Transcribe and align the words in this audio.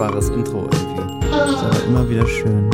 erwartbares 0.00 0.30
Intro 0.30 0.68
irgendwie. 0.72 1.30
Das 1.30 1.50
ist 1.50 1.62
aber 1.62 1.84
immer 1.84 2.08
wieder 2.08 2.26
schön. 2.26 2.70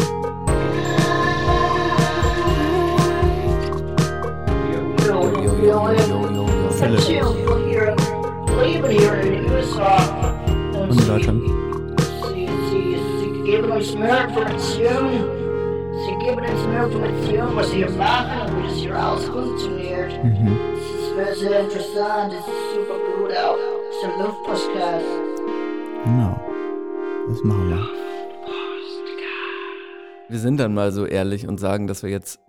Philipp. 6.78 7.04
Und 10.78 11.08
Deutschland. 11.08 11.42
Sie, 12.70 13.42
geben 13.44 13.70
uns 13.70 13.94
mehr 13.94 14.28
Informationen. 14.28 15.24
Sie 16.04 16.24
geben 16.24 16.40
uns 16.40 16.66
mehr 16.68 16.84
Informationen, 16.84 17.56
was 17.56 17.74
ihr 17.74 17.90
machen 17.90 18.56
wie 18.56 18.68
das 18.68 18.76
hier 18.76 18.94
alles 18.94 19.24
funktioniert. 19.24 20.24
Mhm. 20.24 20.56
Es 20.74 21.32
ist 21.32 21.40
sehr, 21.40 21.60
interessant. 21.60 22.32
Es 22.32 22.46
ist 22.46 22.65
Wir 30.28 30.40
sind 30.40 30.58
dann 30.58 30.74
mal 30.74 30.90
so 30.90 31.06
ehrlich 31.06 31.46
und 31.46 31.60
sagen, 31.60 31.86
dass 31.86 32.02
wir 32.02 32.10
jetzt 32.10 32.40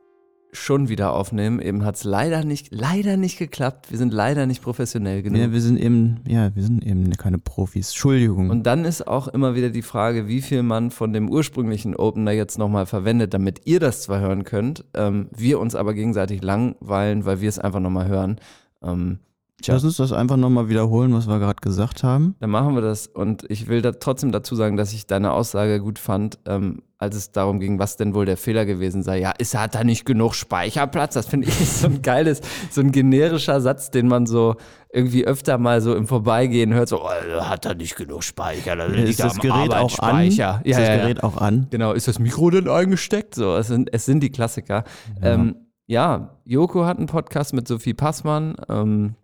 schon 0.52 0.90
wieder 0.90 1.14
aufnehmen. 1.14 1.62
Eben 1.62 1.86
hat 1.86 1.96
es 1.96 2.04
leider 2.04 2.44
nicht, 2.44 2.70
leider 2.72 3.18
nicht 3.18 3.38
geklappt. 3.38 3.92
Wir 3.92 4.00
sind 4.00 4.14
leider 4.14 4.48
nicht 4.48 4.64
professionell 4.64 5.22
genug. 5.22 5.40
Ja, 5.40 5.52
wir 5.52 5.62
sind 5.62 5.78
eben, 5.78 6.22
ja, 6.28 6.56
wir 6.56 6.64
sind 6.64 6.84
eben 6.84 7.12
keine 7.18 7.38
Profis. 7.38 7.90
Entschuldigung. 7.90 8.50
Und 8.50 8.64
dann 8.64 8.84
ist 8.84 9.08
auch 9.08 9.28
immer 9.28 9.54
wieder 9.54 9.70
die 9.70 9.84
Frage, 9.84 10.28
wie 10.28 10.42
viel 10.42 10.64
man 10.64 10.90
von 10.90 11.14
dem 11.14 11.30
ursprünglichen 11.30 11.96
Opener 11.96 12.32
jetzt 12.32 12.58
nochmal 12.58 12.88
verwendet, 12.88 13.36
damit 13.36 13.62
ihr 13.66 13.80
das 13.80 14.02
zwar 14.02 14.22
hören 14.22 14.44
könnt, 14.44 14.86
ähm, 14.96 15.28
wir 15.36 15.60
uns 15.60 15.76
aber 15.76 15.94
gegenseitig 15.94 16.42
langweilen, 16.42 17.26
weil 17.26 17.42
wir 17.42 17.50
es 17.50 17.60
einfach 17.60 17.80
nochmal 17.80 18.08
hören. 18.08 18.40
Ähm, 18.82 19.20
tja. 19.62 19.74
Lass 19.74 19.84
uns 19.84 19.98
das 19.98 20.12
einfach 20.12 20.38
nochmal 20.38 20.70
wiederholen, 20.70 21.14
was 21.14 21.28
wir 21.28 21.40
gerade 21.40 21.62
gesagt 21.62 22.04
haben. 22.04 22.36
Dann 22.40 22.50
machen 22.50 22.76
wir 22.76 22.82
das. 22.82 23.08
Und 23.08 23.44
ich 23.50 23.68
will 23.68 23.82
da 23.82 23.92
trotzdem 23.92 24.32
dazu 24.32 24.56
sagen, 24.56 24.78
dass 24.78 24.94
ich 24.94 25.08
deine 25.08 25.32
Aussage 25.32 25.80
gut 25.80 26.00
fand, 26.00 26.40
ähm, 26.46 26.84
als 26.98 27.16
es 27.16 27.32
darum 27.32 27.60
ging, 27.60 27.80
was 27.80 27.98
denn 27.98 28.14
wohl 28.14 28.26
der 28.26 28.38
Fehler 28.38 28.66
gewesen 28.66 29.04
sei. 29.04 29.20
Ja, 29.20 29.32
ist, 29.32 29.56
hat 29.58 29.76
da 29.76 29.84
nicht 29.84 30.06
genug 30.06 30.34
Speicherplatz? 30.34 31.14
Das 31.14 31.28
finde 31.28 31.48
ich 31.48 31.56
so 31.70 31.88
ein 31.88 32.02
geiles, 32.02 32.42
so 32.72 32.82
ein 32.82 32.92
generischer 32.92 33.62
Satz, 33.62 33.92
den 33.92 34.08
man 34.08 34.26
so 34.26 34.56
irgendwie 34.92 35.26
öfter 35.26 35.58
mal 35.58 35.82
so 35.82 35.96
im 35.96 36.08
Vorbeigehen 36.08 36.74
hört. 36.74 36.90
So, 36.90 37.04
oh, 37.04 37.42
hat 37.42 37.66
da 37.66 37.74
nicht 37.74 37.96
genug 37.96 38.24
Speicher? 38.24 38.76
Da 38.76 38.86
Ist 38.86 39.20
er 39.20 39.28
das 39.28 39.38
Gerät 39.38 39.72
auch 39.72 40.00
an? 40.00 40.10
Arbeitsspeicher. 40.10 40.28
Ist 40.30 40.38
Ja, 40.38 40.62
das 40.64 40.78
ja, 40.78 40.96
ja. 40.96 41.02
Gerät 41.02 41.24
auch 41.24 41.38
an? 41.38 41.68
Genau, 41.70 41.94
ist 41.94 42.08
das 42.08 42.20
Mikro 42.20 42.50
denn 42.50 42.68
eingesteckt? 42.68 43.36
So, 43.36 43.56
es 43.56 43.68
sind, 43.68 43.94
es 43.94 44.06
sind 44.06 44.22
die 44.22 44.32
Klassiker. 44.32 44.84
Ja. 45.22 45.34
Ähm, 45.34 45.56
ja, 45.88 46.38
Joko 46.44 46.86
hat 46.86 46.98
einen 46.98 47.08
Podcast 47.08 47.54
mit 47.54 47.68
Sophie 47.68 47.94
Passmann. 47.94 48.56
Ähm, 48.68 49.16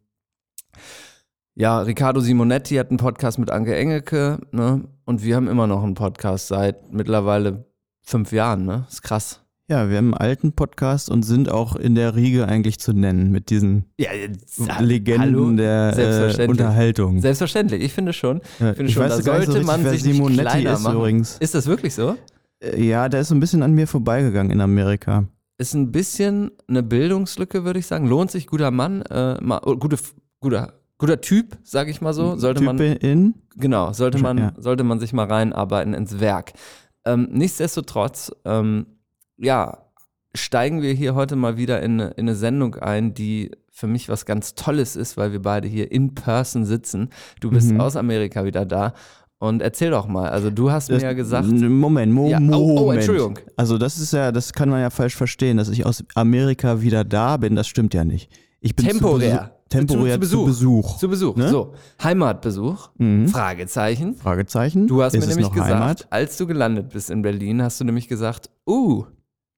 ja, 1.55 1.79
Riccardo 1.79 2.19
Simonetti 2.19 2.75
hat 2.75 2.89
einen 2.89 2.97
Podcast 2.97 3.37
mit 3.39 3.51
Anke 3.51 3.75
Engelke. 3.75 4.39
Ne? 4.51 4.83
Und 5.05 5.23
wir 5.23 5.35
haben 5.35 5.47
immer 5.47 5.67
noch 5.67 5.83
einen 5.83 5.93
Podcast 5.93 6.47
seit 6.47 6.91
mittlerweile 6.91 7.65
fünf 8.01 8.31
Jahren. 8.31 8.65
Ne? 8.65 8.85
ist 8.89 9.03
krass. 9.03 9.39
Ja, 9.69 9.89
wir 9.89 9.97
haben 9.97 10.13
einen 10.13 10.29
alten 10.29 10.51
Podcast 10.53 11.09
und 11.09 11.23
sind 11.23 11.49
auch 11.49 11.77
in 11.77 11.95
der 11.95 12.15
Riege 12.15 12.47
eigentlich 12.47 12.79
zu 12.79 12.91
nennen 12.91 13.31
mit 13.31 13.49
diesen 13.49 13.85
Ja, 13.97 14.09
Legenden 14.79 15.55
der 15.55 16.37
äh. 16.37 16.47
Unterhaltung. 16.47 17.21
Selbstverständlich, 17.21 17.81
ich 17.81 17.93
finde 17.93 18.11
schon. 18.11 18.41
Ja, 18.59 18.71
Ich 18.71 18.75
finde 18.75 18.89
ich 18.89 18.93
schon, 18.93 19.03
weiß 19.03 19.11
da 19.11 19.17
nicht 19.17 19.25
so 19.25 19.31
sollte 19.31 19.47
richtig, 19.51 19.65
man 19.65 19.85
sich 19.89 20.03
Simonetti 20.03 20.41
kleiner 20.41 20.73
ist 20.73 20.83
machen. 20.83 20.95
übrigens. 20.97 21.37
Ist 21.37 21.55
das 21.55 21.65
wirklich 21.67 21.93
so? 21.95 22.17
Äh, 22.61 22.83
Ja, 22.85 23.07
der 23.07 23.21
ist 23.21 23.29
so 23.29 23.35
ein 23.35 23.39
bisschen 23.39 23.63
an 23.63 23.71
mir 23.73 23.87
vorbeigegangen 23.87 24.51
in 24.51 24.59
Amerika. 24.59 25.25
ist 25.57 25.73
ein 25.75 25.91
bisschen 25.93 26.51
eine 26.67 26.83
Bildungslücke, 26.83 27.63
würde 27.63 27.79
ich 27.79 27.87
sagen. 27.87 28.05
Lohnt 28.07 28.31
sich, 28.31 28.47
guter 28.47 28.69
Mann, 28.69 29.01
äh, 29.03 29.41
mal, 29.41 29.61
oh, 29.65 29.77
gute, 29.77 29.97
guter, 30.43 30.73
guter 30.99 31.19
Typ, 31.21 31.57
sage 31.63 31.89
ich 31.89 31.99
mal 32.01 32.13
so. 32.13 32.35
Sollte 32.37 32.61
man, 32.63 32.77
Type 32.77 32.93
in? 33.05 33.33
genau, 33.55 33.91
sollte 33.93 34.19
man, 34.19 34.37
Ja. 34.37 34.53
sollte 34.57 34.83
man 34.83 34.99
sich 34.99 35.11
mal 35.13 35.25
reinarbeiten 35.25 35.93
ins 35.95 36.19
Werk. 36.19 36.53
Ähm, 37.05 37.27
nichtsdestotrotz, 37.31 38.31
ähm, 38.45 38.85
ja, 39.37 39.79
steigen 40.35 40.81
wir 40.81 40.93
hier 40.93 41.15
heute 41.15 41.35
mal 41.35 41.57
wieder 41.57 41.81
in, 41.81 41.99
eine- 41.99 42.11
in 42.11 42.25
eine 42.27 42.35
Sendung 42.35 42.75
ein, 42.75 43.13
die 43.13 43.51
für 43.71 43.87
mich 43.87 44.07
was 44.09 44.25
ganz 44.25 44.53
Tolles 44.55 44.95
ist, 44.95 45.17
weil 45.17 45.31
wir 45.31 45.41
beide 45.41 45.67
hier 45.67 45.91
in 45.91 46.13
person 46.15 46.65
sitzen. 46.65 47.09
Du 47.41 47.49
bist 47.49 47.71
Mhm. 47.71 47.81
aus 47.81 47.95
Amerika 47.95 48.45
wieder 48.45 48.65
da. 48.65 48.93
Und 49.39 49.61
erzähl 49.61 49.91
doch 49.91 50.07
mal, 50.07 50.29
also 50.29 50.49
du 50.49 50.71
hast 50.71 50.89
mir 50.89 50.95
Das- 50.95 51.03
ja 51.03 51.13
gesagt, 51.13 51.47
Moment, 51.49 52.13
Mo 52.13 52.29
Ja, 52.29 52.37
oh, 52.37 52.41
Moment. 52.41 52.79
oh, 52.79 52.91
Entschuldigung. 52.93 53.39
Also 53.57 53.77
das 53.77 53.97
ist 53.99 54.13
ja, 54.13 54.31
das 54.31 54.53
kann 54.53 54.69
man 54.69 54.79
ja 54.79 54.89
falsch 54.89 55.15
verstehen, 55.17 55.57
dass 55.57 55.67
ich 55.69 55.85
aus 55.85 56.03
Amerika 56.15 56.81
wieder 56.81 57.03
da 57.03 57.35
bin. 57.37 57.55
Das 57.55 57.67
stimmt 57.67 57.93
ja 57.93 58.05
nicht. 58.05 58.31
Ich 58.61 58.75
bin 58.75 58.87
Temporär. 58.87 59.52
Besuch, 59.73 59.87
temporär 59.87 60.21
Zu- 60.21 60.27
zu, 60.27 60.37
zu 60.37 60.45
Besuch. 60.45 60.97
zu 60.97 61.09
Besuch, 61.09 61.35
Ne? 61.35 61.49
so, 61.49 61.73
Heimatbesuch, 62.03 62.89
Mhm. 62.97 63.27
Fragezeichen. 63.27 64.15
Fragezeichen. 64.15 64.87
Du 64.87 65.01
hast 65.03 65.13
ist 65.15 65.21
mir 65.21 65.27
nämlich 65.35 65.51
gesagt, 65.51 65.73
Heimat? 65.73 66.07
als 66.09 66.37
du 66.37 66.47
gelandet 66.47 66.89
bist 66.89 67.09
in 67.09 67.21
Berlin, 67.21 67.61
hast 67.61 67.79
du 67.79 67.83
nämlich 67.85 68.07
gesagt, 68.07 68.49
uh, 68.67 69.03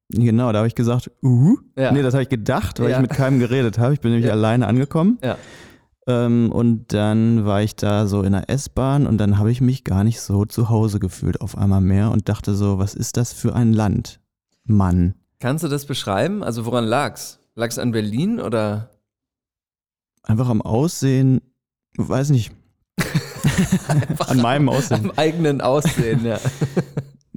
Genau, 0.09 0.51
da 0.51 0.59
habe 0.59 0.67
ich 0.67 0.75
gesagt, 0.75 1.09
uh. 1.23 1.57
Ja. 1.75 1.91
Nee, 1.91 2.03
das 2.03 2.13
habe 2.13 2.21
ich 2.23 2.29
gedacht, 2.29 2.79
weil 2.79 2.89
Ja. 2.91 2.97
ich 2.97 3.01
mit 3.01 3.09
keinem 3.11 3.39
geredet 3.39 3.79
habe. 3.79 3.93
Ich 3.95 4.01
bin 4.01 4.11
nämlich 4.11 4.27
Ja. 4.27 4.33
alleine 4.33 4.67
angekommen. 4.67 5.17
ja. 5.23 5.35
Ähm, 6.07 6.51
und 6.51 6.93
dann 6.93 7.45
war 7.45 7.63
ich 7.63 7.75
da 7.75 8.05
so 8.05 8.21
in 8.21 8.33
der 8.33 8.47
S-Bahn 8.51 9.07
und 9.07 9.17
dann 9.17 9.39
habe 9.39 9.49
ich 9.51 9.59
mich 9.61 9.83
gar 9.83 10.03
nicht 10.03 10.21
so 10.21 10.45
zu 10.45 10.69
Hause 10.69 10.99
gefühlt 10.99 11.41
auf 11.41 11.57
einmal 11.57 11.81
mehr 11.81 12.11
und 12.11 12.29
dachte 12.29 12.53
so, 12.53 12.77
was 12.77 12.93
ist 12.93 13.17
das 13.17 13.33
für 13.33 13.55
ein 13.55 13.73
Land? 13.73 14.19
Mann. 14.65 15.15
Kannst 15.39 15.63
du 15.63 15.67
das 15.67 15.85
beschreiben? 15.87 16.43
Also 16.43 16.67
woran 16.67 16.85
lag's? 16.85 17.39
Lag's 17.55 17.79
an 17.79 17.91
Berlin 17.91 18.39
oder? 18.39 18.91
Einfach 20.25 20.49
am 20.49 20.61
Aussehen, 20.61 21.41
weiß 21.97 22.29
nicht. 22.31 22.51
An 24.27 24.41
meinem 24.41 24.69
Aussehen. 24.69 25.05
Am 25.05 25.11
eigenen 25.17 25.61
Aussehen, 25.61 26.25
ja. 26.25 26.39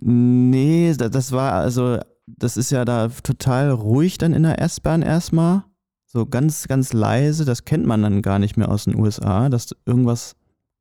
Nee, 0.01 0.95
da- 0.97 1.09
das 1.09 1.33
war 1.33 1.53
also, 1.55 1.99
das 2.27 2.57
ist 2.57 2.71
ja 2.71 2.85
da 2.85 3.09
total 3.09 3.71
ruhig 3.71 4.17
dann 4.17 4.33
in 4.33 4.45
der 4.45 4.61
S-Bahn 4.63 5.03
erstmal. 5.03 5.65
So 6.07 6.25
ganz, 6.25 6.69
ganz 6.69 6.93
leise. 6.93 7.45
Das 7.45 7.65
kennt 7.65 7.85
man 7.85 8.03
dann 8.03 8.23
gar 8.23 8.39
nicht 8.39 8.57
mehr 8.57 8.71
aus 8.71 8.85
den 8.85 8.95
USA, 8.97 9.49
dass 9.49 9.75
irgendwas 9.87 10.37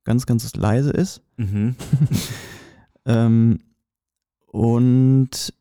ganz, 0.05 0.25
ganz 0.27 0.55
leise 0.55 0.91
ist. 0.91 1.21
Mhm. 1.37 1.75
Ähm, 3.09 3.59
und 4.47 5.53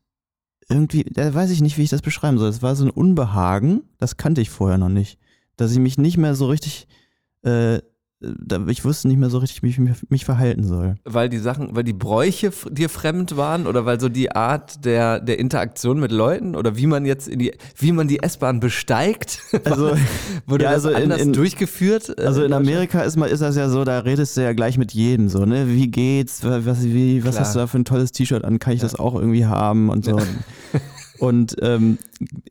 irgendwie, 0.69 1.05
da 1.05 1.33
weiß 1.33 1.49
ich 1.51 1.61
nicht, 1.61 1.77
wie 1.77 1.83
ich 1.83 1.89
das 1.89 2.01
beschreiben 2.01 2.37
soll. 2.37 2.49
Es 2.49 2.61
war 2.61 2.75
so 2.75 2.83
ein 2.83 2.89
Unbehagen, 2.91 3.83
das 3.99 4.17
kannte 4.17 4.41
ich 4.41 4.49
vorher 4.49 4.77
noch 4.77 4.89
nicht. 4.89 5.17
Dass 5.57 5.71
ich 5.71 5.79
mich 5.79 5.97
nicht 5.97 6.17
mehr 6.17 6.35
so 6.35 6.45
richtig, 6.47 6.87
äh, 7.43 7.79
ich 8.67 8.83
wusste 8.83 9.07
nicht 9.07 9.17
mehr 9.17 9.29
so 9.29 9.37
richtig, 9.37 9.61
wie 9.61 9.69
ich 9.69 9.77
mich, 9.77 9.95
mich 10.09 10.25
verhalten 10.25 10.63
soll. 10.63 10.95
Weil 11.05 11.29
die 11.29 11.37
Sachen, 11.37 11.75
weil 11.75 11.83
die 11.83 11.93
Bräuche 11.93 12.51
dir 12.71 12.89
fremd 12.89 13.37
waren 13.37 13.67
oder 13.67 13.85
weil 13.85 13.99
so 13.99 14.09
die 14.09 14.31
Art 14.31 14.85
der, 14.85 15.19
der 15.19 15.37
Interaktion 15.37 15.99
mit 15.99 16.11
Leuten 16.11 16.55
oder 16.55 16.77
wie 16.77 16.87
man 16.87 17.05
jetzt 17.05 17.27
in 17.27 17.37
die, 17.37 17.53
wie 17.75 17.91
man 17.91 18.07
die 18.07 18.23
S-Bahn 18.23 18.59
besteigt, 18.59 19.39
Also, 19.65 19.95
wurde 20.47 20.63
ja, 20.63 20.71
das 20.73 20.85
also 20.85 20.97
in- 20.97 21.03
anders 21.11 21.21
in- 21.21 21.33
durchgeführt? 21.33 22.17
äh, 22.17 22.23
Also 22.23 22.43
in? 22.43 22.53
Amerika 22.53 23.01
ist, 23.01 23.17
mal, 23.17 23.27
ist 23.27 23.41
das 23.41 23.55
ja 23.55 23.69
so, 23.69 23.83
da 23.83 23.99
redest 23.99 24.35
du 24.35 24.41
ja 24.41 24.53
gleich 24.53 24.79
mit 24.79 24.93
jedem 24.93 25.29
so, 25.29 25.45
ne? 25.45 25.67
Wie 25.67 25.87
geht's? 25.91 26.43
Was, 26.43 26.83
wie, 26.83 27.23
was 27.23 27.35
Klar. 27.35 27.45
hast 27.45 27.53
du 27.55 27.59
da 27.59 27.67
für 27.67 27.77
ein 27.77 27.85
tolles 27.85 28.11
T-Shirt 28.13 28.43
an? 28.43 28.57
Kann 28.57 28.73
ich 28.73 28.81
das 28.81 28.95
auch 28.95 29.13
irgendwie 29.13 29.45
haben 29.45 29.89
und 29.89 30.05
so. 30.05 30.19
Und 31.19 31.55
ähm, 31.61 31.97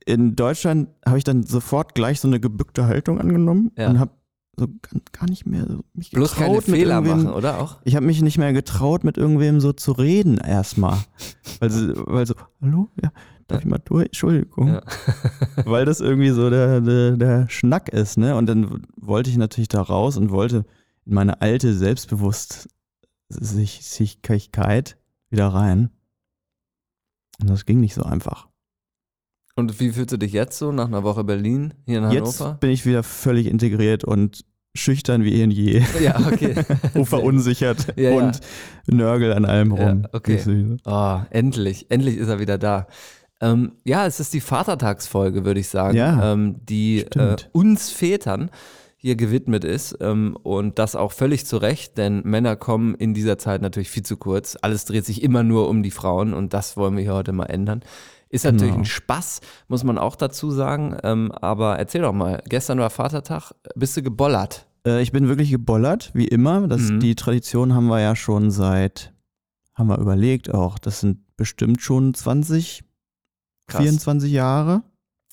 in 0.04 0.36
Deutschland 0.36 0.88
habe 1.04 1.18
ich 1.18 1.24
dann 1.24 1.42
sofort 1.44 1.94
gleich 1.94 2.20
so 2.20 2.28
eine 2.28 2.40
gebückte 2.40 2.86
Haltung 2.86 3.20
angenommen 3.20 3.72
Ja. 3.76 3.88
und 3.88 3.98
habe 4.00 4.12
so 4.58 4.68
gar, 5.12 5.28
nicht 5.28 5.44
mehr 5.46 5.66
so 5.66 5.84
mich 5.92 6.10
Bloß 6.10 6.34
keine 6.34 6.48
getraut, 6.54 6.68
mit 6.68 6.76
Fehler 6.78 7.00
machen, 7.02 7.28
oder 7.28 7.60
auch? 7.60 7.76
Ich 7.84 7.94
habe 7.94 8.06
mich 8.06 8.22
nicht 8.22 8.38
mehr 8.38 8.52
getraut, 8.54 9.04
mit 9.04 9.18
irgendwem 9.18 9.60
so 9.60 9.72
zu 9.72 9.92
reden 9.92 10.38
erstmal. 10.38 10.98
weil, 11.60 11.70
so, 11.70 11.92
weil 12.06 12.26
so, 12.26 12.34
hallo? 12.62 12.88
Ja, 13.02 13.12
darf 13.48 13.60
ich 13.60 13.66
mal 13.66 13.78
durch? 13.84 14.06
Entschuldigung. 14.06 14.68
Ja. 14.68 14.82
weil 15.66 15.84
das 15.84 16.00
irgendwie 16.00 16.30
so 16.30 16.48
der, 16.48 16.80
der, 16.80 17.16
der 17.18 17.48
Schnack 17.50 17.90
ist, 17.90 18.16
ne? 18.16 18.34
Und 18.34 18.46
dann 18.46 18.86
wollte 18.96 19.28
ich 19.28 19.36
natürlich 19.36 19.68
da 19.68 19.82
raus 19.82 20.16
und 20.16 20.30
wollte 20.30 20.64
in 21.04 21.14
meine 21.14 21.42
alte 21.42 21.74
Selbstbewusstsein 21.74 22.70
wieder 25.30 25.48
rein. 25.48 25.90
Und 27.40 27.50
das 27.50 27.66
ging 27.66 27.80
nicht 27.80 27.94
so 27.94 28.02
einfach. 28.02 28.48
Und 29.58 29.80
wie 29.80 29.90
fühlst 29.90 30.12
du 30.12 30.18
dich 30.18 30.32
jetzt 30.32 30.58
so 30.58 30.70
nach 30.70 30.86
einer 30.86 31.02
Woche 31.02 31.24
Berlin 31.24 31.72
hier 31.86 31.98
in 31.98 32.10
Jetzt 32.10 32.40
Hannover? 32.40 32.58
bin 32.60 32.70
ich 32.70 32.84
wieder 32.84 33.02
völlig 33.02 33.46
integriert 33.46 34.04
und 34.04 34.44
schüchtern 34.74 35.24
wie 35.24 35.32
eh 35.40 35.44
und 35.44 35.50
je. 35.50 35.82
Ja, 36.02 36.18
okay. 36.26 36.54
Und 36.94 37.06
verunsichert 37.06 37.86
Ja, 37.96 38.10
ja. 38.10 38.16
und 38.18 38.40
nörgel 38.86 39.32
an 39.32 39.46
allem 39.46 39.74
Ja, 39.74 39.88
rum. 39.88 40.06
okay. 40.12 40.34
Siehst 40.36 40.46
du? 40.46 40.76
Oh, 40.84 41.20
endlich, 41.30 41.86
endlich 41.90 42.18
ist 42.18 42.28
er 42.28 42.38
wieder 42.38 42.58
da. 42.58 42.86
Ähm, 43.40 43.72
ja, 43.84 44.06
es 44.06 44.20
ist 44.20 44.34
die 44.34 44.40
Vatertagsfolge, 44.42 45.46
würde 45.46 45.60
ich 45.60 45.68
sagen, 45.68 45.96
Ja, 45.96 46.32
ähm, 46.32 46.56
die 46.68 47.00
äh, 47.14 47.36
uns 47.52 47.90
Vätern 47.90 48.50
hier 48.98 49.16
gewidmet 49.16 49.64
ist 49.64 49.96
ähm, 50.00 50.36
und 50.42 50.78
das 50.78 50.96
auch 50.96 51.12
völlig 51.12 51.46
zu 51.46 51.56
Recht, 51.58 51.96
denn 51.96 52.22
Männer 52.24 52.56
kommen 52.56 52.94
in 52.94 53.14
dieser 53.14 53.38
Zeit 53.38 53.62
natürlich 53.62 53.88
viel 53.90 54.02
zu 54.02 54.16
kurz. 54.18 54.56
Alles 54.60 54.84
dreht 54.84 55.06
sich 55.06 55.22
immer 55.22 55.42
nur 55.42 55.68
um 55.70 55.82
die 55.82 55.90
Frauen 55.90 56.34
und 56.34 56.52
das 56.52 56.76
wollen 56.76 56.96
wir 56.96 57.02
hier 57.02 57.14
heute 57.14 57.32
mal 57.32 57.44
ändern. 57.46 57.80
Ist 58.28 58.44
natürlich 58.44 58.72
Genau. 58.72 58.82
ein 58.82 58.84
Spaß, 58.86 59.40
muss 59.68 59.84
man 59.84 59.98
auch 59.98 60.16
dazu 60.16 60.50
sagen. 60.50 60.96
Ähm, 61.04 61.30
aber 61.32 61.78
erzähl 61.78 62.02
doch 62.02 62.12
mal, 62.12 62.42
gestern 62.48 62.78
war 62.78 62.90
Vatertag, 62.90 63.52
bist 63.76 63.96
du 63.96 64.02
gebollert? 64.02 64.66
Äh, 64.86 65.00
ich 65.02 65.12
bin 65.12 65.28
wirklich 65.28 65.50
gebollert, 65.50 66.10
wie 66.14 66.26
immer. 66.26 66.66
Das, 66.66 66.82
Mhm. 66.82 67.00
Die 67.00 67.14
Tradition 67.14 67.74
haben 67.74 67.86
wir 67.86 68.00
ja 68.00 68.16
schon 68.16 68.50
seit, 68.50 69.12
haben 69.74 69.88
wir 69.88 69.98
überlegt 69.98 70.52
auch, 70.52 70.78
das 70.78 71.00
sind 71.00 71.18
bestimmt 71.36 71.82
schon 71.82 72.14
20, 72.14 72.82
Krass. 73.68 73.82
24 73.82 74.32
Jahre. 74.32 74.82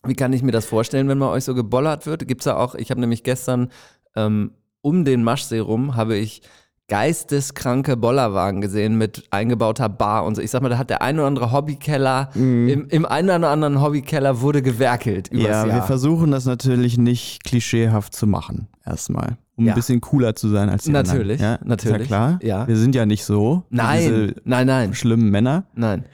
Wie 0.05 0.15
kann 0.15 0.33
ich 0.33 0.43
mir 0.43 0.51
das 0.51 0.65
vorstellen, 0.65 1.07
wenn 1.07 1.17
man 1.17 1.29
euch 1.29 1.45
so 1.45 1.55
gebollert 1.55 2.05
wird? 2.05 2.27
Gibt's 2.27 2.43
da 2.45 2.57
auch, 2.57 2.75
ich 2.75 2.91
habe 2.91 2.99
nämlich 3.01 3.23
gestern 3.23 3.71
ähm, 4.15 4.51
um 4.81 5.05
den 5.05 5.23
Maschsee 5.23 5.59
rum, 5.59 5.95
habe 5.95 6.15
ich 6.17 6.41
geisteskranke 6.88 7.95
Bollerwagen 7.97 8.62
gesehen 8.62 8.97
mit 8.97 9.24
eingebauter 9.31 9.89
Bar 9.89 10.25
und 10.25 10.35
so. 10.35 10.41
Ich 10.41 10.51
sag 10.51 10.62
mal, 10.62 10.69
da 10.69 10.77
hat 10.77 10.89
der 10.89 11.01
ein 11.01 11.18
oder 11.18 11.27
andere 11.27 11.51
Hobbykeller, 11.51 12.30
im, 12.35 12.88
im 12.89 13.06
einen 13.06 13.30
oder 13.30 13.50
anderen 13.50 13.81
Hobbykeller 13.81 14.41
wurde 14.41 14.62
gewerkelt 14.62 15.30
Ja, 15.33 15.65
wir 15.65 15.74
Jahr. 15.75 15.88
versuchen 15.88 16.31
das 16.31 16.45
natürlich 16.45 16.97
nicht 16.97 17.44
klischeehaft 17.44 18.13
zu 18.15 18.27
machen, 18.27 18.68
erstmal. 18.85 19.38
Um 19.56 19.65
Ja. 19.65 19.74
ein 19.74 19.75
bisschen 19.75 20.01
cooler 20.01 20.35
zu 20.35 20.50
sein 20.50 20.69
als 20.69 20.83
die 20.85 20.91
Natürlich, 20.91 21.39
anderen. 21.41 21.59
Ja, 21.62 21.68
natürlich. 21.68 22.01
Ist 22.01 22.09
ja 22.09 22.18
klar. 22.18 22.39
Ja. 22.41 22.68
Wir 22.68 22.77
sind 22.77 22.95
ja 22.95 23.06
nicht 23.06 23.24
so. 23.24 23.63
Nein, 23.69 24.00
Diese 24.01 24.36
nein, 24.45 24.68
nein, 24.68 24.94
schlimmen 24.95 25.29
Männer. 25.29 25.65
nein. 25.75 26.06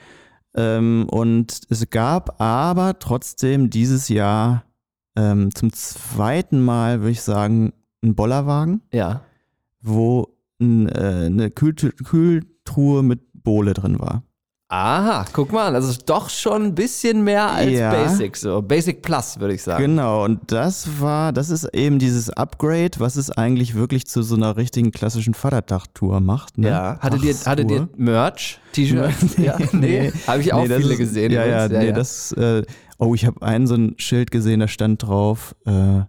Ähm, 0.54 1.06
und 1.10 1.60
es 1.70 1.88
gab 1.90 2.40
aber 2.40 2.98
trotzdem 2.98 3.70
dieses 3.70 4.08
Jahr 4.08 4.64
ähm, 5.16 5.54
zum 5.54 5.72
zweiten 5.72 6.60
Mal, 6.60 7.00
würde 7.00 7.12
ich 7.12 7.22
sagen, 7.22 7.72
einen 8.02 8.14
Bollerwagen, 8.14 8.82
Ja. 8.92 9.22
wo 9.80 10.28
ein, 10.60 10.88
äh, 10.88 11.26
eine 11.26 11.50
Kühltru 11.50 11.90
Kühltruhe 12.04 13.02
mit 13.02 13.20
Bohle 13.32 13.74
drin 13.74 13.98
war. 13.98 14.22
Aha, 14.72 15.24
guck 15.32 15.50
mal, 15.52 15.72
das 15.72 15.88
ist 15.88 16.08
doch 16.08 16.30
schon 16.30 16.62
ein 16.66 16.74
bisschen 16.76 17.24
mehr 17.24 17.50
als 17.50 17.72
Ja. 17.72 17.90
Basic, 17.90 18.36
so 18.36 18.62
Basic 18.62 19.02
Plus, 19.02 19.40
würde 19.40 19.54
ich 19.54 19.62
sagen. 19.64 19.82
Genau, 19.82 20.24
und 20.24 20.52
das 20.52 21.00
war, 21.00 21.32
das 21.32 21.50
ist 21.50 21.64
eben 21.74 21.98
dieses 21.98 22.30
Upgrade, 22.30 22.92
was 22.98 23.16
es 23.16 23.32
eigentlich 23.32 23.74
wirklich 23.74 24.06
zu 24.06 24.22
so 24.22 24.36
einer 24.36 24.56
richtigen 24.56 24.92
klassischen 24.92 25.34
Vatertag-Tour 25.34 26.20
macht. 26.20 26.56
Ne? 26.56 26.68
Ja, 26.68 26.98
hattet 27.00 27.24
ihr, 27.24 27.34
hattet 27.34 27.68
ihr 27.68 27.88
Merch, 27.96 28.60
T-Shirts? 28.70 29.38
ja, 29.38 29.58
nee, 29.72 30.12
habe 30.28 30.40
ich 30.40 30.52
auch 30.52 30.62
Nee, 30.64 30.76
viele 30.76 30.92
ist- 30.92 30.98
gesehen. 30.98 31.32
Ja, 31.32 31.44
ja, 31.46 31.66
übrigens. 31.66 31.84
nee, 31.86 31.92
das, 31.92 32.32
äh, 32.32 32.62
oh, 32.98 33.12
ich 33.16 33.26
habe 33.26 33.42
ein 33.42 33.66
so 33.66 33.74
ein 33.74 33.94
Schild 33.98 34.30
gesehen, 34.30 34.60
da 34.60 34.68
stand 34.68 35.02
drauf, 35.02 35.56
äh, 35.66 36.02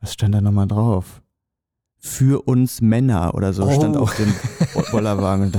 was 0.00 0.14
stand 0.14 0.34
da 0.34 0.40
nochmal 0.40 0.66
drauf? 0.66 1.22
Für 2.00 2.42
uns 2.46 2.80
Männer 2.80 3.34
oder 3.34 3.52
so 3.52 3.64
Oh. 3.64 3.70
stand 3.72 3.96
auf 3.96 4.14
dem 4.16 4.32
Bo- 4.74 4.84
Bollerwagen. 4.92 5.52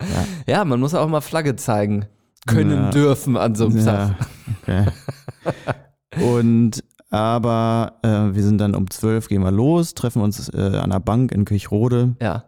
Ja, 0.00 0.06
Ja, 0.58 0.64
man 0.64 0.80
muss 0.80 0.94
auch 0.94 1.08
mal 1.08 1.20
Flagge 1.22 1.56
zeigen 1.56 2.06
können 2.46 2.70
Ja. 2.84 2.90
dürfen 2.90 3.36
an 3.38 3.54
so 3.54 3.66
einem 3.66 3.84
Tag. 3.84 4.16
ja, 4.66 4.86
okay. 6.16 6.24
Und 6.32 6.84
aber 7.10 7.98
äh, 8.02 8.34
wir 8.34 8.42
sind 8.42 8.58
dann 8.58 8.74
um 8.74 8.90
12 8.90 9.28
gehen 9.28 9.42
wir 9.42 9.52
los, 9.52 9.94
treffen 9.94 10.20
uns 10.20 10.48
äh, 10.52 10.76
an 10.76 10.90
der 10.90 11.00
Bank 11.00 11.32
in 11.32 11.44
Kirchrode. 11.44 12.16
Ja. 12.20 12.44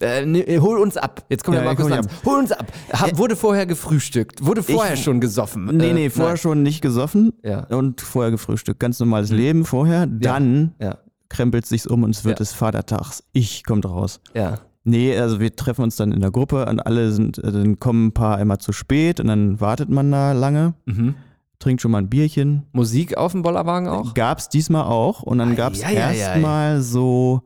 Äh, 0.00 0.24
nee, 0.26 0.58
hol 0.60 0.78
uns 0.78 0.96
ab. 0.96 1.24
Jetzt 1.28 1.44
kommt 1.44 1.56
Ja, 1.56 1.62
der 1.62 1.70
Markus 1.70 1.88
Lanz. 1.88 2.08
Hol 2.24 2.38
uns 2.38 2.52
ab. 2.52 2.66
Ha, 2.92 3.06
wurde 3.14 3.34
vorher 3.36 3.66
gefrühstückt? 3.66 4.44
Wurde 4.44 4.62
vorher 4.62 4.94
Ich- 4.94 5.02
schon 5.02 5.20
gesoffen? 5.20 5.64
Nee, 5.76 5.90
Äh, 5.90 5.94
nee, 5.94 6.10
vorher 6.10 6.34
nein. 6.34 6.36
schon 6.38 6.62
nicht 6.62 6.80
gesoffen 6.82 7.32
Ja, 7.42 7.64
und 7.66 8.00
vorher 8.00 8.30
gefrühstückt. 8.30 8.78
Ganz 8.80 9.00
normales 9.00 9.30
Leben 9.30 9.64
vorher. 9.64 10.06
Dann 10.06 10.74
ja, 10.80 10.98
krempelt 11.28 11.66
sich's 11.66 11.86
um 11.86 12.02
und 12.04 12.10
es 12.10 12.24
wird 12.24 12.38
Ja. 12.38 12.44
des 12.44 12.52
Vatertags. 12.52 13.22
Ich 13.32 13.64
kommt 13.64 13.84
raus. 13.86 14.20
ja. 14.34 14.58
Nee, 14.84 15.18
also 15.18 15.38
wir 15.38 15.54
treffen 15.54 15.82
uns 15.82 15.96
dann 15.96 16.12
in 16.12 16.20
der 16.20 16.30
Gruppe 16.30 16.64
und 16.64 16.80
alle 16.80 17.12
sind, 17.12 17.36
äh, 17.38 17.52
dann 17.52 17.78
kommen 17.78 18.06
ein 18.06 18.12
paar 18.12 18.40
immer 18.40 18.58
zu 18.58 18.72
spät 18.72 19.20
und 19.20 19.26
dann 19.26 19.60
wartet 19.60 19.90
man 19.90 20.10
da 20.10 20.32
lange, 20.32 20.72
Mhm. 20.86 21.14
trinkt 21.58 21.82
schon 21.82 21.90
mal 21.90 21.98
ein 21.98 22.08
Bierchen. 22.08 22.62
Musik 22.72 23.18
auf 23.18 23.32
dem 23.32 23.42
Bollerwagen 23.42 23.88
auch? 23.88 24.14
Gab's 24.14 24.48
diesmal 24.48 24.84
auch 24.84 25.22
und 25.22 25.38
dann 25.38 25.50
Ei, 25.52 25.54
gab's 25.56 25.80
erstmal 25.80 26.80
so, 26.80 27.42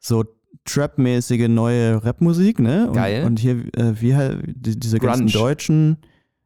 so 0.00 0.24
Trap-mäßige 0.66 1.48
neue 1.48 2.04
Rapmusik, 2.04 2.58
ne? 2.60 2.88
Und, 2.88 2.92
Geil. 2.94 3.24
Und 3.24 3.38
hier, 3.38 3.64
äh, 3.76 3.94
wie 4.00 4.14
halt, 4.14 4.42
die, 4.46 4.78
diese 4.78 4.98
ganzen 4.98 5.28
Grunge. 5.28 5.32
Deutschen, 5.44 5.96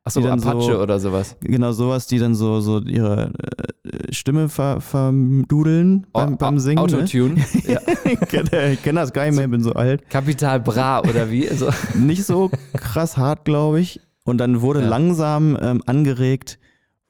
Achso, 0.06 0.20
dann 0.20 0.40
Apache 0.40 0.60
so- 0.72 0.80
oder 0.80 0.98
sowas. 1.00 1.36
genau 1.40 1.72
sowas, 1.72 2.06
die 2.06 2.18
dann 2.18 2.34
so, 2.34 2.60
so 2.60 2.80
ihre 2.80 3.32
äh, 3.84 4.12
Stimme 4.12 4.48
ver, 4.48 4.80
verdudeln 4.80 6.06
beim, 6.12 6.34
Au- 6.34 6.36
beim 6.36 6.58
Singen. 6.58 6.76
Ne? 6.76 6.82
Autotune. 6.82 7.44
ja. 7.66 7.80
ich 8.04 8.20
kenne 8.20 8.76
kenn 8.82 8.96
das 8.96 9.12
gar 9.12 9.24
nicht 9.26 9.34
mehr, 9.36 9.44
ich 9.46 9.50
bin 9.50 9.62
so 9.62 9.72
alt. 9.72 10.08
Kapital 10.08 10.60
Bra 10.60 11.00
oder 11.00 11.30
wie? 11.30 11.48
Also, 11.56 11.68
nicht 11.94 12.24
so 12.24 12.50
krass 12.74 13.16
hart, 13.16 13.44
glaube 13.44 13.80
ich. 13.80 14.00
Und 14.24 14.38
dann 14.38 14.60
wurde 14.60 14.80
Ja. 14.80 14.88
langsam 14.88 15.56
ähm, 15.60 15.82
angeregt, 15.86 16.58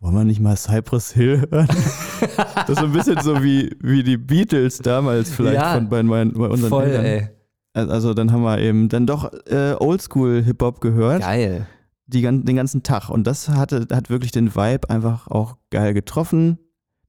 wollen 0.00 0.14
wir 0.14 0.24
nicht 0.24 0.40
mal 0.40 0.56
Cypress 0.56 1.12
Hill 1.12 1.46
hören? 1.50 1.68
das 1.68 2.68
ist 2.70 2.78
so 2.78 2.84
ein 2.86 2.92
bisschen 2.92 3.20
so 3.22 3.42
wie, 3.42 3.74
wie 3.80 4.02
die 4.02 4.16
Beatles 4.18 4.78
damals 4.78 5.30
vielleicht 5.30 5.56
Ja. 5.60 5.74
von 5.74 5.88
bei, 5.88 6.02
meinen, 6.02 6.32
bei 6.34 6.46
unseren 6.46 6.68
voll, 6.70 6.84
Eltern. 6.84 7.04
ey. 7.04 7.28
Also 7.74 8.14
dann 8.14 8.32
haben 8.32 8.42
wir 8.42 8.58
eben 8.58 8.88
dann 8.88 9.06
doch 9.06 9.30
äh, 9.50 9.74
Oldschool-Hip-Hop 9.78 10.80
gehört, 10.80 11.20
Geil. 11.22 11.66
Die, 12.06 12.22
den 12.22 12.56
ganzen 12.56 12.82
Tag. 12.82 13.10
Und 13.10 13.26
das 13.26 13.48
hatte, 13.48 13.86
hat 13.92 14.10
wirklich 14.10 14.32
den 14.32 14.54
Vibe 14.54 14.90
einfach 14.90 15.28
auch 15.28 15.56
geil 15.70 15.94
getroffen. 15.94 16.58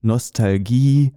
Nostalgie. 0.00 1.12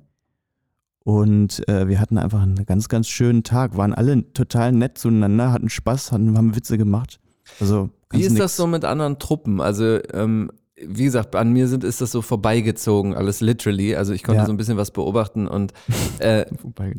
Und 1.04 1.68
äh, 1.68 1.88
wir 1.88 2.00
hatten 2.00 2.18
einfach 2.18 2.42
einen 2.42 2.66
ganz, 2.66 2.88
ganz 2.88 3.08
schönen 3.08 3.44
Tag, 3.44 3.76
waren 3.76 3.94
alle 3.94 4.32
total 4.34 4.72
nett 4.72 4.98
zueinander, 4.98 5.52
hatten 5.52 5.70
Spaß, 5.70 6.12
hatten, 6.12 6.38
haben 6.38 6.56
Witze 6.56 6.78
gemacht. 6.78 7.20
Also, 7.60 7.90
Wie 8.12 8.22
ist 8.22 8.34
nix. 8.34 8.40
das 8.40 8.56
so 8.56 8.68
mit 8.68 8.86
anderen 8.86 9.18
Truppen? 9.18 9.62
Also, 9.62 10.00
ähm, 10.14 10.52
wie 10.88 11.04
gesagt, 11.06 11.36
an 11.36 11.52
mir 11.54 11.68
sind, 11.68 11.84
ist 11.84 12.02
das 12.02 12.12
so 12.12 12.22
vorbeigezogen, 12.22 13.14
alles 13.16 13.42
literally. 13.42 13.96
Also 13.96 14.14
ich 14.14 14.24
konnte 14.24 14.42
Ja. 14.42 14.46
so 14.46 14.52
ein 14.54 14.58
bisschen 14.58 14.78
was 14.78 14.92
beobachten 14.92 15.48
und 15.48 15.74
äh, 16.20 16.46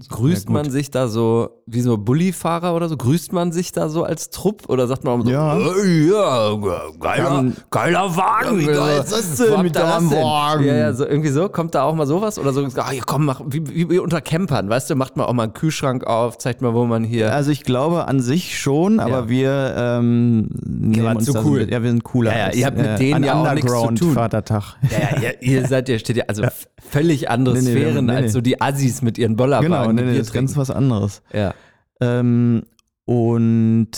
grüßt 0.08 0.46
Ja, 0.48 0.52
man 0.52 0.70
sich 0.70 0.90
da 0.90 1.08
so 1.08 1.50
wie 1.66 1.80
so 1.80 1.96
Bullifahrer 1.98 2.74
oder 2.74 2.88
so? 2.88 2.96
Grüßt 2.96 3.32
man 3.32 3.52
sich 3.52 3.72
da 3.72 3.88
so 3.88 4.04
als 4.04 4.30
Trupp 4.30 4.68
oder 4.68 4.86
sagt 4.86 5.04
man 5.04 5.20
auch 5.20 5.24
so, 5.24 5.30
Ja. 5.30 5.56
"Ey, 5.56 6.10
ja 6.10 6.56
geiler, 7.00 7.44
geiler 7.70 8.16
Wagen. 8.16 8.58
Wie 8.60 8.66
geil 8.66 9.00
ist 9.00 9.12
das 9.12 9.36
denn 9.36 9.62
mit 9.62 9.76
deinem? 9.76 10.10
Wagen? 10.10 10.64
Ja, 10.64 10.74
ja, 10.76 10.92
so 10.92 11.06
irgendwie 11.06 11.30
so. 11.30 11.48
Kommt 11.48 11.74
da 11.74 11.82
auch 11.84 11.94
mal 11.94 12.06
sowas? 12.06 12.38
Oder 12.38 12.52
so, 12.52 12.66
ah, 12.76 12.90
komm, 13.06 13.24
mach, 13.26 13.40
wie, 13.46 13.66
wie, 13.68 13.90
wie 13.90 13.98
unter 13.98 14.20
Campern, 14.20 14.68
weißt 14.68 14.90
du, 14.90 14.94
macht 14.96 15.16
man 15.16 15.26
auch 15.26 15.32
mal 15.32 15.44
einen 15.44 15.52
Kühlschrank 15.54 16.04
auf, 16.04 16.38
zeigt 16.38 16.62
mal, 16.62 16.74
wo 16.74 16.84
man 16.84 17.04
hier. 17.04 17.32
Also 17.34 17.50
ich 17.50 17.62
glaube 17.62 18.06
an 18.08 18.20
sich 18.20 18.58
schon, 18.58 19.00
aber 19.00 19.10
Ja. 19.20 19.28
wir 19.28 19.74
ähm, 19.76 20.48
nehmen 20.64 21.04
waren 21.04 21.16
uns 21.18 21.26
zu 21.26 21.32
cool. 21.44 21.64
So, 21.64 21.70
ja, 21.70 21.82
wir 21.82 21.90
sind 21.90 22.04
cooler. 22.04 22.32
Ja, 22.32 22.38
ja, 22.38 22.44
als, 22.46 22.56
ihr 22.56 22.66
habt 22.66 22.76
mit 22.76 22.86
äh, 22.86 22.96
denen 22.96 23.24
ja 23.24 23.34
auch 23.34 23.54
nichts 23.54 23.71
zu 23.72 23.78
Underground 23.88 23.98
tun. 23.98 24.12
Vatertag. 24.14 24.76
Ja, 24.90 25.20
ja, 25.20 25.30
ihr, 25.40 25.66
seid 25.68 25.88
ja, 25.88 25.98
steht 25.98 26.16
ja, 26.16 26.24
also 26.28 26.42
f- 26.42 26.68
völlig 26.80 27.28
andere 27.30 27.54
Nee, 27.56 27.62
nee, 27.62 27.70
Sphären 27.72 28.06
nee, 28.06 28.12
nee. 28.12 28.18
als 28.18 28.32
so 28.32 28.40
die 28.40 28.60
Assis 28.60 29.02
mit 29.02 29.18
ihren 29.18 29.36
Bollerwagen. 29.36 29.70
Genau, 29.72 29.92
nee, 29.92 30.02
nee, 30.02 30.18
das 30.18 30.28
ist 30.28 30.32
ganz 30.32 30.56
was 30.56 30.70
anderes. 30.70 31.22
Ja. 31.32 31.54
Ähm, 32.00 32.62
und 33.04 33.90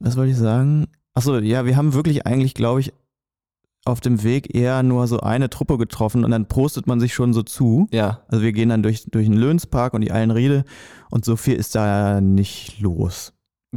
was 0.00 0.16
wollte 0.16 0.30
ich 0.32 0.36
sagen? 0.36 0.86
Achso, 1.14 1.38
ja, 1.38 1.64
wir 1.64 1.76
haben 1.76 1.94
wirklich 1.94 2.26
eigentlich, 2.26 2.54
glaube 2.54 2.80
ich, 2.80 2.92
auf 3.84 4.00
dem 4.00 4.22
Weg 4.24 4.54
eher 4.54 4.82
nur 4.82 5.06
so 5.06 5.20
eine 5.20 5.48
Truppe 5.48 5.78
getroffen 5.78 6.24
und 6.24 6.32
dann 6.32 6.46
prostet 6.46 6.86
man 6.88 6.98
sich 7.00 7.14
schon 7.14 7.32
so 7.32 7.42
zu. 7.42 7.86
Ja. 7.92 8.20
Also 8.28 8.42
wir 8.42 8.52
gehen 8.52 8.68
dann 8.68 8.82
durch, 8.82 9.04
durch 9.10 9.26
den 9.26 9.36
Löhnspark 9.36 9.94
und 9.94 10.00
die 10.00 10.10
Eilenriede 10.10 10.64
und 11.10 11.24
so 11.24 11.36
viel 11.36 11.54
ist 11.54 11.74
da 11.76 12.20
nicht 12.20 12.80
los. 12.80 13.32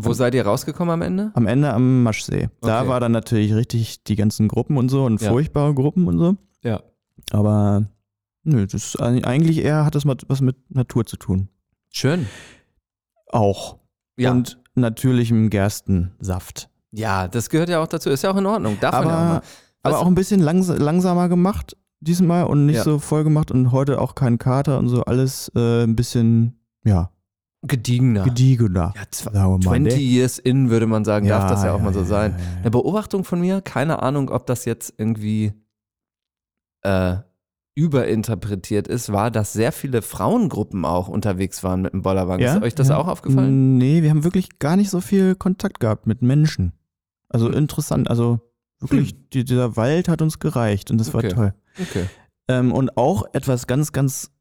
Wo 0.06 0.14
seid 0.14 0.34
ihr 0.36 0.46
rausgekommen 0.46 0.94
am 0.94 1.02
Ende? 1.02 1.32
Am 1.34 1.48
Ende 1.48 1.74
am 1.74 2.04
Maschsee. 2.04 2.50
Da 2.62 2.82
Okay. 2.82 2.90
war 2.90 3.00
dann 3.00 3.12
natürlich 3.12 3.54
richtig 3.54 4.04
die 4.04 4.16
ganzen 4.16 4.48
Gruppen 4.48 4.78
und 4.78 4.90
so 4.90 5.06
und 5.06 5.22
Ja. 5.22 5.30
furchtbare 5.30 5.74
Gruppen 5.74 6.08
und 6.08 6.18
so. 6.20 6.36
Ja. 6.64 6.82
Aber 7.32 7.86
nö, 8.44 8.66
das 8.66 8.74
ist 8.74 9.00
eig- 9.02 9.24
eigentlich 9.26 9.60
eher 9.64 9.86
hat 9.86 9.96
das 9.96 10.04
was 10.06 10.42
mit 10.42 10.56
Natur 10.70 11.06
zu 11.06 11.18
tun. 11.18 11.50
Schön. 11.92 12.28
Auch. 13.28 13.78
Ja. 14.18 14.32
Und 14.32 14.60
natürlichem 14.76 15.50
Gerstensaft. 15.50 16.70
ja, 16.92 17.28
das 17.28 17.50
gehört 17.50 17.70
ja 17.70 17.82
auch 17.82 17.88
dazu. 17.88 18.10
Ist 18.10 18.24
ja 18.24 18.32
auch 18.32 18.38
in 18.38 18.46
Ordnung. 18.46 18.78
Darf 18.80 18.94
man 18.96 19.04
ja 19.08 19.10
auch 19.10 19.14
Aber, 19.20 19.34
mal. 19.36 19.42
aber 19.84 20.00
auch 20.00 20.08
ein 20.08 20.16
bisschen 20.16 20.40
langs 20.40 20.68
langsamer 20.70 21.30
gemacht 21.30 21.76
diesmal 22.02 22.46
und 22.46 22.66
nicht 22.66 22.78
Ja. 22.78 22.84
so 22.84 22.98
voll 23.00 23.24
gemacht 23.24 23.52
und 23.52 23.72
heute 23.72 24.00
auch 24.02 24.16
kein 24.16 24.38
Kater 24.38 24.80
und 24.80 24.88
so 24.88 25.04
alles 25.04 25.52
äh, 25.56 25.84
ein 25.84 25.96
bisschen, 25.96 26.58
ja, 26.86 27.12
Gediegener. 27.62 28.24
gediegener. 28.24 28.94
ja, 28.96 29.04
Sagen 29.12 29.36
wir 29.36 29.48
mal. 29.58 29.62
20 29.62 29.94
ne? 29.96 30.00
years 30.02 30.40
in, 30.40 30.70
würde 30.70 30.88
man 30.88 31.04
sagen, 31.04 31.28
darf 31.28 31.50
das 31.50 31.64
ja 31.64 31.74
auch 31.74 31.82
mal 31.82 31.94
so 31.94 32.00
ja, 32.02 32.06
sein. 32.06 32.32
ja, 32.38 32.38
ja. 32.38 32.60
Eine 32.62 32.72
Beobachtung 32.72 33.24
von 33.26 33.42
mir, 33.42 33.62
keine 33.62 34.02
Ahnung, 34.02 34.30
ob 34.30 34.46
das 34.46 34.64
jetzt 34.66 34.94
irgendwie 34.98 35.52
äh, 36.84 37.18
überinterpretiert 37.76 38.88
ist, 38.88 39.12
war, 39.12 39.32
dass 39.32 39.54
sehr 39.54 39.72
viele 39.72 40.02
Frauengruppen 40.02 40.86
auch 40.86 41.08
unterwegs 41.08 41.64
waren 41.64 41.82
mit 41.82 41.94
dem 41.94 42.02
Bollerwagen. 42.02 42.44
Ja? 42.46 42.56
Ist 42.56 42.64
euch 42.64 42.76
das 42.76 42.90
Ja. 42.90 42.98
auch 42.98 43.08
aufgefallen? 43.08 43.78
Nee, 43.78 44.04
wir 44.04 44.10
haben 44.10 44.24
wirklich 44.24 44.60
gar 44.60 44.76
nicht 44.76 44.90
so 44.90 45.02
viel 45.02 45.36
Kontakt 45.36 45.80
gehabt 45.80 46.08
mit 46.08 46.22
Menschen. 46.22 46.74
Also 47.30 47.48
Hm. 47.48 47.54
interessant, 47.56 48.10
also 48.10 48.40
wirklich, 48.80 49.30
die, 49.30 49.44
dieser 49.44 49.76
Wald 49.76 50.08
hat 50.10 50.22
uns 50.22 50.40
gereicht 50.40 50.92
und 50.92 50.98
das 50.98 51.14
war 51.14 51.20
Okay. 51.24 51.34
toll. 51.34 51.54
Okay. 51.80 52.06
Ähm, 52.48 52.72
und 52.72 52.98
auch 52.98 53.24
etwas 53.34 53.68
ganz, 53.68 53.92
ganz 53.92 54.32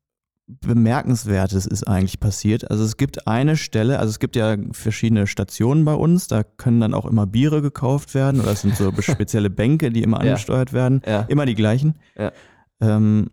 Bemerkenswertes 0.48 1.66
ist 1.66 1.86
eigentlich 1.86 2.20
passiert. 2.20 2.70
Also 2.70 2.82
es 2.84 2.96
gibt 2.96 3.26
eine 3.26 3.56
Stelle, 3.56 3.98
also 3.98 4.10
es 4.10 4.18
gibt 4.18 4.34
ja 4.36 4.56
verschiedene 4.72 5.26
Stationen 5.26 5.84
bei 5.84 5.94
uns, 5.94 6.26
da 6.26 6.42
können 6.42 6.80
dann 6.80 6.94
auch 6.94 7.04
immer 7.06 7.26
Biere 7.26 7.60
gekauft 7.62 8.14
werden 8.14 8.40
oder 8.40 8.52
es 8.52 8.62
sind 8.62 8.74
so 8.76 8.90
spezielle 9.00 9.50
Bänke, 9.50 9.90
die 9.90 10.02
immer 10.02 10.24
Ja. 10.24 10.30
angesteuert 10.32 10.72
werden. 10.72 11.02
Ja. 11.06 11.22
Immer 11.22 11.44
die 11.46 11.54
gleichen. 11.54 11.96
Ja. 12.16 12.32
Ähm, 12.80 13.30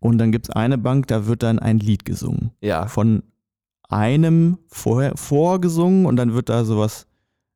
Und 0.00 0.18
dann 0.18 0.32
gibt 0.32 0.48
es 0.48 0.54
eine 0.54 0.78
Bank, 0.78 1.06
da 1.08 1.26
wird 1.26 1.42
dann 1.42 1.58
ein 1.58 1.78
Lied 1.78 2.04
gesungen. 2.04 2.50
Ja. 2.60 2.86
Von 2.86 3.22
einem 3.88 4.58
vorher 4.68 5.16
vorgesungen 5.16 6.06
und 6.06 6.16
dann 6.16 6.32
wird 6.34 6.48
da 6.48 6.64
sowas 6.64 7.06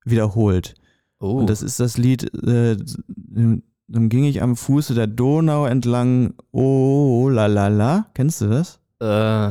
wiederholt. 0.05 0.75
Oh. 1.21 1.33
Und 1.39 1.51
das 1.51 1.63
ist 1.63 1.81
das 1.81 1.97
Lied, 1.99 2.25
äh, 2.45 2.77
dann 3.91 4.09
ging 4.11 4.25
ich 4.25 4.43
am 4.43 4.55
Fuße 4.57 4.95
der 4.95 5.07
Donau 5.07 5.65
entlang, 5.67 6.35
oh 6.53 7.29
la 7.31 7.47
la 7.47 7.69
la. 7.69 8.07
Kennst 8.15 8.41
du 8.43 8.49
das? 8.49 8.81
Äh, 9.01 9.47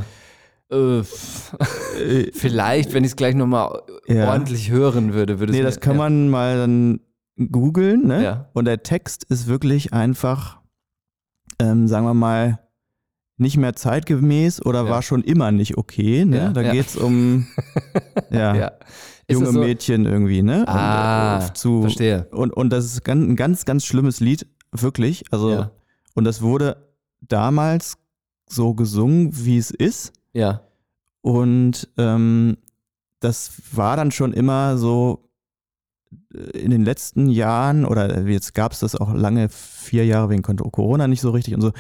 äh, 0.69 1.03
pff. 1.03 1.55
Vielleicht, 2.33 2.93
wenn 2.93 3.03
ich 3.03 3.11
es 3.11 3.15
gleich 3.15 3.35
nochmal 3.35 3.81
Ja. 4.07 4.29
ordentlich 4.31 4.69
hören 4.69 5.13
würde, 5.13 5.39
würde 5.39 5.51
es 5.51 5.55
Nee, 5.57 5.61
mir- 5.63 5.67
das 5.69 5.79
kann 5.79 5.93
ja. 5.93 5.99
man 5.99 6.29
mal 6.29 6.57
dann 6.57 6.99
googeln, 7.51 8.07
ne? 8.07 8.23
Ja. 8.23 8.49
Und 8.53 8.65
der 8.65 8.83
Text 8.83 9.23
ist 9.25 9.47
wirklich 9.47 9.93
einfach, 9.93 10.59
ähm, 11.59 11.87
sagen 11.87 12.05
wir 12.05 12.13
mal, 12.13 12.59
nicht 13.37 13.57
mehr 13.57 13.75
zeitgemäß 13.75 14.65
oder 14.65 14.85
Ja. 14.85 14.89
war 14.89 15.01
schon 15.03 15.23
immer 15.23 15.51
nicht 15.51 15.77
okay. 15.77 16.25
Ne? 16.25 16.37
Ja, 16.37 16.49
da 16.49 16.61
ja. 16.61 16.71
geht's 16.71 16.95
um 16.95 17.45
ja, 18.31 18.71
junge 19.29 19.51
so? 19.51 19.59
Mädchen 19.59 20.05
irgendwie, 20.05 20.41
ne? 20.41 20.61
Und, 20.61 20.67
Ah, 20.69 21.45
äh, 21.47 21.53
zu, 21.53 21.81
Verstehe. 21.81 22.27
und, 22.31 22.51
und 22.51 22.71
das 22.71 22.85
ist 22.85 23.07
ein 23.07 23.35
ganz, 23.35 23.65
ganz 23.65 23.85
schlimmes 23.85 24.19
Lied, 24.19 24.47
wirklich. 24.71 25.23
Also, 25.31 25.67
und 26.15 26.23
das 26.23 26.41
wurde 26.41 26.87
damals 27.21 27.97
so 28.47 28.73
gesungen, 28.73 29.31
wie 29.45 29.57
es 29.57 29.71
ist. 29.71 30.13
Ja. 30.33 30.61
Und 31.21 31.89
ähm, 31.97 32.57
das 33.19 33.51
war 33.71 33.97
dann 33.97 34.11
schon 34.11 34.33
immer 34.33 34.77
so 34.77 35.29
äh, 36.33 36.57
in 36.57 36.71
den 36.71 36.83
letzten 36.83 37.27
Jahren, 37.27 37.85
oder 37.85 38.27
jetzt 38.27 38.53
gab 38.53 38.71
es 38.71 38.79
das 38.79 38.95
auch 38.95 39.13
lange, 39.13 39.49
vier 39.49 40.05
Jahre 40.05 40.29
wegen 40.29 40.41
Corona 40.41 41.07
nicht 41.07 41.21
so 41.21 41.31
richtig 41.31 41.55
und 41.55 41.61
so, 41.61 41.71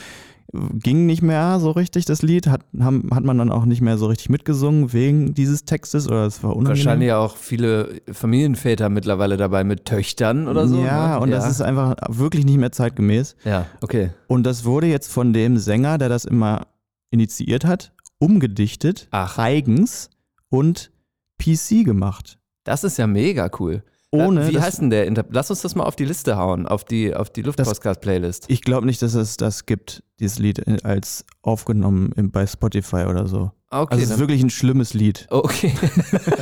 ging 0.53 1.05
nicht 1.05 1.21
mehr 1.21 1.59
so 1.59 1.71
richtig 1.71 2.05
das 2.05 2.21
Lied, 2.21 2.47
hat, 2.47 2.61
haben, 2.79 3.09
hat 3.13 3.23
man 3.23 3.37
dann 3.37 3.51
auch 3.51 3.65
nicht 3.65 3.81
mehr 3.81 3.97
so 3.97 4.07
richtig 4.07 4.29
mitgesungen 4.29 4.93
wegen 4.93 5.33
dieses 5.33 5.65
Textes 5.65 6.07
oder 6.07 6.25
es 6.25 6.41
war 6.43 6.55
unangenehm. 6.55 6.85
Wahrscheinlich 6.85 7.11
auch 7.11 7.35
viele 7.35 8.01
Familienväter 8.11 8.89
mittlerweile 8.89 9.37
dabei 9.37 9.63
mit 9.63 9.85
Töchtern 9.85 10.47
oder 10.47 10.67
so. 10.67 10.81
Ja, 10.83 11.15
ne? 11.15 11.19
und 11.19 11.31
das 11.31 11.49
ist 11.49 11.61
einfach 11.61 11.95
wirklich 12.07 12.45
nicht 12.45 12.57
mehr 12.57 12.71
zeitgemäß. 12.71 13.35
Ja, 13.43 13.65
okay. 13.81 14.11
Und 14.27 14.43
das 14.43 14.63
wurde 14.63 14.87
jetzt 14.87 15.11
von 15.11 15.33
dem 15.33 15.57
Sänger, 15.57 15.97
der 15.97 16.09
das 16.09 16.23
immer 16.23 16.67
initiiert 17.11 17.65
hat, 17.65 17.91
umgedichtet, 18.19 19.07
Ach. 19.11 19.37
eigens 19.37 20.09
und 20.49 20.91
PC 21.39 21.83
gemacht. 21.83 22.39
Das 22.63 22.83
ist 22.83 22.97
ja 22.97 23.07
mega 23.07 23.49
cool. 23.59 23.83
Ohne 24.11 24.47
Wie 24.49 24.59
heißt 24.59 24.79
denn 24.81 24.89
der? 24.89 25.05
Inter 25.05 25.25
Lass 25.29 25.49
uns 25.49 25.61
das 25.61 25.75
mal 25.75 25.83
auf 25.83 25.95
die 25.97 26.05
Liste 26.05 26.37
hauen, 26.37 26.65
auf 26.65 26.85
die, 26.85 27.13
auf 27.13 27.29
die 27.29 27.41
Luftpostcast-Playlist. 27.41 28.45
Ich 28.47 28.61
glaube 28.61 28.85
nicht, 28.85 29.01
dass 29.01 29.13
es 29.15 29.35
das 29.35 29.65
gibt, 29.65 30.01
dieses 30.19 30.39
Lied 30.39 30.59
äh, 30.65 30.77
als 30.83 31.25
aufgenommen 31.41 32.13
im, 32.15 32.31
bei 32.31 32.47
Spotify 32.47 33.05
oder 33.09 33.27
so. 33.27 33.51
Okay. 33.69 33.87
Also 33.95 34.03
es 34.05 34.09
ist 34.11 34.19
wirklich 34.19 34.41
ein 34.41 34.49
schlimmes 34.49 34.93
Lied. 34.93 35.27
okay. 35.29 35.73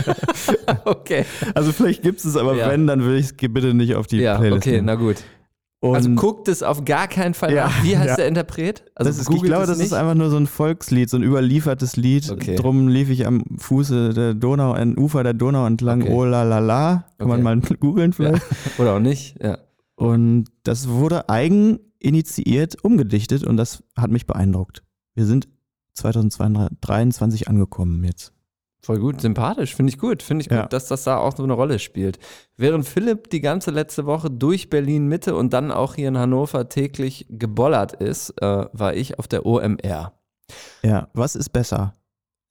okay. 0.85 1.25
Also 1.55 1.71
vielleicht 1.71 2.03
gibt 2.03 2.19
es 2.19 2.25
es, 2.25 2.37
aber 2.37 2.55
Ja. 2.55 2.69
wenn, 2.69 2.85
dann 2.87 3.03
will 3.03 3.15
ich 3.15 3.25
es 3.27 3.33
bitte 3.35 3.73
nicht 3.73 3.95
auf 3.95 4.07
die 4.07 4.17
Ja, 4.17 4.37
Playlist. 4.37 4.57
okay, 4.65 4.71
nehmen. 4.75 4.85
na 4.85 4.95
gut. 4.95 5.17
Und 5.89 5.95
Also 5.95 6.09
guckt 6.15 6.47
es 6.47 6.63
auf 6.63 6.83
gar 6.83 7.07
keinen 7.07 7.33
Fall 7.33 7.53
Ja, 7.53 7.67
nach. 7.67 7.83
Wie 7.83 7.97
heißt 7.97 8.09
ja. 8.09 8.15
der 8.15 8.27
Interpret? 8.27 8.83
Also 8.95 9.09
das 9.09 9.19
ist, 9.19 9.29
ich 9.29 9.41
glaube, 9.43 9.67
das 9.67 9.77
nicht. 9.77 9.87
ist 9.87 9.93
einfach 9.93 10.15
nur 10.15 10.29
so 10.29 10.37
ein 10.37 10.47
Volkslied, 10.47 11.09
so 11.09 11.17
ein 11.17 11.23
überliefertes 11.23 11.95
Lied. 11.95 12.29
Okay. 12.31 12.55
Drum 12.55 12.87
lief 12.87 13.09
ich 13.09 13.27
am 13.27 13.43
Fuße 13.57 14.09
der 14.13 14.33
Donau, 14.33 14.73
am 14.73 14.97
Ufer 14.97 15.23
der 15.23 15.33
Donau 15.33 15.65
entlang, 15.67 16.01
Okay. 16.01 16.11
oh 16.11 16.23
la 16.25 16.43
la 16.43 16.59
la. 16.59 17.05
Kann 17.19 17.27
man 17.27 17.43
mal 17.43 17.59
googeln 17.79 18.13
vielleicht. 18.13 18.43
Oder 18.79 18.95
auch 18.95 18.99
nicht. 18.99 19.35
Ja. 19.43 19.59
Und 19.95 20.45
das 20.63 20.87
wurde 20.89 21.29
eigen 21.29 21.79
initiiert, 21.99 22.83
umgedichtet 22.83 23.43
und 23.43 23.57
das 23.57 23.83
hat 23.95 24.11
mich 24.11 24.25
beeindruckt. 24.25 24.83
Wir 25.13 25.25
sind 25.25 25.47
2023 25.93 27.47
angekommen 27.47 28.03
jetzt. 28.03 28.33
Voll 28.85 28.99
gut, 28.99 29.19
sympathisch, 29.19 29.73
finde 29.75 29.89
ich 29.91 29.97
gut. 29.97 30.21
Finde 30.21 30.45
ich 30.45 30.51
Ja. 30.51 30.61
gut, 30.61 30.73
dass 30.73 30.87
das 30.87 31.03
da 31.05 31.17
auch 31.17 31.35
so 31.35 31.43
eine 31.43 31.53
Rolle 31.53 31.79
spielt. 31.79 32.19
Während 32.55 32.85
Philipp 32.87 33.31
die 33.31 33.41
ganze 33.41 33.71
letzte 33.71 34.05
Woche 34.05 34.29
durch 34.29 34.69
Berlin 34.69 35.07
Mitte 35.07 35.35
und 35.35 35.53
dann 35.53 35.71
auch 35.71 35.95
hier 35.95 36.09
in 36.09 36.19
Hannover 36.19 36.69
täglich 36.69 37.25
gebollert 37.29 37.93
ist, 37.93 38.29
äh, 38.41 38.65
war 38.71 38.93
ich 38.93 39.17
auf 39.17 39.27
der 39.27 39.47
OMR. 39.47 40.13
Ja, 40.83 41.07
was 41.13 41.35
ist 41.35 41.49
besser? 41.49 41.95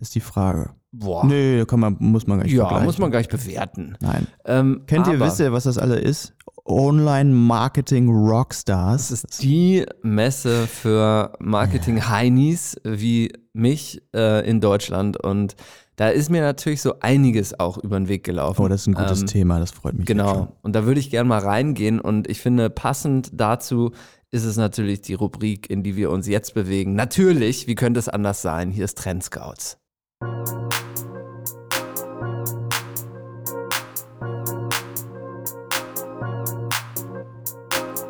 Ist 0.01 0.17
die 0.17 0.21
Frage. 0.21 0.71
Boah. 0.91 1.25
Nee, 1.25 1.65
kann 1.67 1.79
man, 1.79 1.97
muss 2.01 2.27
man 2.27 2.39
gar 2.39 2.45
nicht 2.45 2.53
ja, 2.55 2.81
muss 2.81 2.99
man 2.99 3.13
gar 3.13 3.19
nicht 3.19 3.31
bewerten. 3.31 3.97
Nein. 4.01 4.27
Ähm, 4.45 4.83
Kennt 4.89 5.07
ihr, 5.07 5.21
wisst 5.21 5.39
ihr, 5.39 5.53
was 5.53 5.63
das 5.65 5.79
alle 5.79 5.99
ist? 6.01 6.35
Online-Marketing-Rockstars. 6.67 9.09
Das 9.09 9.25
ist 9.25 9.43
die 9.43 9.85
Messe 10.03 10.67
für 10.67 11.33
Marketing-Heinis 11.39 12.77
wie 12.85 13.33
mich 13.53 14.03
äh, 14.15 14.49
in 14.49 14.61
Deutschland. 14.61 15.23
Und 15.23 15.57
da 15.97 16.09
ist 16.09 16.31
mir 16.31 16.43
natürlich 16.43 16.83
so 16.83 16.95
einiges 17.01 17.59
auch 17.59 17.79
über 17.79 17.99
den 17.99 18.09
Weg 18.09 18.25
gelaufen. 18.25 18.63
Oh, 18.63 18.69
das 18.69 18.83
ist 18.83 18.87
ein 18.89 18.95
gutes 18.95 19.21
Ähm, 19.21 19.27
Thema, 19.27 19.61
das 19.61 19.71
freut 19.71 19.95
mich. 19.95 20.07
Genau. 20.07 20.49
Und 20.63 20.75
da 20.75 20.87
würde 20.87 20.99
ich 21.01 21.11
gerne 21.11 21.29
mal 21.29 21.39
reingehen. 21.39 22.01
Und 22.01 22.29
ich 22.29 22.41
finde, 22.41 22.69
passend 22.71 23.31
dazu 23.33 23.93
ist 24.31 24.45
es 24.45 24.57
natürlich 24.57 25.03
die 25.03 25.15
Rubrik, 25.15 25.71
in 25.71 25.85
die 25.85 25.95
wir 25.95 26.11
uns 26.11 26.27
jetzt 26.27 26.55
bewegen. 26.55 26.95
Natürlich, 26.95 27.69
wie 27.69 27.77
könnte 27.77 28.01
es 28.01 28.09
anders 28.09 28.43
sein? 28.43 28.71
Hier 28.73 28.85
ist 28.85 28.99
Trend 28.99 29.23
Scouts. 29.23 29.79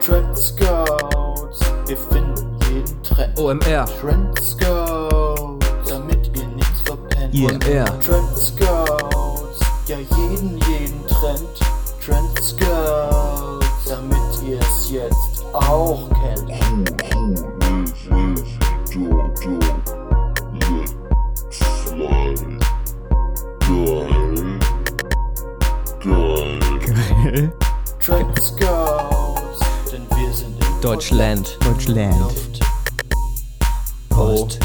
Trend 0.00 0.36
Scouts, 0.36 1.60
wir 1.86 1.96
finden 1.96 2.58
jeden 2.72 3.02
Trend. 3.02 3.38
OMR. 3.38 3.86
Trend 3.86 4.38
Scouts, 4.38 5.40
OMR. 7.34 7.84
Trend 8.00 8.38
Scouts, 8.38 9.58
ja 9.88 9.96
jeden, 9.98 10.56
jeden 10.68 11.06
Trend. 11.08 11.48
Trend 12.00 12.40
Scouts, 12.40 13.66
damit 13.88 14.18
ihr 14.46 14.60
es 14.60 14.90
jetzt 14.92 15.44
auch 15.52 16.08
kennt. 16.10 16.48
Trend 27.98 28.40
Scouts, 28.40 29.60
denn 29.90 30.06
wir 30.10 30.32
sind 30.32 30.54
in 30.60 30.80
Deutschland. 30.80 31.58
Deutschland. 31.64 32.20
Luft. 32.20 32.60
Post. 34.08 34.60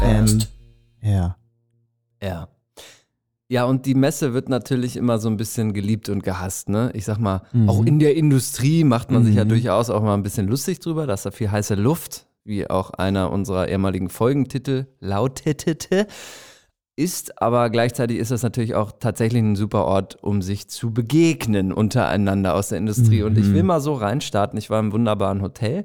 Ähm, 0.00 0.42
ja. 1.02 1.36
Ja. 2.22 2.48
Ja, 3.50 3.64
und 3.64 3.86
die 3.86 3.94
Messe 3.94 4.34
wird 4.34 4.50
natürlich 4.50 4.96
immer 4.96 5.18
so 5.18 5.28
ein 5.30 5.38
bisschen 5.38 5.72
geliebt 5.72 6.10
und 6.10 6.22
gehasst, 6.22 6.68
ne? 6.68 6.90
Ich 6.92 7.06
sag 7.06 7.18
mal, 7.18 7.42
Mhm. 7.52 7.68
auch 7.70 7.82
in 7.84 7.98
der 7.98 8.14
Industrie 8.14 8.84
macht 8.84 9.10
man 9.10 9.24
sich 9.24 9.36
ja 9.36 9.44
Mhm. 9.44 9.48
durchaus 9.50 9.88
auch 9.88 10.02
mal 10.02 10.12
ein 10.14 10.22
bisschen 10.22 10.46
lustig 10.48 10.80
drüber, 10.80 11.06
dass 11.06 11.22
da 11.22 11.30
viel 11.30 11.50
heiße 11.50 11.74
Luft, 11.74 12.26
wie 12.44 12.68
auch 12.68 12.90
einer 12.90 13.30
unserer 13.32 13.68
ehemaligen 13.68 14.10
Folgentitel 14.10 14.86
lautete. 15.00 16.06
Ist 16.94 17.40
aber 17.40 17.70
gleichzeitig 17.70 18.18
ist 18.18 18.32
das 18.32 18.42
natürlich 18.42 18.74
auch 18.74 18.90
tatsächlich 18.98 19.40
ein 19.40 19.54
super 19.56 19.84
Ort, 19.84 20.22
um 20.22 20.42
sich 20.42 20.68
zu 20.68 20.90
begegnen 20.92 21.72
untereinander 21.72 22.54
aus 22.54 22.70
der 22.70 22.78
Industrie. 22.78 23.22
Und 23.22 23.38
ich 23.38 23.52
will 23.54 23.62
mal 23.62 23.80
so 23.80 23.94
reinstarten. 23.94 24.58
Ich 24.58 24.68
war 24.68 24.80
im 24.80 24.90
wunderbaren 24.92 25.40
Hotel 25.40 25.84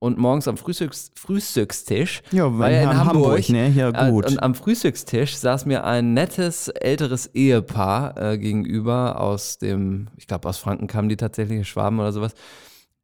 und 0.00 0.18
morgens 0.18 0.46
am 0.48 0.56
Frühstücks 0.56 1.10
Frühstückstisch 1.16 2.22
Ja, 2.30 2.56
war 2.58 2.70
ja 2.70 2.82
in 2.90 2.96
Hamburg. 3.04 3.48
ne? 3.48 3.68
Ja, 3.70 3.90
Äh, 3.90 4.10
gut. 4.10 4.26
Und 4.26 4.42
am 4.42 4.54
Frühstückstisch 4.54 5.36
saß 5.36 5.66
mir 5.66 5.84
ein 5.84 6.14
nettes 6.14 6.68
älteres 6.68 7.26
Ehepaar 7.34 8.16
äh, 8.20 8.38
gegenüber 8.38 9.20
aus 9.20 9.58
dem, 9.58 10.08
ich 10.16 10.26
glaube 10.26 10.48
aus 10.48 10.58
Franken 10.58 10.86
kamen 10.86 11.08
die 11.08 11.16
tatsächlich, 11.16 11.68
Schwaben 11.68 11.98
oder 12.00 12.12
sowas. 12.12 12.32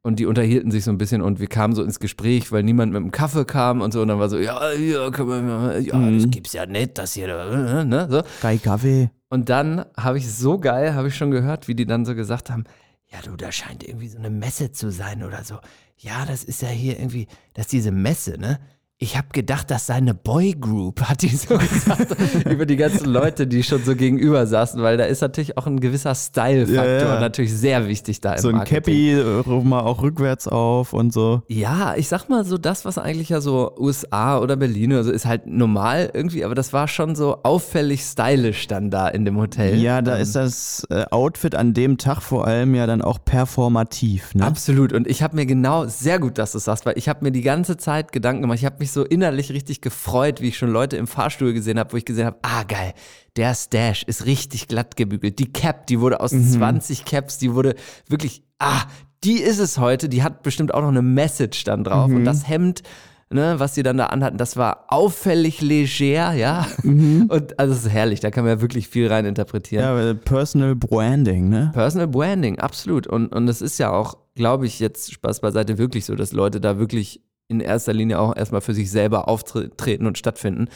Und 0.02 0.18
die 0.18 0.26
unterhielten 0.26 0.70
sich 0.70 0.84
so 0.84 0.90
ein 0.90 0.98
bisschen 0.98 1.22
und 1.22 1.40
wir 1.40 1.46
kamen 1.46 1.74
so 1.74 1.82
ins 1.82 1.98
Gespräch, 1.98 2.52
weil 2.52 2.62
niemand 2.62 2.92
mit 2.92 3.00
dem 3.00 3.10
Kaffee 3.10 3.46
kam 3.46 3.80
und 3.80 3.92
so. 3.92 4.02
Und 4.02 4.08
dann 4.08 4.18
war 4.18 4.28
so, 4.28 4.36
ja, 4.36 4.70
ja, 4.72 5.10
wir, 5.10 5.80
ja 5.80 5.96
Mhm. 5.96 6.18
das 6.20 6.30
gibt's 6.30 6.52
ja 6.52 6.66
nicht, 6.66 6.98
das 6.98 7.14
hier, 7.14 7.28
äh, 7.28 7.84
ne, 7.86 8.06
so. 8.10 8.22
Geil 8.42 8.58
Kaffee. 8.58 9.10
Und 9.30 9.48
dann 9.48 9.86
habe 9.96 10.18
ich 10.18 10.30
so 10.30 10.58
geil, 10.58 10.94
habe 10.94 11.08
ich 11.08 11.16
schon 11.16 11.30
gehört, 11.30 11.68
wie 11.68 11.74
die 11.74 11.86
dann 11.86 12.04
so 12.04 12.14
gesagt 12.14 12.50
haben, 12.50 12.64
ja 13.10 13.18
du, 13.24 13.34
da 13.36 13.50
scheint 13.50 13.82
irgendwie 13.82 14.08
so 14.08 14.18
eine 14.18 14.28
Messe 14.28 14.72
zu 14.72 14.90
sein 14.92 15.22
oder 15.24 15.42
so. 15.42 15.56
Ja, 16.04 16.26
das 16.26 16.44
ist 16.44 16.60
ja 16.60 16.68
hier 16.68 16.98
irgendwie, 16.98 17.26
das 17.54 17.64
ist 17.64 17.72
diese 17.72 17.90
Messe, 17.90 18.38
ne? 18.38 18.60
Ich 19.04 19.18
habe 19.18 19.28
gedacht, 19.32 19.70
das 19.70 19.86
sei 19.86 19.94
eine 19.94 20.14
Boygroup, 20.14 21.02
hat 21.02 21.20
die 21.20 21.28
so 21.28 21.58
gesagt, 21.58 22.16
über 22.50 22.64
die 22.64 22.76
ganzen 22.76 23.06
Leute, 23.10 23.46
die 23.46 23.62
schon 23.62 23.84
so 23.84 23.94
gegenüber 23.94 24.46
saßen, 24.46 24.80
weil 24.82 24.96
da 24.96 25.04
ist 25.04 25.20
natürlich 25.20 25.58
auch 25.58 25.66
ein 25.66 25.78
gewisser 25.78 26.14
Style-Faktor 26.14 26.84
Ja, 26.84 27.14
ja. 27.14 27.20
natürlich 27.20 27.52
sehr 27.54 27.86
wichtig 27.86 28.20
da 28.22 28.32
im 28.34 28.40
So 28.40 28.48
ein. 28.48 28.64
Cappy, 28.64 29.12
äh, 29.12 29.20
rum 29.46 29.68
mal 29.68 29.80
auch 29.80 30.02
rückwärts 30.02 30.48
auf 30.48 30.94
und 30.94 31.12
so. 31.12 31.42
Ja, 31.48 31.94
ich 31.96 32.08
sag 32.08 32.28
mal 32.30 32.44
so, 32.44 32.56
das, 32.56 32.84
was 32.86 32.96
eigentlich 32.96 33.28
ja 33.28 33.40
so 33.42 33.72
USA 33.78 34.38
oder 34.38 34.56
Berlin 34.56 34.92
oder 34.94 35.04
so 35.04 35.12
ist 35.12 35.26
halt 35.26 35.46
normal 35.46 36.10
irgendwie, 36.14 36.42
aber 36.44 36.54
das 36.54 36.72
war 36.72 36.88
schon 36.88 37.14
so 37.14 37.38
auffällig 37.42 38.02
stylisch 38.02 38.66
dann 38.68 38.90
da 38.90 39.08
in 39.08 39.26
dem 39.26 39.36
Hotel. 39.36 39.78
Ja, 39.78 40.00
da 40.00 40.16
Ähm, 40.16 40.22
ist 40.22 40.34
das 40.34 40.86
äh, 40.88 41.04
Outfit 41.10 41.54
an 41.54 41.74
dem 41.74 41.98
Tag 41.98 42.22
vor 42.22 42.46
allem 42.46 42.74
ja 42.74 42.86
dann 42.86 43.02
auch 43.02 43.18
performativ. 43.22 44.34
Ne? 44.34 44.44
Absolut. 44.44 44.92
Und 44.92 45.06
ich 45.06 45.22
habe 45.22 45.36
mir 45.36 45.46
genau, 45.46 45.86
sehr 45.86 46.18
gut, 46.18 46.38
dass 46.38 46.52
du 46.52 46.58
es 46.58 46.64
sagst, 46.64 46.86
weil 46.86 46.96
ich 46.96 47.08
habe 47.08 47.20
mir 47.22 47.32
die 47.32 47.42
ganze 47.42 47.76
Zeit 47.76 48.12
Gedanken 48.12 48.42
gemacht. 48.42 48.58
Ich 48.58 48.64
habe 48.64 48.76
mich 48.78 48.92
so 48.94 49.04
innerlich 49.04 49.52
richtig 49.52 49.80
gefreut, 49.80 50.40
wie 50.40 50.48
ich 50.48 50.56
schon 50.56 50.70
Leute 50.70 50.96
im 50.96 51.06
Fahrstuhl 51.06 51.52
gesehen 51.52 51.78
habe, 51.78 51.92
wo 51.92 51.96
ich 51.96 52.04
gesehen 52.04 52.26
habe, 52.26 52.38
ah 52.42 52.62
geil, 52.62 52.94
der 53.36 53.54
Stash 53.54 54.04
ist 54.04 54.26
richtig 54.26 54.68
glatt 54.68 54.96
gebügelt. 54.96 55.38
Die 55.38 55.52
Cap, 55.52 55.86
die 55.86 56.00
wurde 56.00 56.20
aus 56.20 56.30
20 56.30 57.04
Caps, 57.04 57.38
die 57.38 57.54
wurde 57.54 57.74
wirklich, 58.08 58.42
ah, 58.58 58.82
die 59.24 59.40
ist 59.40 59.58
es 59.58 59.78
heute. 59.78 60.08
Die 60.08 60.22
hat 60.22 60.42
bestimmt 60.42 60.72
auch 60.72 60.82
noch 60.82 60.88
eine 60.88 61.02
Message 61.02 61.64
dann 61.64 61.84
drauf. 61.84 62.10
Und 62.10 62.24
das 62.24 62.48
Hemd, 62.48 62.82
ne, 63.30 63.54
was 63.58 63.74
sie 63.74 63.82
dann 63.82 63.96
da 63.96 64.06
anhatten, 64.06 64.38
das 64.38 64.56
war 64.56 64.84
auffällig 64.88 65.60
leger, 65.60 66.32
ja. 66.32 66.66
Und 66.82 67.58
also 67.58 67.74
es 67.74 67.84
ist 67.86 67.90
herrlich, 67.90 68.20
da 68.20 68.30
kann 68.30 68.44
man 68.44 68.56
ja 68.56 68.60
wirklich 68.60 68.88
viel 68.88 69.08
rein 69.08 69.24
interpretieren. 69.24 69.84
Ja, 69.84 69.94
weil 69.94 70.14
Personal 70.14 70.74
Branding, 70.76 71.48
ne? 71.48 71.70
Personal 71.74 72.08
Branding, 72.08 72.58
absolut. 72.58 73.06
Und, 73.06 73.28
und 73.28 73.48
ist 73.48 73.78
ja 73.78 73.90
auch, 73.90 74.18
glaube 74.34 74.66
ich, 74.66 74.78
jetzt 74.78 75.12
Spaß 75.12 75.40
beiseite 75.40 75.78
wirklich 75.78 76.04
so, 76.04 76.14
dass 76.14 76.32
Leute 76.32 76.60
da 76.60 76.78
wirklich 76.78 77.22
in 77.48 77.60
erster 77.60 77.92
Linie 77.92 78.18
auch 78.18 78.34
erstmal 78.36 78.60
für 78.60 78.74
sich 78.74 78.90
selber 78.90 79.28
auftreten 79.28 80.06
und 80.06 80.16
stattfinden. 80.18 80.68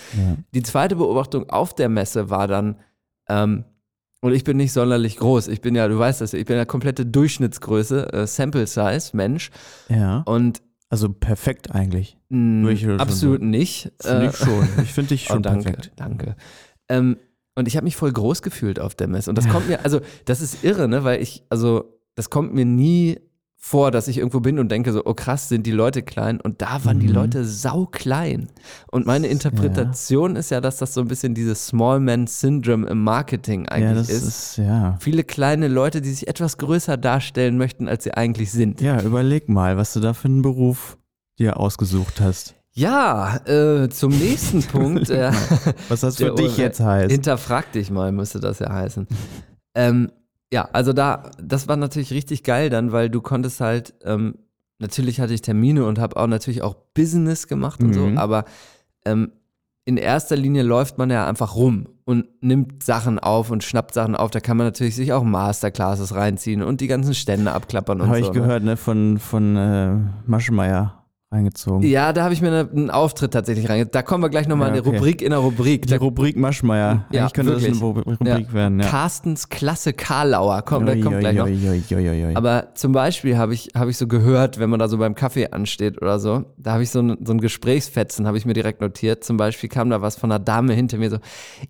Die 0.54 0.62
zweite 0.62 0.96
Beobachtung 0.96 1.48
auf 1.50 1.74
der 1.74 1.88
Messe 1.88 2.30
war 2.30 2.46
dann, 2.48 2.76
ähm, 3.28 3.64
und 4.20 4.32
ich 4.32 4.42
bin 4.44 4.56
nicht 4.56 4.72
sonderlich 4.72 5.16
groß, 5.16 5.48
ich 5.48 5.60
bin 5.60 5.74
ja, 5.76 5.86
du 5.88 5.98
weißt 5.98 6.20
das, 6.20 6.32
ich 6.34 6.44
bin 6.44 6.56
ja 6.56 6.64
komplette 6.64 7.06
Durchschnittsgröße, 7.06 8.12
äh, 8.12 8.26
Sample 8.26 8.66
Size, 8.66 9.10
Mensch. 9.16 9.50
Ja. 9.88 10.22
Und 10.26 10.60
Also 10.90 11.08
perfekt 11.10 11.70
eigentlich. 11.70 12.16
mh, 12.30 12.96
absolut 12.98 13.38
sagen. 13.40 13.50
nicht. 13.50 13.92
Finde 14.00 14.26
Äh, 14.26 14.28
ich 14.30 14.36
schon. 14.36 14.68
Ich 14.82 14.92
finde 14.92 15.08
dich 15.10 15.26
Oh, 15.30 15.34
schon 15.34 15.42
danke, 15.42 15.64
perfekt. 15.72 15.92
danke. 15.96 16.36
Ähm, 16.88 17.16
und 17.54 17.68
ich 17.68 17.76
habe 17.76 17.84
mich 17.84 17.96
voll 17.96 18.12
groß 18.12 18.42
gefühlt 18.42 18.80
auf 18.80 18.94
der 18.94 19.06
Messe. 19.08 19.30
Und 19.30 19.36
das 19.38 19.48
kommt 19.48 19.68
mir, 19.68 19.84
also 19.84 20.00
das 20.24 20.40
ist 20.40 20.64
irre, 20.64 20.88
ne? 20.88 21.04
Weil 21.04 21.20
ich, 21.22 21.44
also 21.48 21.98
das 22.14 22.30
kommt 22.30 22.54
mir 22.54 22.64
nie 22.64 23.18
vor, 23.60 23.90
dass 23.90 24.06
ich 24.06 24.18
irgendwo 24.18 24.38
bin 24.40 24.58
und 24.60 24.70
denke 24.70 24.92
so, 24.92 25.04
oh 25.04 25.14
krass, 25.14 25.48
sind 25.48 25.66
die 25.66 25.72
Leute 25.72 26.02
klein. 26.02 26.40
Und 26.40 26.62
da 26.62 26.84
waren 26.84 27.00
die 27.00 27.08
Leute 27.08 27.44
sau 27.44 27.86
klein. 27.86 28.48
Und 28.90 29.04
meine 29.04 29.26
Interpretation 29.26 30.36
ist 30.36 30.50
ja, 30.50 30.60
dass 30.60 30.76
das 30.76 30.94
so 30.94 31.00
ein 31.00 31.08
bisschen 31.08 31.34
dieses 31.34 31.66
Small 31.66 31.98
Man 31.98 32.28
Syndrome 32.28 32.86
im 32.86 33.02
Marketing 33.02 33.64
Ja, 33.64 33.72
eigentlich 33.72 34.06
das 34.06 34.10
ist. 34.10 34.22
ist, 34.28 34.56
ja. 34.58 34.96
Viele 35.00 35.24
kleine 35.24 35.66
Leute, 35.68 36.00
die 36.00 36.10
sich 36.10 36.28
etwas 36.28 36.56
größer 36.58 36.96
darstellen 36.96 37.58
möchten, 37.58 37.88
als 37.88 38.04
sie 38.04 38.14
eigentlich 38.14 38.52
sind. 38.52 38.80
Ja, 38.80 39.02
überleg 39.02 39.48
mal, 39.48 39.76
was 39.76 39.92
du 39.92 40.00
da 40.00 40.14
für 40.14 40.28
einen 40.28 40.42
Beruf 40.42 40.96
dir 41.38 41.58
ausgesucht 41.58 42.20
hast. 42.20 42.54
Ja, 42.74 43.38
äh, 43.46 43.88
zum 43.88 44.12
nächsten 44.16 44.62
Punkt. 44.72 45.10
Äh, 45.10 45.32
Was 45.88 46.00
das 46.00 46.16
für 46.18 46.32
dich 46.34 46.56
jetzt 46.58 46.78
heißt. 46.80 47.10
Hinterfrag 47.10 47.72
dich 47.72 47.90
mal, 47.90 48.12
müsste 48.12 48.38
das 48.38 48.60
ja 48.60 48.72
heißen. 48.72 49.08
ähm, 49.74 50.12
ja, 50.52 50.68
also 50.72 50.92
da, 50.92 51.30
das 51.42 51.68
war 51.68 51.76
natürlich 51.76 52.12
richtig 52.12 52.42
geil 52.42 52.70
dann, 52.70 52.92
weil 52.92 53.10
du 53.10 53.20
konntest 53.20 53.60
halt, 53.60 53.94
ähm, 54.04 54.36
natürlich 54.78 55.20
hatte 55.20 55.34
ich 55.34 55.42
Termine 55.42 55.84
und 55.84 55.98
habe 55.98 56.16
auch 56.16 56.26
natürlich 56.26 56.62
auch 56.62 56.74
Business 56.94 57.48
gemacht 57.48 57.82
und 57.82 57.92
so, 57.92 58.06
Mhm. 58.06 58.18
aber 58.18 58.44
ähm, 59.04 59.32
in 59.84 59.96
erster 59.96 60.36
Linie 60.36 60.62
läuft 60.64 60.98
man 60.98 61.08
ja 61.10 61.26
einfach 61.26 61.54
rum 61.54 61.88
und 62.04 62.26
nimmt 62.42 62.82
Sachen 62.82 63.18
auf 63.18 63.50
und 63.50 63.64
schnappt 63.64 63.94
Sachen 63.94 64.16
auf. 64.16 64.30
Da 64.30 64.40
kann 64.40 64.58
man 64.58 64.66
natürlich 64.66 64.94
sich 64.94 65.14
auch 65.14 65.22
Masterclasses 65.24 66.14
reinziehen 66.14 66.62
und 66.62 66.82
die 66.82 66.88
ganzen 66.88 67.14
Stände 67.14 67.52
abklappern 67.52 68.02
und 68.02 68.08
Habe 68.08 68.18
so. 68.18 68.24
ich 68.26 68.34
ne? 68.34 68.40
gehört, 68.40 68.64
ne, 68.64 68.76
von, 68.76 69.18
von 69.18 69.56
äh, 69.56 69.96
Maschmeyer 70.26 70.97
reingezogen. 71.30 71.82
Ja, 71.86 72.12
da 72.14 72.24
habe 72.24 72.32
ich 72.32 72.40
mir 72.40 72.48
eine, 72.48 72.70
einen 72.70 72.90
Auftritt 72.90 73.32
tatsächlich 73.32 73.68
reingezogen. 73.68 73.92
Da 73.92 74.02
kommen 74.02 74.24
wir 74.24 74.30
gleich 74.30 74.48
nochmal 74.48 74.74
Ja, 74.74 74.80
okay. 74.80 74.96
Rubrik 74.96 75.20
in 75.22 75.30
der 75.30 75.40
Rubrik. 75.40 75.82
Die 75.82 75.88
Da 75.88 75.96
Rubrik 75.98 76.36
Maschmeyer. 76.38 77.04
Ja, 77.10 77.20
Eigentlich 77.22 77.32
könnte 77.34 77.52
wirklich. 77.52 77.68
das 77.72 77.82
eine 77.82 77.92
Ru- 77.92 78.02
Rubrik 78.18 78.52
werden, 78.54 78.80
ja. 78.80 78.86
Carstens 78.88 79.48
Klasse 79.50 79.92
Karlauer. 79.92 80.62
Komm, 80.62 80.86
der 80.86 80.96
Ui, 80.96 81.02
kommt 81.02 81.20
gleich 81.20 81.36
noch. 81.36 81.46
Aber 82.34 82.68
zum 82.74 82.92
Beispiel 82.92 83.36
habe 83.36 83.52
ich, 83.52 83.68
hab 83.74 83.88
ich 83.88 83.98
so 83.98 84.06
gehört, 84.06 84.58
wenn 84.58 84.70
man 84.70 84.78
da 84.80 84.88
so 84.88 84.96
beim 84.96 85.14
Kaffee 85.14 85.48
ansteht 85.50 86.00
oder 86.00 86.18
so, 86.18 86.44
da 86.56 86.72
habe 86.72 86.82
ich 86.82 86.90
so 86.90 87.00
ein, 87.00 87.18
so 87.24 87.32
ein 87.34 87.40
Gesprächsfetzen, 87.40 88.26
habe 88.26 88.38
ich 88.38 88.46
mir 88.46 88.54
direkt 88.54 88.80
notiert. 88.80 89.22
Zum 89.22 89.36
Beispiel 89.36 89.68
kam 89.68 89.90
da 89.90 90.00
was 90.00 90.16
von 90.16 90.32
einer 90.32 90.38
Dame 90.38 90.72
hinter 90.72 90.96
mir 90.96 91.10
so, 91.10 91.18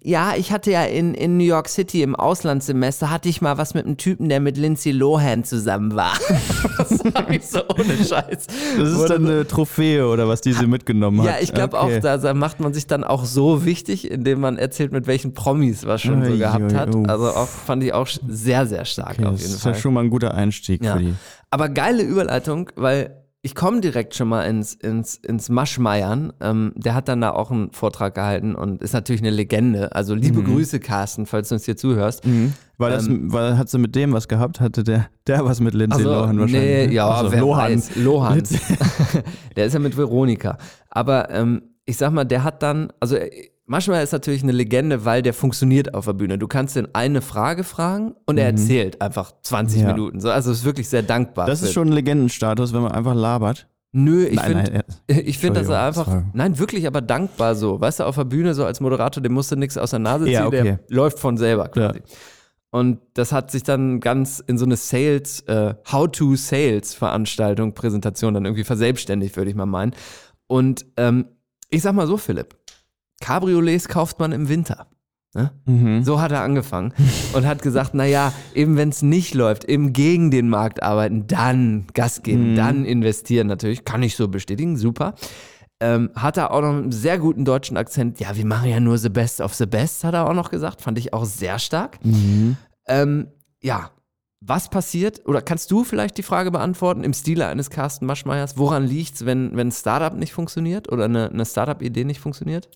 ja, 0.03 0.35
ich 0.37 0.53
hatte 0.53 0.71
ja 0.71 0.85
in, 0.85 1.15
in 1.15 1.37
New 1.37 1.45
York 1.45 1.69
City 1.69 2.03
im 2.03 2.15
Auslandssemester, 2.15 3.11
hatte 3.11 3.29
ich 3.29 3.41
mal 3.41 3.59
was 3.59 3.75
mit 3.75 3.87
einem 3.87 3.97
Typen, 3.97 4.29
der 4.29 4.39
mit 4.39 4.57
Lindsay 4.57 4.93
Lohan 4.93 5.43
zusammen 5.43 5.97
war. 5.97 6.13
das 6.79 6.91
habe 7.15 7.35
ich 7.37 7.45
so 7.47 7.61
ohne 7.69 7.97
Scheiß. 7.97 8.47
das 8.79 8.89
ist 8.89 9.07
dann 9.11 9.27
eine 9.27 9.48
Trophäe 9.49 10.07
oder 10.07 10.29
was 10.29 10.41
die 10.41 10.53
sie 10.53 10.67
mitgenommen 10.67 11.21
hat. 11.23 11.27
ja, 11.27 11.35
ich 11.41 11.53
glaube 11.53 11.77
Okay. 11.79 11.97
auch, 11.99 12.01
da, 12.01 12.17
da 12.19 12.35
macht 12.35 12.61
man 12.61 12.73
sich 12.73 12.87
dann 12.87 13.03
auch 13.05 13.25
so 13.25 13.65
wichtig, 13.65 14.11
indem 14.11 14.41
man 14.41 14.57
erzählt, 14.59 14.93
mit 14.93 15.07
welchen 15.07 15.35
Promis 15.35 15.87
was 15.87 16.01
schon 16.03 16.25
so 16.25 16.37
gehabt 16.37 16.73
hat. 16.75 16.95
uff. 16.95 17.09
Also 17.09 17.29
auch 17.31 17.49
fand 17.49 17.83
ich 17.83 17.93
auch 17.93 18.07
sehr, 18.29 18.67
sehr 18.67 18.85
stark 18.85 19.17
Okay, 19.19 19.25
auf 19.25 19.33
das 19.33 19.43
jeden 19.43 19.55
ist 19.55 19.63
Fall. 19.63 19.73
ja 19.73 19.79
schon 19.79 19.95
mal 19.95 20.05
ein 20.05 20.11
guter 20.11 20.35
Einstieg 20.35 20.85
Ja. 20.85 20.95
für 20.95 21.01
die. 21.01 21.15
Aber 21.51 21.69
geile 21.69 22.03
Überleitung, 22.03 22.71
weil 22.77 23.17
ich 23.49 23.55
komme 23.55 23.81
direkt 23.81 24.15
schon 24.15 24.29
mal 24.29 24.43
ins, 24.43 24.75
ins, 24.75 25.15
ins 25.15 25.49
Maschmeiern. 25.49 26.35
Ähm, 26.43 26.73
der 26.77 26.95
hat 26.95 27.09
dann 27.09 27.23
da 27.23 27.31
auch 27.31 27.51
einen 27.51 27.73
Vortrag 27.73 28.15
gehalten 28.15 28.55
und 28.55 28.83
ist 28.83 28.93
natürlich 28.93 29.23
eine 29.23 29.31
Legende. 29.31 29.95
Also 29.97 30.15
liebe 30.15 30.43
Grüße, 30.43 30.81
Carsten, 30.81 31.25
falls 31.25 31.49
du 31.49 31.55
uns 31.55 31.65
hier 31.65 31.79
zuhörst. 31.79 32.23
Weil, 32.77 32.91
das, 32.93 33.07
weil 33.09 33.57
hat 33.57 33.71
sie 33.71 33.79
mit 33.79 33.95
dem 33.97 34.13
was 34.13 34.29
gehabt? 34.29 34.61
Hatte 34.61 34.85
der, 34.85 35.07
der 35.27 35.47
was 35.47 35.61
mit 35.61 35.73
Lindsay 35.73 36.05
Also, 36.05 36.13
Lohan 36.13 36.39
wahrscheinlich? 36.39 36.61
nee, 36.63 36.87
ne? 36.89 36.93
ja, 36.93 37.09
Also, 37.09 37.33
wer 37.33 37.41
Lohan. 37.41 37.73
weiß. 37.73 37.97
Lohan. 37.97 38.43
Der 39.57 39.65
ist 39.65 39.73
ja 39.73 39.79
mit 39.81 39.97
Veronika. 39.97 40.59
Aber 40.91 41.31
ähm, 41.31 41.63
ich 41.87 41.97
sag 41.97 42.13
mal, 42.13 42.25
der 42.25 42.45
hat 42.45 42.63
dann, 42.63 42.93
also 43.01 43.17
äh, 43.17 43.31
manchmal 43.69 44.03
ist 44.03 44.13
natürlich 44.13 44.43
eine 44.43 44.53
Legende, 44.53 45.05
weil 45.05 45.23
der 45.23 45.33
funktioniert 45.33 45.95
auf 45.95 46.07
der 46.07 46.15
Bühne. 46.15 46.37
Du 46.39 46.49
kannst 46.49 46.75
den 46.77 46.93
eine 46.95 47.21
Frage 47.23 47.63
fragen 47.63 48.15
und 48.27 48.37
er 48.39 48.47
erzählt 48.47 49.01
einfach 49.01 49.33
20 49.43 49.83
Mhm. 49.83 49.87
Ja. 49.87 49.93
Minuten. 49.95 50.21
So, 50.21 50.31
also 50.31 50.51
ist 50.51 50.65
wirklich 50.65 50.89
sehr 50.89 51.03
dankbar. 51.03 51.47
Das 51.47 51.63
ist 51.63 51.73
schon 51.73 51.89
ein 51.89 51.93
Legendenstatus, 51.93 52.73
wenn 52.73 52.83
man 52.83 52.93
einfach 52.93 53.15
labert. 53.15 53.69
Nö, 53.93 54.27
ich 54.27 54.39
finde, 54.41 54.85
ich 55.07 55.39
finde, 55.39 55.61
dass 55.61 55.69
er 55.71 55.83
einfach, 55.87 56.07
sorry. 56.07 56.23
nein, 56.35 56.59
wirklich, 56.59 56.87
aber 56.87 57.01
dankbar 57.01 57.55
so. 57.55 57.81
Weißt 57.81 58.01
du, 58.01 58.05
auf 58.05 58.17
der 58.17 58.25
Bühne 58.25 58.53
so 58.55 58.65
als 58.67 58.81
Moderator, 58.81 59.23
dem 59.23 59.33
musst 59.33 59.51
du 59.51 59.57
nichts 59.57 59.79
aus 59.79 59.91
der 59.91 59.99
Nase 60.01 60.25
ziehen, 60.25 60.35
Ja, 60.35 60.47
okay. 60.47 60.63
der 60.63 60.81
läuft 60.89 61.19
von 61.19 61.37
selber 61.39 61.69
quasi. 61.69 61.99
Ja. 62.01 62.05
Und 62.71 62.99
das 63.15 63.33
hat 63.33 63.51
sich 63.51 63.63
dann 63.63 63.99
ganz 64.01 64.41
in 64.47 64.59
so 64.59 64.67
eine 64.67 64.77
Sales, 64.77 65.41
äh, 65.49 65.73
How-to-Sales-Veranstaltung, 65.91 67.73
Präsentation 67.75 68.35
dann 68.35 68.45
irgendwie 68.45 68.65
verselbstständigt, 68.65 69.37
würde 69.37 69.51
ich 69.51 69.57
mal 69.57 69.65
meinen. 69.67 69.95
Und 70.47 70.85
ähm, 70.99 71.27
ich 71.71 71.83
sag 71.83 71.95
mal 71.95 72.07
so, 72.07 72.17
Philipp, 72.19 72.57
Cabriolets 73.21 73.89
kauft 73.89 74.19
man 74.19 74.33
im 74.33 74.49
Winter. 74.49 74.87
Ne? 75.35 75.51
Mhm. 75.67 76.05
So 76.05 76.21
hat 76.21 76.33
er 76.33 76.41
angefangen 76.43 76.95
und 77.35 77.47
hat 77.47 77.61
gesagt, 77.61 77.93
naja, 77.95 78.33
eben 78.55 78.77
wenn 78.77 78.89
es 78.89 79.03
nicht 79.03 79.35
läuft, 79.35 79.65
eben 79.65 79.93
gegen 79.93 80.31
den 80.31 80.49
Markt 80.49 80.83
arbeiten, 80.83 81.27
dann 81.27 81.87
Gas 81.93 82.23
geben, 82.23 82.53
Mhm. 82.53 82.57
dann 82.57 82.85
investieren 82.87 83.47
natürlich, 83.47 83.85
kann 83.85 84.03
ich 84.03 84.17
so 84.17 84.29
bestätigen, 84.29 84.77
super. 84.79 85.15
Ähm, 85.81 86.11
hat 86.15 86.39
er 86.39 86.51
auch 86.51 86.63
noch 86.63 86.71
einen 86.71 86.93
sehr 86.93 87.19
guten 87.19 87.45
deutschen 87.45 87.77
Akzent, 87.77 88.19
ja, 88.21 88.35
wir 88.37 88.47
machen 88.47 88.71
ja 88.71 88.81
nur 88.81 88.99
the 88.99 89.11
best 89.11 89.41
of 89.41 89.55
the 89.55 89.67
best, 89.67 90.03
hat 90.03 90.15
er 90.15 90.29
auch 90.29 90.35
noch 90.35 90.51
gesagt, 90.51 90.81
fand 90.81 90.99
ich 90.99 91.13
auch 91.13 91.25
sehr 91.25 91.59
stark. 91.59 92.03
Mhm. 92.05 92.57
Ähm, 92.89 93.29
ja, 93.63 93.91
was 94.41 94.71
passiert, 94.71 95.27
oder 95.27 95.43
kannst 95.43 95.71
du 95.71 95.85
vielleicht 95.85 96.17
die 96.17 96.23
Frage 96.23 96.51
beantworten 96.51 97.05
im 97.05 97.13
Stile 97.13 97.47
eines 97.47 97.71
Carsten 97.71 98.07
Maschmeyers, 98.07 98.57
woran 98.57 98.87
liegt 98.87 99.17
es, 99.17 99.27
wenn, 99.27 99.57
wenn 99.57 99.69
ein 99.69 99.73
Startup 99.73 100.15
nicht 100.19 100.33
funktioniert 100.33 100.91
oder 100.91 101.05
eine, 101.05 101.29
eine 101.31 101.45
Startup-Idee 101.45 102.05
nicht 102.05 102.21
funktioniert? 102.21 102.69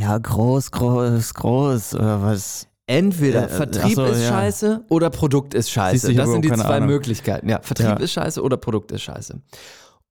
Ja, 0.00 0.16
groß, 0.16 0.70
groß, 0.70 1.34
groß, 1.34 1.94
oder 1.96 2.22
was? 2.22 2.66
Entweder 2.86 3.42
Ja, 3.42 3.46
äh, 3.46 3.50
Vertrieb 3.50 3.94
so, 3.96 4.04
ist 4.04 4.22
ja. 4.22 4.28
scheiße 4.30 4.84
oder 4.88 5.10
Produkt 5.10 5.54
ist 5.54 5.70
scheiße. 5.70 6.14
Das 6.14 6.28
sind 6.30 6.44
die 6.44 6.48
zwei 6.52 6.76
Ahnung. 6.76 6.88
Möglichkeiten. 6.88 7.48
Ja, 7.48 7.60
Vertrieb 7.62 7.86
Ja. 7.86 7.96
ist 7.96 8.12
scheiße 8.12 8.42
oder 8.42 8.56
Produkt 8.56 8.90
ist 8.92 9.02
scheiße. 9.02 9.40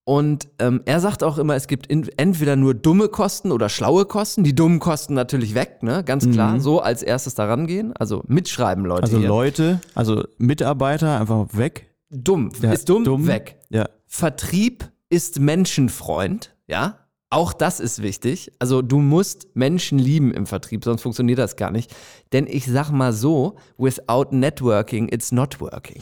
Und 0.06 0.48
ähm, 0.60 0.82
er 0.86 1.00
sagt 1.00 1.24
auch 1.24 1.38
immer, 1.38 1.56
es 1.56 1.68
gibt 1.68 1.88
entweder 1.90 2.56
nur 2.56 2.74
dumme 2.74 3.10
Kosten 3.10 3.52
oder 3.52 3.68
schlaue 3.70 4.06
Kosten. 4.06 4.44
Die 4.44 4.56
dummen 4.56 4.80
Kosten 4.80 5.14
natürlich 5.14 5.56
weg, 5.56 5.84
ne? 5.84 6.04
Ganz 6.04 6.30
klar. 6.30 6.60
So 6.60 6.80
als 6.82 7.04
erstes 7.04 7.36
daran 7.36 7.68
gehen. 7.68 7.94
Also 8.00 8.24
mitschreiben, 8.28 8.86
Leute. 8.86 9.02
Mhm. 9.02 9.06
Also 9.06 9.18
hier. 9.20 9.28
Leute, 9.28 9.82
also 9.94 10.24
Mitarbeiter 10.38 11.20
einfach 11.20 11.48
weg. 11.52 11.94
Dumm. 12.10 12.52
Ja, 12.62 12.72
ist 12.72 12.90
dumm, 12.90 13.04
dumm. 13.04 13.28
weg. 13.28 13.58
Ja. 13.70 13.88
Vertrieb 14.08 14.90
ist 15.10 15.40
Menschenfreund, 15.40 16.56
ja. 16.68 16.98
Auch 17.32 17.54
das 17.54 17.80
ist 17.80 18.02
wichtig. 18.02 18.52
Also 18.58 18.82
du 18.82 19.00
musst 19.00 19.48
Menschen 19.54 20.00
lieben 20.00 20.34
im 20.34 20.48
Vertrieb, 20.48 20.84
sonst 20.84 21.04
funktioniert 21.04 21.38
das 21.38 21.56
gar 21.58 21.70
nicht. 21.70 21.94
Denn 22.34 22.48
ich 22.48 22.66
sag 22.66 22.90
mal 22.92 23.14
so, 23.14 23.56
without 23.78 24.28
networking, 24.32 25.10
it's 25.12 25.32
not 25.32 25.62
working. 25.62 26.02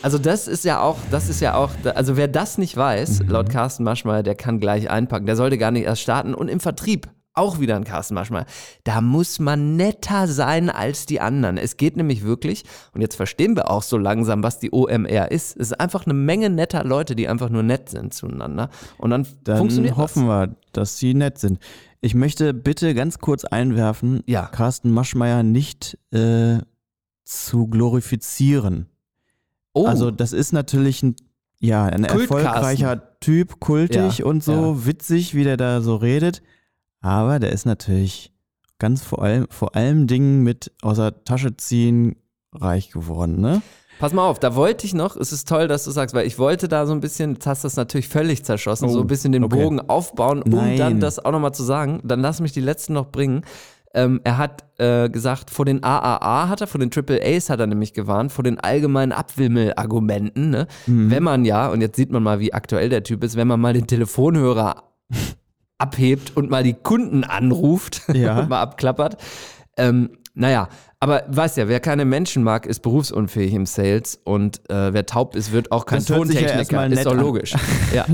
Also 0.00 0.18
das 0.18 0.48
ist 0.48 0.64
ja 0.64 0.80
auch, 0.80 0.96
das 1.10 1.28
ist 1.28 1.40
ja 1.40 1.54
auch, 1.54 1.70
also 1.94 2.16
wer 2.16 2.28
das 2.28 2.56
nicht 2.58 2.76
weiß, 2.76 3.20
Mhm. 3.20 3.28
laut 3.28 3.50
Carsten 3.50 3.84
Maschmeyer, 3.84 4.22
der 4.22 4.34
kann 4.34 4.60
gleich 4.60 4.88
einpacken. 4.90 5.26
Der 5.26 5.36
sollte 5.36 5.58
gar 5.58 5.70
nicht 5.70 5.84
erst 5.84 6.02
starten 6.02 6.34
und 6.34 6.48
im 6.48 6.60
Vertrieb 6.60 7.08
auch 7.34 7.58
wieder 7.58 7.76
ein 7.76 7.84
Carsten 7.84 8.14
Maschmeyer. 8.14 8.46
Da 8.84 9.00
muss 9.00 9.38
man 9.40 9.76
netter 9.76 10.28
sein 10.28 10.70
als 10.70 11.04
die 11.04 11.20
anderen. 11.20 11.58
Es 11.58 11.76
geht 11.76 11.96
nämlich 11.96 12.24
wirklich, 12.24 12.64
und 12.92 13.00
jetzt 13.00 13.16
verstehen 13.16 13.56
wir 13.56 13.70
auch 13.70 13.82
so 13.82 13.98
langsam, 13.98 14.42
was 14.42 14.60
die 14.60 14.72
OMR 14.72 15.30
ist. 15.32 15.56
Es 15.56 15.70
ist 15.70 15.80
einfach 15.80 16.06
eine 16.06 16.14
Menge 16.14 16.48
netter 16.48 16.84
Leute, 16.84 17.16
die 17.16 17.28
einfach 17.28 17.50
nur 17.50 17.62
nett 17.64 17.88
sind 17.88 18.14
zueinander. 18.14 18.70
Und 18.98 19.10
dann, 19.10 19.26
Dann 19.42 19.58
funktioniert 19.58 19.96
hoffen 19.96 20.26
wir, 20.26 20.54
dass 20.72 20.98
sie 20.98 21.14
nett 21.14 21.38
sind. 21.38 21.58
Ich 22.00 22.14
möchte 22.14 22.54
bitte 22.54 22.94
ganz 22.94 23.18
kurz 23.18 23.44
einwerfen, 23.44 24.22
Ja. 24.26 24.46
Carsten 24.46 24.90
Maschmeyer 24.90 25.42
nicht 25.42 25.98
äh, 26.12 26.58
zu 27.24 27.66
glorifizieren. 27.66 28.86
das. 29.72 29.82
Oh, 29.82 29.86
Also 29.86 30.10
das 30.10 30.32
ist 30.32 30.52
natürlich 30.52 31.02
ein, 31.02 31.16
ja, 31.58 31.86
ein 31.86 32.04
erfolgreicher 32.04 33.18
Typ, 33.20 33.58
kultig 33.58 34.18
Ja, 34.18 34.24
und 34.26 34.44
so, 34.44 34.86
witzig, 34.86 35.34
wie 35.34 35.44
der 35.44 35.56
da 35.56 35.80
so 35.80 35.96
redet. 35.96 36.42
Aber 37.04 37.38
der 37.38 37.52
ist 37.52 37.66
natürlich 37.66 38.32
ganz 38.78 39.02
vor 39.02 39.22
allem, 39.22 39.46
vor 39.50 39.76
allem 39.76 40.06
Dingen 40.06 40.42
mit 40.42 40.72
aus 40.80 40.96
der 40.96 41.22
Tasche 41.24 41.54
ziehen 41.54 42.16
reich 42.54 42.90
geworden, 42.90 43.42
ne? 43.42 43.60
Pass 43.98 44.14
mal 44.14 44.26
auf, 44.26 44.38
da 44.40 44.56
wollte 44.56 44.86
ich 44.86 44.94
noch, 44.94 45.14
es 45.14 45.30
ist 45.30 45.46
toll, 45.46 45.68
dass 45.68 45.84
du 45.84 45.90
sagst, 45.90 46.14
weil 46.14 46.26
ich 46.26 46.38
wollte 46.38 46.66
da 46.66 46.86
so 46.86 46.92
ein 46.92 47.00
bisschen, 47.00 47.34
jetzt 47.34 47.46
hast 47.46 47.62
du 47.62 47.66
das 47.66 47.76
natürlich 47.76 48.08
völlig 48.08 48.42
zerschossen, 48.42 48.88
Oh, 48.88 48.92
so 48.92 49.00
ein 49.02 49.06
bisschen 49.06 49.32
den 49.32 49.44
okay. 49.44 49.62
Bogen 49.62 49.80
aufbauen, 49.80 50.42
um 50.42 50.50
Nein. 50.50 50.78
dann 50.78 51.00
das 51.00 51.22
auch 51.22 51.30
nochmal 51.30 51.52
zu 51.52 51.62
sagen. 51.62 52.00
Dann 52.04 52.20
lass 52.20 52.40
mich 52.40 52.52
die 52.52 52.60
letzten 52.60 52.94
noch 52.94 53.12
bringen. 53.12 53.42
Ähm, 53.92 54.22
er 54.24 54.38
hat 54.38 54.64
äh, 54.78 55.10
gesagt, 55.10 55.50
vor 55.50 55.66
den 55.66 55.84
AAA 55.84 56.48
hat 56.48 56.62
er, 56.62 56.66
vor 56.66 56.80
den 56.80 56.90
Triple 56.90 57.20
A's 57.22 57.50
hat 57.50 57.60
er 57.60 57.66
nämlich 57.66 57.92
gewarnt, 57.92 58.32
vor 58.32 58.42
den 58.44 58.58
allgemeinen 58.58 59.12
Abwimmel-Argumenten. 59.12 60.48
Ne? 60.50 60.66
Mhm. 60.86 61.10
Wenn 61.10 61.22
man 61.22 61.44
ja, 61.44 61.68
und 61.68 61.82
jetzt 61.82 61.96
sieht 61.96 62.10
man 62.10 62.22
mal, 62.22 62.40
wie 62.40 62.54
aktuell 62.54 62.88
der 62.88 63.02
Typ 63.02 63.22
ist, 63.22 63.36
wenn 63.36 63.46
man 63.46 63.60
mal 63.60 63.74
den 63.74 63.86
Telefonhörer 63.86 64.84
abhebt 65.84 66.36
und 66.36 66.50
mal 66.50 66.62
die 66.62 66.74
Kunden 66.74 67.24
anruft 67.24 68.02
Ja. 68.14 68.38
und 68.40 68.48
mal 68.48 68.60
abklappert. 68.62 69.16
Ähm, 69.76 70.10
naja, 70.34 70.68
aber 71.00 71.24
weißt 71.28 71.58
ja, 71.58 71.68
wer 71.68 71.80
keine 71.80 72.04
Menschen 72.04 72.42
mag, 72.42 72.66
ist 72.66 72.80
berufsunfähig 72.80 73.52
im 73.52 73.66
Sales 73.66 74.18
und 74.24 74.58
äh, 74.70 74.92
wer 74.92 75.04
taub 75.06 75.36
ist, 75.36 75.52
wird 75.52 75.70
auch 75.70 75.84
kein 75.86 75.98
Das 75.98 76.08
ja 76.08 76.16
Tontechniker. 76.16 76.54
erstmal 76.54 76.92
ist 76.92 77.06
doch 77.06 77.14
logisch. 77.14 77.54
ja. 77.94 78.06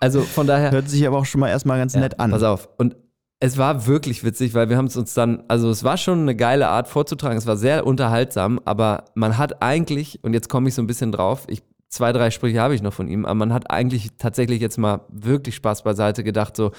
Also 0.00 0.20
von 0.22 0.46
daher. 0.46 0.70
Hört 0.70 0.88
sich 0.88 1.06
aber 1.06 1.18
auch 1.18 1.26
schon 1.26 1.40
mal 1.40 1.48
erstmal 1.48 1.78
ganz 1.78 1.94
nett 1.94 2.20
an. 2.20 2.30
Pass 2.30 2.42
auf. 2.44 2.68
Und 2.78 2.96
es 3.40 3.56
war 3.58 3.86
wirklich 3.86 4.24
witzig, 4.24 4.54
weil 4.54 4.68
wir 4.68 4.76
haben 4.76 4.86
es 4.86 4.96
uns 4.96 5.14
dann, 5.14 5.42
also 5.48 5.68
es 5.70 5.84
war 5.84 5.96
schon 5.96 6.20
eine 6.20 6.34
geile 6.36 6.68
Art 6.68 6.88
vorzutragen, 6.88 7.36
es 7.38 7.46
war 7.46 7.56
sehr 7.56 7.86
unterhaltsam, 7.86 8.60
aber 8.64 9.04
man 9.14 9.36
hat 9.38 9.62
eigentlich, 9.62 10.18
und 10.24 10.32
jetzt 10.34 10.48
komme 10.48 10.68
ich 10.68 10.74
so 10.74 10.82
ein 10.82 10.86
bisschen 10.88 11.12
drauf, 11.12 11.44
ich, 11.48 11.62
zwei, 11.88 12.12
drei 12.12 12.30
Sprüche 12.30 12.60
habe 12.60 12.74
ich 12.74 12.82
noch 12.82 12.92
von 12.92 13.08
ihm, 13.08 13.24
aber 13.24 13.34
man 13.36 13.52
hat 13.52 13.70
eigentlich 13.70 14.10
tatsächlich 14.18 14.60
jetzt 14.60 14.76
mal 14.76 15.02
wirklich 15.08 15.54
Spaß 15.54 15.82
beiseite 15.84 16.24
gedacht, 16.24 16.56
so 16.56 16.72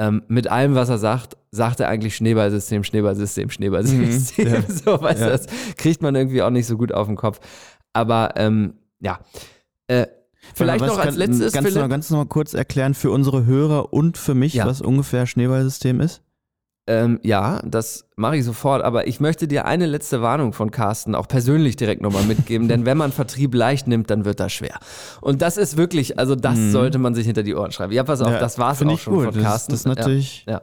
ähm, 0.00 0.22
mit 0.28 0.48
allem, 0.48 0.74
was 0.74 0.88
er 0.88 0.96
sagt, 0.96 1.36
sagt 1.50 1.78
er 1.80 1.88
eigentlich 1.88 2.16
Schneeballsystem, 2.16 2.84
Schneeballsystem, 2.84 3.50
Schneeballsystem. 3.50 4.48
Mhm, 4.48 4.54
ja. 4.54 4.62
So, 4.68 5.00
weißt 5.02 5.20
Ja. 5.20 5.26
du, 5.26 5.32
das 5.32 5.46
kriegt 5.76 6.00
man 6.00 6.14
irgendwie 6.14 6.42
auch 6.42 6.48
nicht 6.50 6.66
so 6.66 6.78
gut 6.78 6.90
auf 6.92 7.06
den 7.06 7.16
Kopf. 7.16 7.38
Aber 7.92 8.30
ähm, 8.36 8.74
ja. 9.00 9.20
Äh, 9.88 10.06
vielleicht 10.54 10.84
noch 10.86 10.98
als 10.98 11.16
letztes, 11.16 11.52
Kannst 11.52 11.76
du 11.76 11.80
noch, 11.80 11.88
ganz 11.90 12.08
noch 12.10 12.18
mal 12.18 12.24
kurz 12.26 12.54
erklären 12.54 12.94
für 12.94 13.10
unsere 13.10 13.44
Hörer 13.44 13.92
und 13.92 14.16
für 14.16 14.34
mich, 14.34 14.54
Ja. 14.54 14.64
was 14.66 14.80
ungefähr 14.80 15.26
Schneeballsystem 15.26 16.00
ist? 16.00 16.22
Ähm, 16.90 17.20
ja, 17.22 17.60
das 17.64 18.04
mache 18.16 18.36
ich 18.36 18.44
sofort, 18.44 18.82
aber 18.82 19.06
ich 19.06 19.20
möchte 19.20 19.46
dir 19.46 19.64
eine 19.64 19.86
letzte 19.86 20.22
Warnung 20.22 20.52
von 20.52 20.72
Carsten 20.72 21.14
auch 21.14 21.28
persönlich 21.28 21.76
direkt 21.76 22.02
nochmal 22.02 22.24
mitgeben, 22.24 22.66
denn 22.66 22.84
wenn 22.84 22.96
man 22.96 23.12
Vertrieb 23.12 23.54
leicht 23.54 23.86
nimmt, 23.86 24.10
dann 24.10 24.24
wird 24.24 24.40
das 24.40 24.52
schwer. 24.52 24.78
Und 25.20 25.40
das 25.40 25.56
ist 25.56 25.76
wirklich, 25.76 26.18
also 26.18 26.34
das 26.34 26.58
sollte 26.72 26.98
man 26.98 27.14
sich 27.14 27.26
hinter 27.26 27.44
die 27.44 27.54
Ohren 27.54 27.70
schreiben. 27.70 27.92
Ja, 27.92 28.02
pass 28.02 28.20
auf, 28.20 28.26
Mhm. 28.28 28.32
Ja, 28.34 28.40
das 28.40 28.58
war's 28.58 28.82
auch 28.82 28.98
schon 28.98 29.14
gut. 29.14 29.24
von 29.26 29.34
Das- 29.34 29.42
Carsten. 29.44 29.70
das 29.72 29.80
ist 29.80 29.86
natürlich- 29.86 30.44
Ja, 30.46 30.52
ja. 30.54 30.62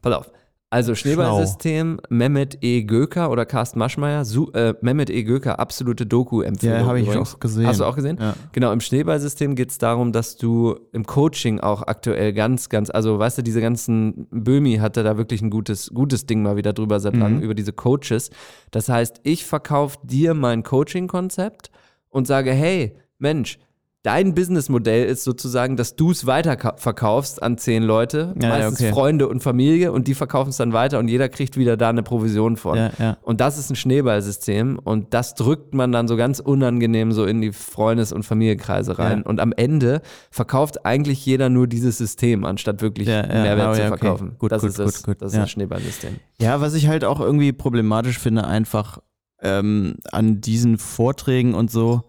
Pass 0.00 0.14
auf. 0.14 0.30
Also 0.68 0.96
Schneeballsystem, 0.96 2.00
Mehmet 2.08 2.58
E. 2.60 2.82
Göker 2.82 3.30
oder 3.30 3.46
Carsten 3.46 3.78
Maschmeyer, 3.78 4.24
Su 4.24 4.50
äh, 4.52 4.74
Mehmet 4.80 5.10
E. 5.10 5.22
Göker, 5.22 5.60
absolute 5.60 6.06
Doku-Empfehlung. 6.06 6.80
Ja, 6.80 6.86
habe 6.86 7.00
ich 7.00 7.08
auch 7.16 7.38
gesehen. 7.38 7.66
Hast 7.68 7.78
du 7.78 7.84
auch 7.84 7.94
gesehen? 7.94 8.18
Ja. 8.20 8.34
Genau, 8.50 8.72
im 8.72 8.80
Schneeballsystem 8.80 9.54
geht 9.54 9.70
es 9.70 9.78
darum, 9.78 10.10
dass 10.12 10.36
du 10.36 10.76
im 10.92 11.06
Coaching 11.06 11.60
auch 11.60 11.82
aktuell 11.82 12.32
ganz, 12.32 12.68
ganz, 12.68 12.90
also 12.90 13.16
weißt 13.18 13.38
du, 13.38 13.42
diese 13.42 13.60
ganzen, 13.60 14.26
Böhmi 14.30 14.78
hatte 14.78 15.04
da 15.04 15.16
wirklich 15.16 15.40
ein 15.40 15.50
gutes, 15.50 15.90
gutes 15.94 16.26
Ding 16.26 16.42
mal 16.42 16.56
wieder 16.56 16.72
drüber 16.72 16.98
seit 16.98 17.14
Mhm. 17.14 17.20
langem, 17.20 17.40
über 17.42 17.54
diese 17.54 17.72
Coaches. 17.72 18.30
Das 18.72 18.88
heißt, 18.88 19.20
ich 19.22 19.46
verkaufe 19.46 19.98
dir 20.02 20.34
mein 20.34 20.64
Coaching-Konzept 20.64 21.70
und 22.10 22.26
sage, 22.26 22.50
hey, 22.52 22.96
Mensch, 23.18 23.58
dein 24.06 24.34
Businessmodell 24.34 25.04
ist 25.04 25.24
sozusagen, 25.24 25.76
dass 25.76 25.96
du 25.96 26.12
es 26.12 26.26
weiterverkaufst 26.26 27.42
an 27.42 27.58
zehn 27.58 27.82
Leute, 27.82 28.34
Ja, 28.40 28.50
meistens 28.50 28.80
okay. 28.80 28.92
Freunde 28.92 29.28
und 29.28 29.42
Familie 29.42 29.90
und 29.90 30.06
die 30.06 30.14
verkaufen 30.14 30.50
es 30.50 30.58
dann 30.58 30.72
weiter 30.72 31.00
und 31.00 31.08
jeder 31.08 31.28
kriegt 31.28 31.56
wieder 31.56 31.76
da 31.76 31.88
eine 31.88 32.04
Provision 32.04 32.56
von. 32.56 32.78
Ja, 32.78 32.90
ja. 33.00 33.16
Und 33.22 33.40
das 33.40 33.58
ist 33.58 33.68
ein 33.68 33.74
Schneeballsystem 33.74 34.78
und 34.78 35.12
das 35.12 35.34
drückt 35.34 35.74
man 35.74 35.90
dann 35.90 36.06
so 36.06 36.16
ganz 36.16 36.38
unangenehm 36.38 37.10
so 37.10 37.24
in 37.24 37.40
die 37.40 37.50
Freundes- 37.50 38.12
und 38.12 38.22
Familienkreise 38.22 38.96
rein. 38.96 39.24
Und 39.24 39.40
am 39.40 39.52
Ende 39.52 40.02
verkauft 40.30 40.86
eigentlich 40.86 41.26
jeder 41.26 41.48
nur 41.48 41.66
dieses 41.66 41.98
System, 41.98 42.44
anstatt 42.44 42.82
wirklich 42.82 43.08
Mehrwert 43.08 43.70
oh, 43.70 43.74
zu 43.74 43.80
ja, 43.80 43.88
okay. 43.88 43.98
verkaufen. 43.98 44.36
Gut, 44.38 44.52
das 44.52 44.60
gut, 44.60 44.70
ist 44.70 44.78
das, 44.78 45.02
gut, 45.02 45.06
gut. 45.06 45.22
das, 45.22 45.32
ist 45.32 45.36
Ja. 45.36 45.42
das 45.42 45.50
Schneeballsystem. 45.50 46.16
Ja, 46.40 46.60
was 46.60 46.74
ich 46.74 46.86
halt 46.86 47.04
auch 47.04 47.18
irgendwie 47.18 47.52
problematisch 47.52 48.20
finde, 48.20 48.46
einfach 48.46 48.98
ähm, 49.42 49.96
an 50.12 50.40
diesen 50.40 50.78
Vorträgen 50.78 51.54
und 51.54 51.72
so, 51.72 52.04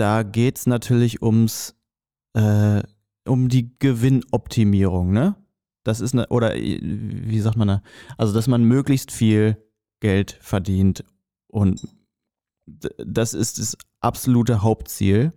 da 0.00 0.22
geht 0.22 0.58
es 0.58 0.66
natürlich 0.66 1.22
ums, 1.22 1.76
äh, 2.34 2.82
um 3.26 3.48
die 3.48 3.78
Gewinnoptimierung, 3.78 5.12
ne? 5.12 5.36
Das 5.84 6.00
ist 6.00 6.14
eine, 6.14 6.26
oder 6.28 6.56
äh, 6.56 6.78
wie 6.82 7.40
sagt 7.40 7.56
man 7.56 7.68
da? 7.68 7.82
Also, 8.18 8.32
dass 8.34 8.48
man 8.48 8.64
möglichst 8.64 9.12
viel 9.12 9.56
Geld 10.00 10.38
verdient 10.40 11.04
und 11.48 11.86
das 12.66 13.34
ist 13.34 13.58
das 13.58 13.76
absolute 14.00 14.62
Hauptziel. 14.62 15.32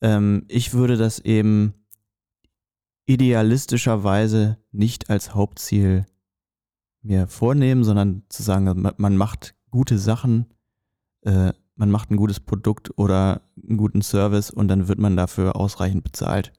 Ähm, 0.00 0.44
ich 0.48 0.74
würde 0.74 0.96
das 0.96 1.18
eben 1.20 1.74
idealistischerweise 3.06 4.58
nicht 4.70 5.10
als 5.10 5.34
Hauptziel 5.34 6.06
mir 7.02 7.26
vornehmen, 7.26 7.84
sondern 7.84 8.22
zu 8.28 8.42
sagen, 8.42 8.64
man- 8.80 8.94
man 8.96 9.16
macht 9.16 9.54
gute 9.70 9.98
Sachen, 9.98 10.46
äh, 11.22 11.52
man 11.76 11.90
macht 11.90 12.10
ein 12.10 12.16
gutes 12.16 12.40
Produkt 12.40 12.90
oder 12.96 13.42
einen 13.66 13.76
guten 13.76 14.02
Service 14.02 14.50
und 14.50 14.68
dann 14.68 14.88
wird 14.88 14.98
man 14.98 15.16
dafür 15.16 15.56
ausreichend 15.56 16.04
bezahlt. 16.04 16.52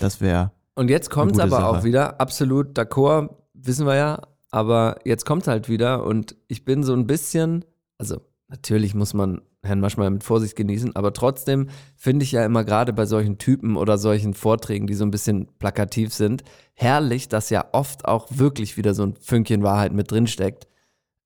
Das 0.00 0.20
wäre, 0.20 0.52
Und 0.74 0.90
jetzt 0.90 1.10
kommt 1.10 1.32
es 1.32 1.38
aber 1.38 1.50
Sache. 1.50 1.66
auch 1.66 1.84
wieder, 1.84 2.20
absolut 2.20 2.78
d'accord, 2.78 3.30
wissen 3.54 3.86
wir 3.86 3.96
ja, 3.96 4.22
aber 4.50 4.98
jetzt 5.04 5.24
kommt 5.24 5.46
halt 5.48 5.68
wieder 5.68 6.04
und 6.04 6.36
ich 6.48 6.64
bin 6.64 6.82
so 6.82 6.92
ein 6.92 7.06
bisschen, 7.06 7.64
also 7.98 8.20
natürlich 8.48 8.94
muss 8.94 9.14
man 9.14 9.40
Herrn 9.62 9.80
Maschmeyer 9.80 10.10
mit 10.10 10.24
Vorsicht 10.24 10.54
genießen, 10.56 10.94
aber 10.94 11.12
trotzdem 11.12 11.68
finde 11.96 12.24
ich 12.24 12.32
ja 12.32 12.44
immer 12.44 12.64
gerade 12.64 12.92
bei 12.92 13.06
solchen 13.06 13.38
Typen 13.38 13.76
oder 13.76 13.98
solchen 13.98 14.34
Vorträgen, 14.34 14.86
die 14.86 14.94
so 14.94 15.04
ein 15.04 15.10
bisschen 15.10 15.48
plakativ 15.58 16.14
sind, 16.14 16.44
herrlich, 16.74 17.28
dass 17.28 17.50
ja 17.50 17.66
oft 17.72 18.04
auch 18.04 18.28
wirklich 18.30 18.76
wieder 18.76 18.94
so 18.94 19.02
ein 19.02 19.14
Fünkchen 19.16 19.62
Wahrheit 19.62 19.92
mit 19.92 20.10
drin 20.10 20.26
steckt. 20.26 20.68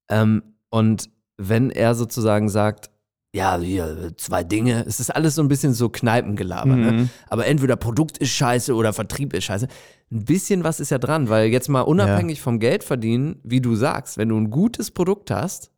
Ähm, 0.08 0.42
und 0.70 1.10
wenn 1.36 1.70
er 1.70 1.94
sozusagen 1.94 2.48
sagt, 2.48 2.90
ja, 3.32 3.58
hier, 3.58 4.12
zwei 4.16 4.42
Dinge, 4.42 4.84
es 4.86 4.98
ist 4.98 5.10
alles 5.14 5.36
so 5.36 5.42
ein 5.42 5.48
bisschen 5.48 5.72
so 5.72 5.88
Kneipengelaber, 5.88 6.74
ne? 6.76 6.92
Mhm. 6.92 7.10
Aber 7.28 7.46
entweder 7.46 7.76
Produkt 7.76 8.18
ist 8.18 8.30
scheiße 8.30 8.74
oder 8.74 8.92
Vertrieb 8.92 9.32
ist 9.34 9.44
scheiße. 9.44 9.68
Ein 10.12 10.24
bisschen 10.24 10.64
was 10.64 10.80
ist 10.80 10.90
ja 10.90 10.98
dran, 10.98 11.28
weil 11.28 11.48
jetzt 11.48 11.68
mal 11.68 11.82
unabhängig 11.82 12.40
vom 12.40 12.58
Geld 12.58 12.82
verdienen, 12.82 13.38
wie 13.44 13.60
du 13.60 13.76
sagst, 13.76 14.18
wenn 14.18 14.28
du 14.30 14.36
ein 14.36 14.50
gutes 14.50 14.90
Produkt 14.90 15.30
hast, 15.30 15.70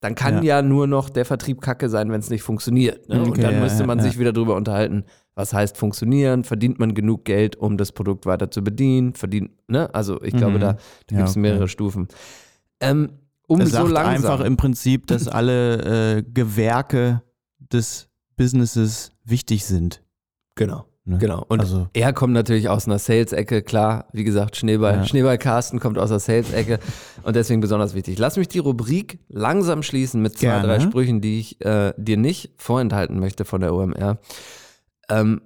dann 0.00 0.14
kann 0.16 0.42
ja, 0.42 0.60
nur 0.62 0.86
noch 0.86 1.08
der 1.08 1.24
Vertrieb 1.24 1.60
kacke 1.62 1.88
sein, 1.88 2.10
wenn 2.10 2.20
es 2.20 2.28
nicht 2.28 2.42
funktioniert. 2.42 3.08
Ne? 3.08 3.22
Und 3.22 3.30
Okay, 3.30 3.42
dann 3.42 3.54
ja, 3.54 3.60
müsste 3.60 3.80
ja, 3.82 3.86
man 3.86 3.98
ja. 3.98 4.04
sich 4.04 4.18
wieder 4.18 4.32
drüber 4.32 4.56
unterhalten, 4.56 5.04
was 5.34 5.54
heißt 5.54 5.78
funktionieren, 5.78 6.44
verdient 6.44 6.78
man 6.78 6.92
genug 6.92 7.24
Geld, 7.24 7.56
um 7.56 7.78
das 7.78 7.92
Produkt 7.92 8.26
weiter 8.26 8.50
zu 8.50 8.62
bedienen, 8.62 9.14
verdient, 9.14 9.52
ne? 9.68 9.88
Also 9.94 10.20
ich 10.22 10.34
glaube, 10.34 10.56
Mhm. 10.56 10.60
da, 10.60 10.72
da 10.72 10.78
Ja, 11.12 11.16
gibt 11.18 11.28
es 11.28 11.32
okay. 11.36 11.40
mehrere 11.40 11.68
Stufen. 11.68 12.08
Ähm, 12.80 13.10
um 13.48 13.60
Es 13.60 13.70
so 13.70 13.76
sagt 13.78 13.90
langsam. 13.90 14.32
einfach 14.32 14.44
im 14.46 14.56
Prinzip, 14.56 15.06
dass 15.06 15.28
alle 15.28 16.16
äh, 16.18 16.22
Gewerke 16.22 17.22
des 17.58 18.08
Businesses 18.36 19.12
wichtig 19.24 19.64
sind. 19.64 20.02
Genau. 20.54 20.86
Ne? 21.04 21.18
Genau. 21.18 21.44
Und 21.48 21.60
Also- 21.60 21.88
er 21.94 22.12
kommt 22.12 22.32
natürlich 22.32 22.68
aus 22.68 22.86
einer 22.86 22.98
Sales-Ecke, 22.98 23.62
klar, 23.62 24.06
wie 24.12 24.22
gesagt, 24.24 24.56
Schneeball, 24.56 24.96
Ja. 24.98 25.04
Schneeball 25.06 25.36
Carsten 25.38 25.80
kommt 25.80 25.98
aus 25.98 26.10
der 26.10 26.20
Sales-Ecke 26.20 26.78
und 27.24 27.34
deswegen 27.34 27.60
besonders 27.60 27.94
wichtig. 27.94 28.18
Lass 28.18 28.36
mich 28.36 28.46
die 28.48 28.60
Rubrik 28.60 29.18
langsam 29.28 29.82
schließen 29.82 30.22
mit 30.22 30.34
zwei, 30.38 30.46
Gerne. 30.46 30.66
drei 30.68 30.80
Sprüchen, 30.80 31.20
die 31.20 31.40
ich 31.40 31.60
äh, 31.64 31.92
dir 31.96 32.16
nicht 32.16 32.52
vorenthalten 32.56 33.18
möchte 33.18 33.44
von 33.44 33.60
der 33.62 33.74
OMR. 33.74 34.18
Ähm, 35.08 35.40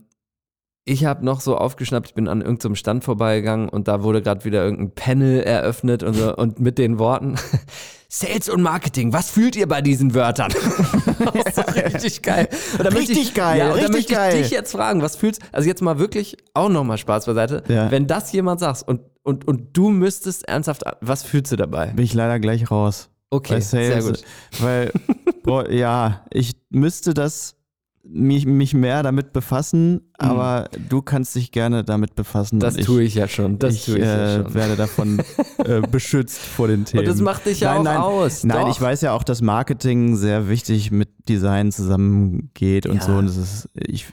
ich 0.88 1.05
habe 1.05 1.25
noch 1.25 1.40
so 1.40 1.59
aufgeschnappt, 1.59 2.07
ich 2.07 2.14
bin 2.14 2.29
an 2.29 2.40
irgendeinem 2.40 2.77
Stand 2.77 3.03
vorbeigegangen 3.03 3.68
und 3.68 3.88
da 3.88 4.05
wurde 4.05 4.22
gerade 4.22 4.44
wieder 4.44 4.64
irgendein 4.64 4.92
Panel 4.92 5.40
eröffnet 5.42 6.05
und, 6.05 6.14
so, 6.14 6.35
und 6.35 6.61
mit 6.61 6.79
den 6.79 7.01
Worten 7.01 7.35
Sales 8.09 8.49
und 8.49 8.62
Marketing, 8.62 9.12
was 9.12 9.29
fühlt 9.29 9.57
ihr 9.57 9.66
bei 9.66 9.83
diesen 9.83 10.14
Wörtern? 10.14 10.53
ist 11.44 11.75
richtig 11.75 12.22
geil. 12.22 12.49
Richtig 12.79 13.18
ich, 13.18 13.35
geil, 13.35 13.59
ja, 13.59 13.72
richtig 13.72 13.90
möchte 13.90 14.12
ich 14.12 14.16
geil. 14.16 14.42
dich 14.42 14.51
jetzt 14.53 14.70
fragen, 14.70 15.03
was 15.03 15.16
fühlst 15.16 15.42
Also 15.51 15.68
jetzt 15.68 15.83
mal 15.83 15.99
wirklich 15.99 16.37
auch 16.55 16.68
nochmal 16.68 16.99
Spaß 16.99 17.27
beiseite. 17.27 17.64
Ja. 17.66 17.90
Wenn 17.90 18.07
das 18.07 18.31
jemand 18.31 18.61
sagt 18.61 18.85
und, 18.87 19.01
und, 19.25 19.49
und 19.49 19.77
du 19.77 19.90
müsstest 19.90 20.49
ernsthaft, 20.49 20.85
was 21.01 21.25
fühlst 21.25 21.51
du 21.51 21.57
dabei? 21.57 21.88
Bin 21.88 22.05
ich 22.05 22.14
leider 22.14 22.38
gleich 22.38 22.70
raus. 22.70 23.11
Okay, 23.31 23.61
sehr 23.61 24.01
gut. 24.03 24.22
Weil, 24.61 24.92
boah, 25.42 25.68
ja, 25.68 26.25
ich 26.31 26.53
müsste 26.70 27.12
das 27.12 27.56
mich, 28.09 28.47
mich 28.47 28.75
mehr 28.75 29.03
damit 29.03 29.33
befassen, 29.33 30.01
aber 30.19 30.69
du 30.88 31.03
kannst 31.03 31.35
dich 31.35 31.51
gerne 31.53 31.85
damit 31.85 32.14
befassen. 32.14 32.57
Mhm. 32.57 32.61
Das 32.61 32.77
ich, 32.77 32.87
tue 32.87 33.03
ich 33.03 33.14
ja 33.14 33.29
schon. 33.29 33.59
Das 33.59 33.75
ich, 33.75 33.85
tue 33.85 33.99
ich 33.99 34.05
ja 34.05 34.27
äh, 34.37 34.42
schon. 34.45 34.55
werde 34.55 34.77
davon 34.77 35.23
äh, 35.64 35.81
beschützt 35.81 36.38
vor 36.38 36.69
den 36.69 36.85
Themen. 36.85 37.01
Und 37.01 37.09
das 37.09 37.21
macht 37.21 37.47
dich 37.47 37.61
ja 37.61 37.75
nein, 37.75 37.79
auch 37.79 37.85
nein, 37.85 37.97
aus. 38.25 38.45
Nein, 38.45 38.62
Doch. 38.62 38.71
ich 38.71 38.81
weiß 38.81 39.01
ja 39.03 39.12
auch, 39.12 39.25
dass 39.25 39.42
Marketing 39.42 40.16
sehr 40.16 40.49
wichtig 40.49 40.90
mit 40.90 41.09
Design 41.29 41.73
zusammengeht 41.73 42.87
und 42.87 42.97
Ja. 42.97 43.03
so. 43.03 43.12
Und 43.12 43.27
das 43.27 43.37
ist, 43.37 43.69
ich, 43.75 44.07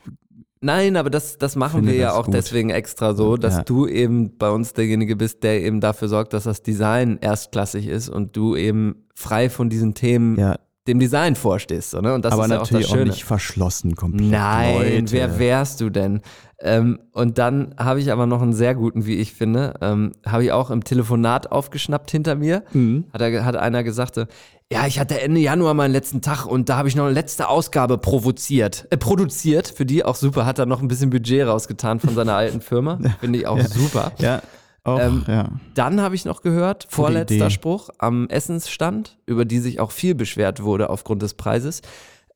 Nein, 0.61 0.95
aber 0.95 1.09
das, 1.09 1.37
das 1.37 1.57
machen 1.57 1.85
wir 1.85 1.93
ja 1.95 2.13
auch 2.13 2.23
gut. 2.25 2.35
deswegen 2.35 2.69
extra 2.69 3.13
so, 3.15 3.35
dass 3.35 3.57
Ja. 3.57 3.63
du 3.63 3.85
eben 3.85 4.37
bei 4.37 4.49
uns 4.49 4.71
derjenige 4.71 5.17
bist, 5.17 5.43
der 5.43 5.61
eben 5.61 5.81
dafür 5.81 6.07
sorgt, 6.07 6.31
dass 6.31 6.45
das 6.45 6.61
Design 6.63 7.17
erstklassig 7.19 7.87
ist 7.87 8.07
und 8.07 8.37
du 8.37 8.55
eben 8.55 8.95
frei 9.13 9.49
von 9.49 9.69
diesen 9.69 9.93
Themen 9.93 10.39
ja, 10.39 10.57
dem 10.87 10.99
Design 10.99 11.35
vorstehst. 11.35 11.91
So, 11.91 12.01
ne? 12.01 12.13
Und 12.13 12.25
das 12.25 12.33
aber 12.33 12.45
ist 12.45 12.51
ja 12.51 12.57
auch 12.57 12.61
das 12.61 12.71
natürlich 12.71 12.91
auch, 12.91 12.95
Schöne. 12.95 13.11
nicht 13.11 13.23
verschlossen 13.23 13.95
komplett. 13.95 14.29
Nein, 14.29 14.75
Leute. 14.75 15.11
wer 15.11 15.39
wärst 15.39 15.81
du 15.81 15.89
denn? 15.89 16.21
Ähm, 16.59 16.99
und 17.11 17.37
dann 17.37 17.75
habe 17.77 17.99
ich 17.99 18.11
aber 18.11 18.25
noch 18.25 18.41
einen 18.41 18.53
sehr 18.53 18.75
guten, 18.75 19.05
wie 19.05 19.15
ich 19.15 19.33
finde, 19.33 19.73
ähm, 19.81 20.13
habe 20.25 20.45
ich 20.45 20.51
auch 20.51 20.71
im 20.71 20.83
Telefonat 20.83 21.51
aufgeschnappt 21.51 22.11
hinter 22.11 22.35
mir. 22.35 22.63
Mhm. 22.73 23.05
Hat, 23.11 23.21
er, 23.21 23.45
hat 23.45 23.55
einer 23.55 23.83
gesagt, 23.83 24.15
so, 24.15 24.25
ja, 24.71 24.87
ich 24.87 24.99
hatte 24.99 25.19
Ende 25.19 25.39
Januar 25.39 25.73
meinen 25.73 25.91
letzten 25.91 26.21
Tag 26.21 26.45
und 26.45 26.69
da 26.69 26.77
habe 26.77 26.87
ich 26.87 26.95
noch 26.95 27.05
eine 27.05 27.13
letzte 27.13 27.47
Ausgabe 27.47 27.97
provoziert, 27.97 28.87
äh, 28.89 28.97
produziert, 28.97 29.67
für 29.67 29.85
die 29.85 30.03
auch 30.03 30.15
super, 30.15 30.45
hat 30.45 30.57
er 30.57 30.65
noch 30.65 30.81
ein 30.81 30.87
bisschen 30.87 31.09
Budget 31.09 31.45
rausgetan 31.45 31.99
von 31.99 32.15
seiner 32.15 32.35
alten 32.35 32.61
Firma. 32.61 32.99
Finde 33.19 33.39
ich 33.39 33.47
auch 33.47 33.59
super. 33.59 34.13
Ja, 34.19 34.41
auch, 34.83 34.99
Ähm, 34.99 35.23
ja. 35.27 35.49
Dann 35.75 36.01
habe 36.01 36.15
ich 36.15 36.25
noch 36.25 36.41
gehört, 36.41 36.87
vorletzter 36.89 37.35
Idee. 37.35 37.49
Spruch 37.49 37.89
am 37.99 38.27
Essensstand, 38.27 39.17
über 39.25 39.45
die 39.45 39.59
sich 39.59 39.79
auch 39.79 39.91
viel 39.91 40.15
beschwert 40.15 40.61
wurde 40.63 40.89
aufgrund 40.89 41.21
des 41.21 41.33
Preises. 41.35 41.81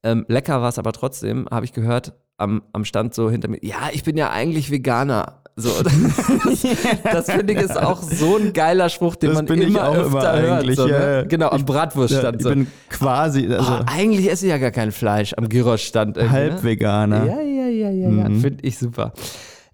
Ähm, 0.04 0.26
lecker 0.28 0.62
war 0.62 0.70
es 0.70 0.80
aber 0.80 0.94
trotzdem, 0.94 1.48
habe 1.52 1.66
ich 1.66 1.74
gehört, 1.74 2.14
am, 2.38 2.62
am 2.72 2.86
Stand 2.86 3.14
so 3.16 3.30
hinter 3.32 3.50
mir, 3.50 3.58
ja, 3.66 3.90
ich 3.92 4.04
bin 4.04 4.16
ja 4.16 4.30
eigentlich 4.30 4.70
Veganer. 4.72 5.42
So, 5.60 5.72
das, 5.82 5.92
das 7.04 7.32
finde 7.32 7.54
ich 7.54 7.60
ist 7.60 7.76
auch 7.82 8.04
so 8.04 8.38
ein 8.38 8.54
geiler 8.54 8.90
Spruch, 8.90 9.16
den 9.16 9.30
Das 9.30 9.38
man 9.38 9.46
bin 9.48 9.60
ich 9.64 9.70
immer 9.70 9.90
auch 9.90 9.96
öfter 9.96 10.38
immer 10.38 10.48
hört. 10.64 10.76
So, 10.76 10.86
ne? 10.86 10.92
ja. 10.92 11.24
Genau, 11.24 11.50
am 11.50 11.58
Ich- 11.62 11.66
Bratwurststand. 11.66 12.24
ja, 12.24 12.38
ich 12.38 12.44
so. 12.44 12.50
bin 12.50 12.68
quasi 12.92 13.48
also 13.52 13.72
Ah, 13.72 13.86
eigentlich 13.88 14.30
esse 14.30 14.46
ich 14.46 14.52
ja 14.52 14.60
gar 14.60 14.70
kein 14.70 14.92
Fleisch 14.92 15.34
am 15.36 15.50
Gyros-Stand. 15.50 16.16
halb 16.30 16.54
ne? 16.58 16.64
Veganer. 16.64 17.26
Ja, 17.26 17.42
ja, 17.42 17.68
ja, 17.70 17.90
ja, 17.90 18.08
ja. 18.10 18.30
Mhm. 18.30 18.40
Finde 18.40 18.64
ich 18.68 18.78
super. 18.78 19.14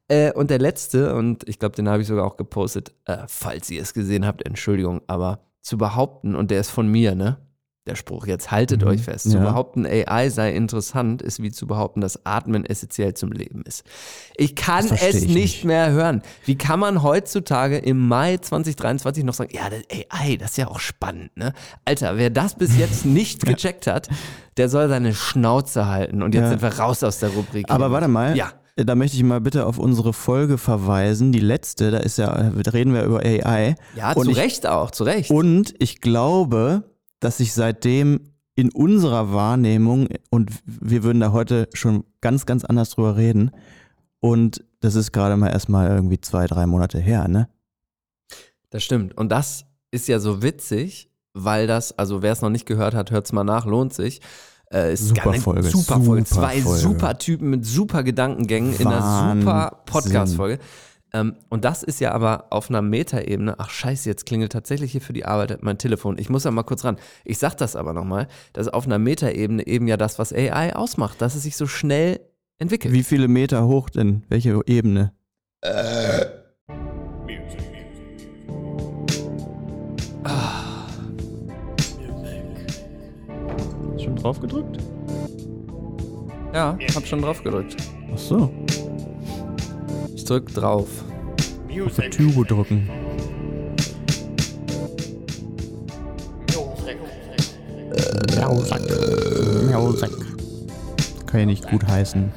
Äh, 0.10 0.32
und 0.34 0.50
der 0.50 0.60
letzte, 0.60 1.16
und 1.16 1.48
ich 1.48 1.60
glaube, 1.60 1.76
den 1.76 1.88
habe 1.90 2.02
ich 2.02 2.08
sogar 2.08 2.26
auch 2.26 2.38
gepostet, 2.38 2.94
äh, 3.06 3.20
falls 3.28 3.70
ihr 3.70 3.82
es 3.82 3.94
gesehen 3.94 4.26
habt, 4.26 4.46
Entschuldigung, 4.46 5.02
aber 5.08 5.40
zu 5.62 5.78
behaupten, 5.78 6.36
und 6.36 6.52
der 6.52 6.60
ist 6.60 6.70
von 6.72 6.88
mir, 6.88 7.16
ne? 7.16 7.38
Der 7.86 7.96
Spruch, 7.96 8.28
jetzt 8.28 8.50
haltet 8.50 8.82
Mhm. 8.82 8.88
euch 8.88 9.02
fest. 9.02 9.30
Zu 9.30 9.38
Ja. 9.38 9.44
behaupten, 9.44 9.86
AI 9.86 10.30
sei 10.30 10.54
interessant, 10.56 11.22
ist 11.22 11.42
wie 11.42 11.52
zu 11.52 11.68
behaupten, 11.68 12.00
dass 12.00 12.26
Atmen 12.26 12.66
essentiell 12.66 13.14
zum 13.14 13.34
Leben 13.34 13.62
ist. 13.66 13.84
Ich 14.38 14.56
kann 14.56 14.86
es 14.86 15.02
ich 15.02 15.22
nicht, 15.26 15.36
nicht. 15.36 15.66
mehr 15.66 15.92
hören. 15.92 16.22
Wie 16.46 16.58
kann 16.58 16.80
man 16.80 17.04
heutzutage 17.04 17.78
im 17.78 18.08
Mai 18.08 18.38
2023 18.38 19.26
noch 19.26 19.34
sagen, 19.34 19.52
ja, 19.54 19.70
das 19.70 19.82
AI, 20.10 20.38
das 20.38 20.52
ist 20.52 20.58
ja 20.58 20.68
auch 20.70 20.80
spannend, 20.80 21.36
ne? 21.36 21.52
Alter, 21.84 22.16
wer 22.18 22.30
das 22.30 22.56
bis 22.56 22.78
jetzt 22.78 23.06
nicht 23.06 23.46
gecheckt 23.46 23.88
hat, 23.88 24.08
der 24.56 24.70
soll 24.70 24.88
seine 24.88 25.14
Schnauze 25.14 25.88
halten. 25.88 26.24
Und 26.24 26.36
jetzt 26.36 26.44
Ja. 26.44 26.50
sind 26.52 26.62
wir 26.62 26.80
raus 26.80 27.04
aus 27.04 27.20
der 27.20 27.30
Rubrik. 27.32 27.70
Aber 27.70 27.92
warte 27.92 28.08
mal. 28.08 28.36
Ja. 28.38 28.54
Da 28.76 28.96
möchte 28.96 29.18
ich 29.18 29.24
mal 29.24 29.40
bitte 29.40 29.68
auf 29.68 29.78
unsere 29.78 30.14
Folge 30.14 30.58
verweisen. 30.58 31.32
Die 31.32 31.40
letzte, 31.40 31.92
da 31.92 31.98
ist 31.98 32.18
ja, 32.18 32.32
reden 32.32 32.94
wir 32.94 33.04
über 33.04 33.20
AI. 33.20 33.76
Ja, 33.96 34.14
und 34.14 34.26
zu 34.26 34.32
ich, 34.32 34.38
Recht 34.38 34.66
auch, 34.66 34.90
zu 34.90 35.04
Recht. 35.04 35.30
Und 35.30 35.76
ich 35.78 36.02
glaube, 36.02 36.84
dass 37.20 37.38
sich 37.38 37.54
seitdem 37.54 38.22
in 38.56 38.72
unserer 38.72 39.32
Wahrnehmung, 39.32 40.08
und 40.30 40.52
wir 40.66 41.04
würden 41.04 41.20
da 41.20 41.32
heute 41.32 41.70
schon 41.74 42.04
ganz, 42.22 42.46
ganz 42.46 42.66
anders 42.66 42.92
drüber 42.92 43.16
reden, 43.16 43.52
und 44.20 44.64
das 44.80 44.96
ist 44.96 45.12
gerade 45.12 45.38
mal 45.38 45.50
erstmal 45.50 45.90
irgendwie 45.90 46.20
zwei, 46.20 46.48
drei 46.48 46.66
Monate 46.66 46.98
her, 46.98 47.28
ne? 47.28 47.50
Das 48.70 48.84
stimmt. 48.84 49.16
Und 49.18 49.30
das 49.30 49.66
ist 49.92 50.08
ja 50.08 50.20
so 50.20 50.42
witzig, 50.42 51.12
weil 51.34 51.68
das, 51.68 51.98
also 51.98 52.22
wer 52.22 52.32
es 52.32 52.42
noch 52.42 52.50
nicht 52.50 52.66
gehört 52.66 52.96
hat, 52.96 53.12
hört 53.12 53.26
es 53.26 53.34
mal 53.34 53.44
nach, 53.44 53.66
lohnt 53.66 53.94
sich. 53.94 54.22
Äh, 54.74 54.94
ist 54.94 55.10
Super 55.10 55.34
Folge, 55.34 55.64
Super 55.64 56.02
Folge. 56.02 56.26
super 56.26 56.42
Zwei 56.42 56.62
Folge. 56.62 56.80
super 56.80 57.18
Typen 57.18 57.50
mit 57.52 57.66
super 57.66 58.04
Gedankengängen 58.04 58.74
in 58.80 58.88
einer 58.88 59.02
Wahnsinn. 59.02 59.42
super 59.42 59.82
Podcast-Folge. 59.86 60.60
Ähm, 61.14 61.36
und 61.50 61.64
das 61.64 61.84
ist 61.84 62.00
ja 62.02 62.12
aber 62.12 62.48
auf 62.50 62.70
einer 62.70 62.82
Metaebene, 62.82 63.54
ach 63.60 63.70
scheiße, 63.70 64.10
jetzt 64.10 64.26
klingelt 64.26 64.52
tatsächlich 64.52 64.92
hier 64.94 65.02
für 65.02 65.14
die 65.14 65.26
Arbeit 65.26 65.62
mein 65.62 65.78
Telefon. 65.78 66.18
Ich 66.18 66.30
muss 66.30 66.42
da 66.44 66.50
mal 66.50 66.64
kurz 66.64 66.84
ran. 66.84 66.98
Ich 67.24 67.38
sag 67.38 67.56
das 67.58 67.76
aber 67.76 67.94
nochmal, 67.94 68.28
dass 68.54 68.68
auf 68.68 68.88
einer 68.88 68.98
Metaebene 68.98 69.68
eben 69.68 69.88
ja 69.88 69.96
das, 69.96 70.18
was 70.18 70.34
AI 70.34 70.76
ausmacht, 70.76 71.22
dass 71.22 71.36
es 71.36 71.44
sich 71.44 71.56
so 71.56 71.68
schnell 71.68 72.20
entwickelt. 72.58 72.94
Wie 72.96 73.04
viele 73.04 73.28
Meter 73.28 73.68
hoch 73.68 73.92
denn? 73.92 74.24
Welche 74.28 74.60
Ebene? 74.66 75.14
Schon 84.04 84.16
drauf 84.18 84.40
gedrückt? 84.42 84.78
Ja, 86.54 86.78
hab 86.94 87.06
schon 87.08 87.22
drauf 87.22 87.42
gedrückt. 87.42 87.78
Ach 88.14 88.18
so. 88.18 88.52
Ich 90.14 90.26
drück 90.26 90.54
drauf. 90.54 90.90
Auf 91.86 91.96
die 91.96 92.10
Tube 92.10 92.48
drücken. 92.48 92.90
Kann 101.26 101.40
ja 101.40 101.46
nicht 101.46 101.68
gut 101.68 101.88
heißen. 101.88 102.32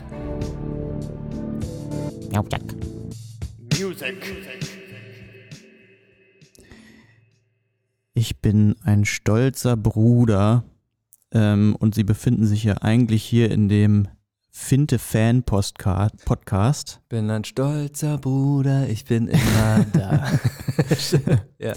Ich 8.15 8.41
bin 8.41 8.77
ein 8.85 9.05
stolzer 9.05 9.77
Bruder 9.77 10.65
ähm, 11.33 11.77
und 11.79 11.95
sie 11.95 12.05
befinden 12.05 12.47
sich 12.47 12.65
ja 12.65 12.79
eigentlich 12.79 13.23
hier 13.25 13.51
in 13.51 13.69
dem 13.69 14.09
Finte-Fan-Podcast. 14.51 17.01
Bin 17.09 17.31
ein 17.31 17.45
stolzer 17.45 18.19
Bruder, 18.19 18.89
ich 18.89 19.05
bin 19.05 19.29
immer 19.29 19.87
da. 19.93 20.27
ja. 21.59 21.75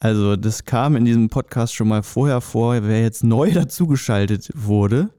Also 0.00 0.36
das 0.36 0.64
kam 0.64 0.96
in 0.96 1.04
diesem 1.04 1.30
Podcast 1.30 1.74
schon 1.74 1.88
mal 1.88 2.02
vorher 2.02 2.40
vor. 2.40 2.82
Wer 2.82 3.00
jetzt 3.00 3.24
neu 3.24 3.52
dazugeschaltet 3.52 4.50
wurde, 4.54 5.10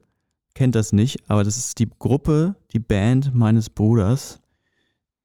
kennt 0.54 0.74
das 0.74 0.92
nicht, 0.92 1.28
aber 1.28 1.42
das 1.42 1.56
ist 1.56 1.78
die 1.78 1.88
Gruppe, 1.98 2.54
die 2.72 2.78
Band 2.78 3.34
meines 3.34 3.70
Bruders. 3.70 4.40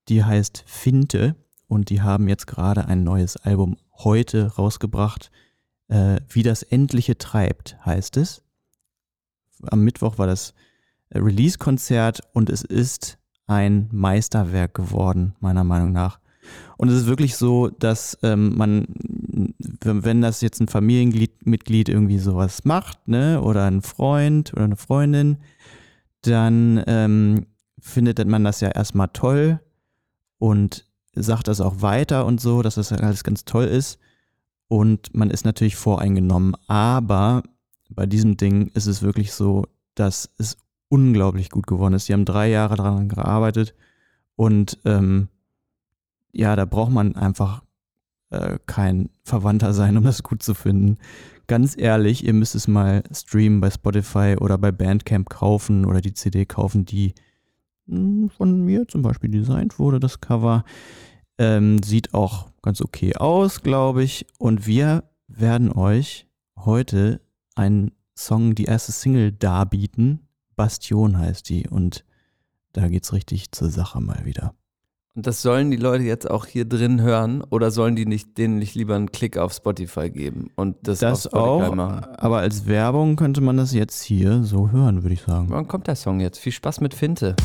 Die 0.10 0.24
heißt 0.24 0.64
Finte 0.66 1.36
und 1.68 1.90
die 1.90 2.02
haben 2.02 2.28
jetzt 2.28 2.48
gerade 2.48 2.86
ein 2.86 3.04
neues 3.04 3.38
Album 3.38 3.78
heute 4.00 4.56
rausgebracht. 4.56 5.30
Äh, 5.92 6.22
Wie 6.30 6.42
das 6.42 6.64
Endliche 6.64 7.18
treibt, 7.18 7.78
heißt 7.86 8.16
es. 8.16 8.42
Am 9.64 9.84
Mittwoch 9.84 10.18
war 10.18 10.26
das 10.26 10.54
Release-Konzert 11.14 12.22
und 12.32 12.50
es 12.50 12.64
ist 12.64 13.18
ein 13.46 13.90
Meisterwerk 13.92 14.74
geworden, 14.74 15.36
meiner 15.42 15.66
Meinung 15.66 15.92
nach. 15.92 16.20
Und 16.78 16.88
es 16.88 17.02
ist 17.02 17.06
wirklich 17.08 17.36
so, 17.36 17.68
dass 17.68 18.18
ähm, 18.24 18.56
man, 18.58 18.88
wenn 19.84 20.22
das 20.22 20.40
jetzt 20.40 20.62
ein 20.62 20.70
Familienmitglied 20.70 21.90
irgendwie 21.90 22.20
sowas 22.20 22.64
macht, 22.64 23.08
ne, 23.10 23.42
oder 23.42 23.66
ein 23.66 23.82
Freund 23.82 24.54
oder 24.54 24.64
eine 24.64 24.78
Freundin, 24.78 25.40
dann 26.22 26.82
ähm, 26.88 27.48
findet 27.82 28.26
man 28.26 28.46
das 28.46 28.62
ja 28.62 28.70
erstmal 28.70 29.10
toll 29.10 29.60
und 30.38 30.88
sagt 31.14 31.50
das 31.50 31.60
auch 31.60 31.82
weiter 31.82 32.26
und 32.26 32.40
so, 32.40 32.62
dass 32.62 32.76
das 32.76 32.94
alles 32.94 33.26
ganz 33.26 33.44
toll 33.44 33.66
ist. 33.66 34.00
Und 34.72 35.14
man 35.14 35.30
ist 35.32 35.44
natürlich 35.44 35.76
voreingenommen. 35.76 36.56
Aber 36.68 37.44
bei 37.90 38.06
diesem 38.06 38.38
Ding 38.38 38.72
ist 38.74 38.86
es 38.86 39.02
wirklich 39.02 39.34
so, 39.34 39.66
dass 39.96 40.30
es 40.38 40.56
unglaublich 40.88 41.50
gut 41.50 41.68
geworden 41.68 41.94
ist. 41.94 42.08
Die 42.08 42.14
haben 42.14 42.24
drei 42.24 42.50
Jahre 42.50 42.78
daran 42.78 43.10
gearbeitet 43.10 43.76
und 44.38 44.80
ähm, 44.86 45.28
ja, 46.32 46.56
da 46.56 46.64
braucht 46.64 46.94
man 46.94 47.18
einfach 47.18 47.64
äh, 48.30 48.60
kein 48.66 49.10
Verwandter 49.26 49.74
sein, 49.74 49.98
um 49.98 50.06
das 50.06 50.24
gut 50.24 50.42
zu 50.42 50.54
finden. 50.54 51.00
Ganz 51.48 51.76
ehrlich, 51.78 52.26
ihr 52.26 52.34
müsst 52.34 52.56
es 52.56 52.70
mal 52.70 53.04
streamen 53.12 53.60
bei 53.60 53.72
Spotify 53.72 54.38
oder 54.40 54.58
bei 54.58 54.72
Bandcamp 54.72 55.30
kaufen 55.30 55.84
oder 55.84 56.00
die 56.00 56.14
CD 56.14 56.46
kaufen, 56.46 56.86
die 56.86 57.14
mh, 57.88 58.30
von 58.38 58.64
mir 58.64 58.88
zum 58.88 59.02
Beispiel 59.02 59.32
designt 59.32 59.80
wurde, 59.80 60.00
das 60.00 60.22
Cover. 60.22 60.64
Ähm, 61.38 61.84
sieht 61.84 62.14
auch 62.14 62.51
ganz 62.62 62.82
okay 62.82 63.16
aus, 63.16 63.64
glaube 63.64 64.04
ich. 64.04 64.26
Und 64.38 64.68
wir 64.68 65.04
werden 65.28 65.72
euch 65.72 66.28
heute 66.58 67.22
einen 67.56 67.92
Song, 68.16 68.56
die 68.56 68.66
erste 68.66 68.92
Single 68.92 69.32
darbieten. 69.32 70.28
Bastion 70.56 71.18
heißt 71.18 71.50
die. 71.50 71.68
Und 71.68 72.06
da 72.74 72.88
geht's 72.88 73.14
richtig 73.14 73.52
zur 73.52 73.70
Sache 73.70 74.00
mal 74.02 74.26
wieder. 74.26 74.54
Und 75.14 75.28
das 75.28 75.42
sollen 75.42 75.72
die 75.72 75.78
Leute 75.78 76.06
jetzt 76.06 76.30
auch 76.32 76.46
hier 76.46 76.64
drin 76.64 77.02
hören 77.02 77.42
oder 77.50 77.70
sollen 77.70 77.98
die 77.98 78.06
nicht 78.06 78.38
denen 78.38 78.60
nicht 78.60 78.76
lieber 78.76 78.96
einen 78.96 79.12
Klick 79.12 79.38
auf 79.38 79.52
Spotify 79.52 80.10
geben 80.10 80.52
und 80.56 80.78
das, 80.84 81.00
Das 81.00 81.28
auch, 81.34 81.76
machen? 81.76 82.06
aber 82.16 82.38
als 82.38 82.66
Werbung 82.66 83.18
könnte 83.18 83.42
man 83.42 83.58
das 83.58 83.74
jetzt 83.74 84.02
hier 84.04 84.44
so 84.44 84.72
hören, 84.72 85.04
würde 85.04 85.14
ich 85.14 85.24
sagen. 85.24 85.48
Wann 85.50 85.68
kommt 85.68 85.88
der 85.88 85.98
Song 85.98 86.22
jetzt? 86.22 86.40
Viel 86.40 86.54
Spaß 86.54 86.80
mit 86.80 86.94
Finte. 86.94 87.36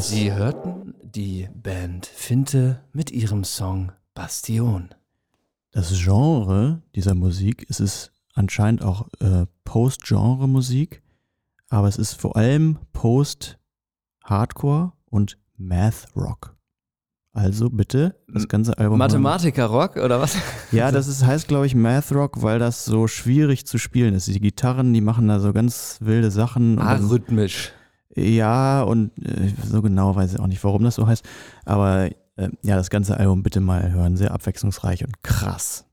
Sie 0.00 0.32
hörten 0.32 0.94
die 1.02 1.48
Band 1.54 2.06
Finte 2.06 2.80
mit 2.92 3.10
ihrem 3.10 3.44
Song 3.44 3.92
Bastion. 4.14 4.90
das 5.72 5.92
Genre 5.92 6.82
dieser 6.94 7.14
Musik, 7.14 7.66
es 7.68 7.80
ist 7.80 8.12
anscheinend 8.34 8.82
auch 8.82 9.08
äh, 9.20 9.46
Post-Genre-Musik, 9.64 11.02
aber 11.68 11.88
es 11.88 11.96
ist 11.96 12.14
vor 12.14 12.36
allem 12.36 12.78
Post-Hardcore 12.92 14.92
und 15.06 15.38
Math-Rock. 15.56 16.54
Also 17.32 17.70
bitte 17.70 18.16
das 18.32 18.48
ganze 18.48 18.76
Album. 18.78 18.98
Mathematiker-Rock 18.98 19.96
oder 19.96 20.20
was? 20.20 20.36
Ja, 20.72 20.90
das 20.90 21.06
ist, 21.06 21.24
heißt, 21.24 21.46
glaube 21.46 21.66
ich, 21.66 21.74
Math 21.74 22.10
Rock, 22.12 22.42
weil 22.42 22.58
das 22.58 22.84
so 22.84 23.06
schwierig 23.06 23.66
zu 23.66 23.78
spielen 23.78 24.14
ist. 24.14 24.26
Die 24.26 24.40
Gitarren, 24.40 24.92
die 24.92 25.00
machen 25.00 25.28
da 25.28 25.38
so 25.38 25.52
ganz 25.52 25.98
wilde 26.00 26.30
Sachen. 26.32 26.78
und 26.78 26.84
Ah. 26.84 26.98
Ja, 28.14 28.82
und 28.82 29.10
äh, 29.24 29.52
so 29.64 29.82
genau 29.82 30.16
weiß 30.16 30.34
ich 30.34 30.40
auch 30.40 30.46
nicht, 30.46 30.62
warum 30.64 30.82
das 30.84 30.94
so 30.96 31.06
heißt. 31.06 31.24
Aber 31.64 32.06
äh, 32.36 32.48
ja, 32.62 32.76
das 32.76 32.90
ganze 32.90 33.16
Album 33.16 33.42
bitte 33.42 33.60
mal 33.60 33.90
hören. 33.92 34.16
Sehr 34.16 34.32
abwechslungsreich 34.32 35.04
und 35.04 35.22
krass. 35.22 35.84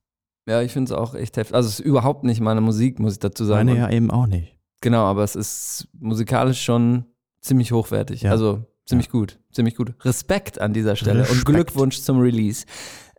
Ja, 0.48 0.62
ich 0.62 0.72
finde 0.74 0.94
es 0.94 0.98
auch 0.98 1.16
echt 1.16 1.38
heftig. 1.38 1.56
Also 1.56 1.68
es 1.70 1.80
ist 1.80 1.86
überhaupt 1.86 2.24
nicht 2.24 2.40
meine 2.40 2.62
Musik, 2.62 3.00
muss 3.00 3.14
ich 3.14 3.20
dazu 3.20 3.46
sagen. 3.46 3.68
Meine 3.68 3.72
Und- 3.72 3.78
ja 3.78 3.96
eben 3.96 4.12
auch 4.12 4.28
nicht. 4.28 4.56
Genau, 4.82 5.04
aber 5.06 5.24
es 5.24 5.36
ist 5.36 5.88
musikalisch 6.00 6.62
schon 6.64 7.06
ziemlich 7.42 7.72
hochwertig. 7.72 8.22
Ja. 8.22 8.32
Also 8.32 8.64
ziemlich 8.86 9.10
gut, 9.10 9.40
ziemlich 9.52 9.76
gut. 9.76 9.96
Respekt 10.06 10.62
an 10.62 10.74
dieser 10.74 10.96
Stelle 10.96 11.22
und 11.22 11.30
Respekt. 11.30 11.46
Glückwunsch 11.46 12.02
zum 12.02 12.20
Release. 12.20 12.66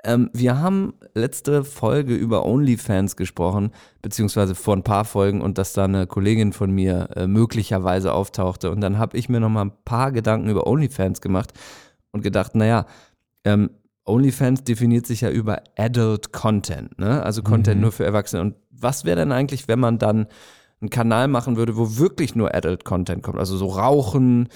Ähm, 0.07 0.31
wir 0.33 0.61
haben 0.61 0.95
letzte 1.15 1.65
Folge 1.65 2.15
über 2.15 2.47
OnlyFans 2.47 3.17
gesprochen, 3.17 3.73
beziehungsweise 4.03 4.55
vor 4.55 4.77
ein 4.77 4.85
paar 4.85 5.05
Folgen 5.05 5.41
und 5.41 5.59
dass 5.59 5.73
da 5.73 5.85
eine 5.85 6.07
Kollegin 6.07 6.53
von 6.53 6.71
mir 6.71 7.09
äh, 7.17 7.27
möglicherweise 7.27 8.13
auftauchte. 8.13 8.71
Und 8.71 8.81
dann 8.81 8.99
habe 8.99 9.17
ich 9.19 9.29
mir 9.29 9.41
noch 9.41 9.49
mal 9.49 9.65
ein 9.65 9.73
paar 9.85 10.13
Gedanken 10.13 10.49
über 10.49 10.67
OnlyFans 10.67 11.21
gemacht 11.21 11.53
und 12.13 12.23
gedacht, 12.23 12.55
naja, 12.55 12.87
ähm, 13.45 13.71
OnlyFans 14.05 14.63
definiert 14.63 15.07
sich 15.07 15.23
ja 15.23 15.31
über 15.31 15.63
Adult 15.77 16.33
Content, 16.33 16.97
ne? 17.01 17.25
also 17.25 17.43
Content 17.43 17.79
Mhm. 17.79 17.83
nur 17.83 17.93
für 17.93 18.05
Erwachsene. 18.05 18.43
Und 18.43 18.55
was 18.71 19.05
wäre 19.05 19.17
denn 19.17 19.33
eigentlich, 19.33 19.67
wenn 19.67 19.81
man 19.81 19.99
dann 19.99 20.29
einen 20.81 20.91
Kanal 20.91 21.27
machen 21.27 21.57
würde, 21.57 21.77
wo 21.77 21.99
wirklich 21.99 22.37
nur 22.37 22.55
Adult 22.55 22.85
Content 22.85 23.25
kommt? 23.25 23.41
Also 23.41 23.57
so 23.57 23.67
Rauchen, 23.67 24.49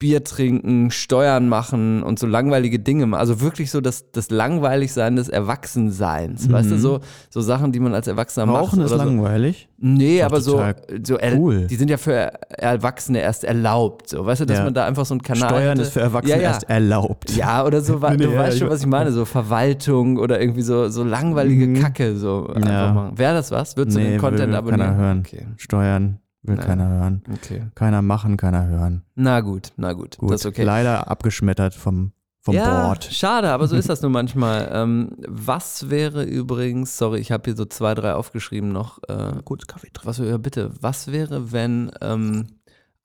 Bier 0.00 0.22
trinken, 0.22 0.92
Steuern 0.92 1.48
machen 1.48 2.04
und 2.04 2.20
so 2.20 2.26
langweilige 2.28 2.78
Dinge. 2.78 3.16
Also 3.16 3.40
wirklich 3.40 3.70
so 3.72 3.80
das, 3.80 4.12
das 4.12 4.30
Langweiligsein 4.30 5.16
des 5.16 5.28
Erwachsenseins. 5.28 6.50
Weißt 6.50 6.70
du, 6.70 6.74
Mhm. 6.76 6.78
so, 6.80 7.00
so 7.30 7.40
Sachen, 7.40 7.72
die 7.72 7.80
man 7.80 7.94
als 7.94 8.06
Erwachsener 8.06 8.46
Rauchen 8.46 8.78
macht. 8.78 8.86
ist 8.86 8.92
oder 8.92 9.02
so. 9.02 9.08
langweilig. 9.08 9.68
Nee, 9.78 10.22
aber 10.22 10.40
so, 10.40 10.62
so 11.02 11.18
cool. 11.36 11.66
die 11.66 11.74
sind 11.76 11.90
ja 11.90 11.96
für 11.96 12.30
Erwachsene 12.50 13.20
erst 13.20 13.44
erlaubt. 13.44 14.08
So. 14.08 14.24
Weißt 14.24 14.40
du, 14.40 14.44
dass 14.46 14.58
Ja. 14.58 14.64
man 14.64 14.74
da 14.74 14.86
einfach 14.86 15.04
so 15.04 15.14
einen 15.14 15.22
Kanal 15.22 15.48
Steuern 15.48 15.68
hätte. 15.70 15.82
ist 15.82 15.92
für 15.92 16.00
Erwachsene 16.00 16.36
ja, 16.36 16.42
ja. 16.42 16.48
erst 16.50 16.68
erlaubt. 16.70 17.36
Ja, 17.36 17.64
oder 17.66 17.80
so, 17.80 17.98
Nee, 18.10 18.16
du 18.18 18.36
weißt 18.36 18.58
schon, 18.58 18.70
was 18.70 18.80
ich 18.80 18.86
meine, 18.86 19.10
so 19.12 19.24
Verwaltung 19.24 20.16
oder 20.18 20.40
irgendwie 20.40 20.62
so, 20.62 20.88
so 20.88 21.02
langweilige 21.04 21.66
Mhm. 21.66 21.74
Kacke. 21.80 22.16
So. 22.16 22.48
Wäre 22.54 23.34
das 23.34 23.50
was? 23.50 23.76
Würdest 23.76 23.96
du 23.96 24.00
Nee, 24.00 24.10
den 24.10 24.20
Content 24.20 24.48
will 24.48 24.54
abonnieren? 24.56 24.96
hören. 24.96 25.22
Okay. 25.26 25.46
Steuern 25.56 26.18
will 26.48 26.56
Ja. 26.56 26.64
keiner 26.64 26.88
hören. 26.88 27.22
okay. 27.32 27.66
Keiner 27.74 28.02
machen, 28.02 28.36
keiner 28.36 28.66
hören. 28.66 29.02
Na 29.14 29.40
gut, 29.40 29.72
na 29.76 29.92
gut. 29.92 30.18
Gut, 30.18 30.30
Das 30.32 30.40
ist 30.40 30.46
okay. 30.46 30.64
leider 30.64 31.08
abgeschmettert 31.10 31.74
vom, 31.74 32.12
vom 32.40 32.54
ja, 32.54 32.86
Board. 32.86 33.04
schade, 33.04 33.50
aber 33.50 33.66
so 33.68 33.76
ist 33.76 33.88
das 33.90 34.02
nun 34.02 34.12
manchmal. 34.12 34.68
Ähm, 34.72 35.10
was 35.28 35.90
wäre 35.90 36.24
übrigens, 36.24 36.96
sorry, 36.98 37.18
ich 37.20 37.30
habe 37.32 37.42
hier 37.44 37.56
so 37.56 37.64
zwei, 37.66 37.94
drei 37.94 38.14
aufgeschrieben 38.14 38.72
noch. 38.72 38.98
Äh, 39.08 39.42
Kurz 39.44 39.66
Kaffee 39.66 39.88
trinken. 39.92 40.06
was 40.08 40.18
wäre, 40.20 40.38
bitte, 40.38 40.70
was 40.80 41.12
wäre, 41.12 41.52
wenn 41.52 41.90
ähm, 42.00 42.46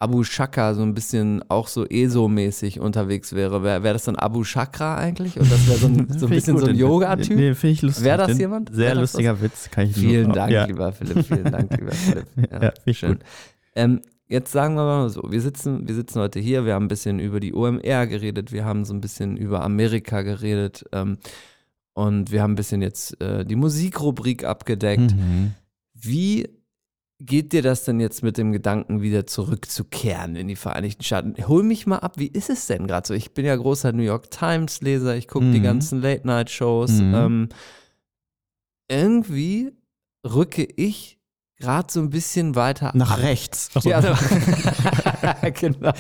Abu 0.03 0.25
Shaka 0.25 0.73
so 0.73 0.81
ein 0.81 0.93
bisschen 0.93 1.41
auch 1.49 1.69
so 1.69 1.85
ESO-mäßig 1.85 2.81
unterwegs 2.81 3.31
wäre? 3.31 3.63
Wäre 3.63 3.83
wär 3.83 3.93
das 3.93 4.03
dann 4.03 4.17
Abu 4.17 4.43
Chakra 4.43 4.97
eigentlich? 4.97 5.39
Und 5.39 5.49
das 5.49 5.65
wäre 5.65 5.77
so 5.77 5.87
ein, 5.87 6.07
so 6.19 6.25
ein 6.25 6.29
bisschen 6.29 6.57
so 6.57 6.65
ein. 6.65 6.75
Yoga-Typ? 6.75 7.37
Nee, 7.37 7.53
finde 7.53 7.73
ich 7.73 7.81
lustig. 7.81 8.03
Wäre 8.03 8.17
das 8.27 8.37
jemand? 8.37 8.75
Sehr 8.75 8.95
das 8.95 8.99
lustiger 9.13 9.41
Witz, 9.41 9.71
kann 9.71 9.87
ich 9.87 9.95
Vielen 9.95 10.25
nur. 10.25 10.35
Dank, 10.35 10.51
ja. 10.51 10.65
lieber 10.65 10.91
Philipp. 10.91 11.25
Vielen 11.25 11.49
Dank, 11.49 11.71
lieber 11.77 11.91
Philipp. 11.93 12.25
Ja, 12.51 12.73
Ja, 12.85 12.93
schön. 12.93 13.19
Ähm, 13.75 14.01
jetzt 14.27 14.51
sagen 14.51 14.75
wir 14.75 14.83
mal 14.83 15.09
so, 15.09 15.23
wir 15.29 15.39
sitzen, 15.39 15.87
wir 15.87 15.95
sitzen 15.95 16.19
heute 16.19 16.41
hier, 16.41 16.65
wir 16.65 16.73
haben 16.73 16.85
ein 16.85 16.89
bisschen 16.89 17.19
über 17.19 17.39
die 17.39 17.53
OMR 17.53 18.05
geredet, 18.07 18.51
wir 18.51 18.65
haben 18.65 18.83
so 18.83 18.93
ein 18.93 18.99
bisschen 18.99 19.37
über 19.37 19.63
Amerika 19.63 20.21
geredet 20.21 20.83
ähm, 20.91 21.17
und 21.93 22.29
wir 22.31 22.41
haben 22.41 22.53
ein 22.53 22.55
bisschen 22.55 22.81
jetzt 22.81 23.21
äh, 23.21 23.45
die 23.45 23.55
Musikrubrik 23.55 24.43
abgedeckt. 24.43 25.15
Mhm. 25.15 25.53
Wie 25.93 26.49
geht 27.25 27.53
dir 27.53 27.61
das 27.61 27.85
denn 27.85 27.99
jetzt 27.99 28.21
mit 28.23 28.37
dem 28.37 28.51
Gedanken, 28.51 29.01
wieder 29.01 29.25
zurückzukehren 29.25 30.35
in 30.35 30.47
die 30.47 30.55
Vereinigten 30.55 31.03
Staaten? 31.03 31.35
Hol 31.47 31.63
mich 31.63 31.87
mal 31.87 31.99
ab, 31.99 32.17
wie 32.17 32.27
ist 32.27 32.49
es 32.49 32.67
denn 32.67 32.87
gerade 32.87 33.07
so? 33.07 33.13
Ich 33.13 33.33
bin 33.33 33.45
ja 33.45 33.55
großer 33.55 33.91
New 33.93 34.03
York 34.03 34.29
Times-Leser, 34.31 35.15
ich 35.15 35.27
gucke 35.27 35.51
die 35.51 35.59
Mhm. 35.59 35.63
ganzen 35.63 36.01
Late-Night-Shows. 36.01 36.91
Mhm. 36.91 37.13
Ähm, 37.15 37.49
irgendwie 38.89 39.71
rücke 40.25 40.63
ich 40.63 41.19
gerade 41.59 41.91
so 41.91 42.01
ein 42.01 42.09
bisschen 42.09 42.55
weiter 42.55 42.91
Nach 42.93 43.11
ab. 43.11 43.19
rechts. 43.21 43.69
Ja, 43.83 43.97
also, 43.97 44.13
genau. 45.59 45.93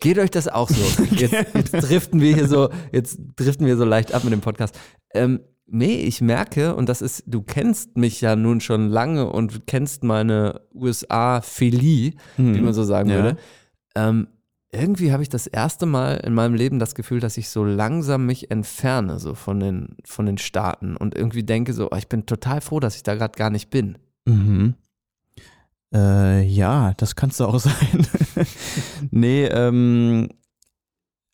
Geht 0.00 0.18
euch 0.18 0.30
das 0.30 0.46
auch 0.48 0.68
so? 0.68 1.02
Jetzt, 1.14 1.32
jetzt 1.54 1.72
driften 1.72 2.20
wir 2.20 2.34
hier 2.34 2.46
so, 2.48 2.70
jetzt 2.92 3.18
driften 3.36 3.66
wir 3.66 3.76
so 3.76 3.84
leicht 3.84 4.12
ab 4.14 4.22
mit 4.24 4.32
dem 4.32 4.40
Podcast. 4.40 4.78
Ähm, 5.14 5.40
nee, 5.70 5.96
ich 5.96 6.20
merke, 6.20 6.74
und 6.74 6.88
das 6.88 7.02
ist, 7.02 7.24
du 7.26 7.42
kennst 7.42 7.96
mich 7.96 8.20
ja 8.20 8.36
nun 8.36 8.60
schon 8.60 8.88
lange 8.88 9.30
und 9.30 9.66
kennst 9.66 10.02
meine 10.04 10.62
USA-Philie, 10.74 12.14
wie 12.36 12.60
man 12.60 12.72
so 12.74 12.84
sagen 12.84 13.08
Mhm. 13.08 13.14
Ja. 13.14 13.22
würde. 13.22 13.36
Ähm, 13.94 14.28
irgendwie 14.70 15.12
habe 15.12 15.22
ich 15.22 15.30
das 15.30 15.46
erste 15.46 15.86
Mal 15.86 16.16
in 16.18 16.34
meinem 16.34 16.54
Leben 16.54 16.78
das 16.78 16.94
Gefühl, 16.94 17.20
dass 17.20 17.38
ich 17.38 17.48
so 17.48 17.64
langsam 17.64 18.26
mich 18.26 18.50
entferne, 18.50 19.18
so 19.18 19.34
von 19.34 19.60
den, 19.60 19.96
von 20.04 20.26
den 20.26 20.36
Staaten 20.38 20.94
und 20.96 21.14
irgendwie 21.16 21.42
denke 21.42 21.72
so, 21.72 21.88
oh, 21.90 21.96
ich 21.96 22.08
bin 22.08 22.26
total 22.26 22.60
froh, 22.60 22.78
dass 22.78 22.94
ich 22.96 23.02
da 23.02 23.14
gerade 23.14 23.36
gar 23.38 23.48
nicht 23.50 23.70
bin. 23.70 23.96
Mhm. 24.26 24.74
Äh, 25.94 26.42
ja, 26.44 26.92
das 26.98 27.16
kannst 27.16 27.40
du 27.40 27.46
auch 27.46 27.58
sein. 27.58 28.06
nee, 29.10 29.46
ähm, 29.46 30.28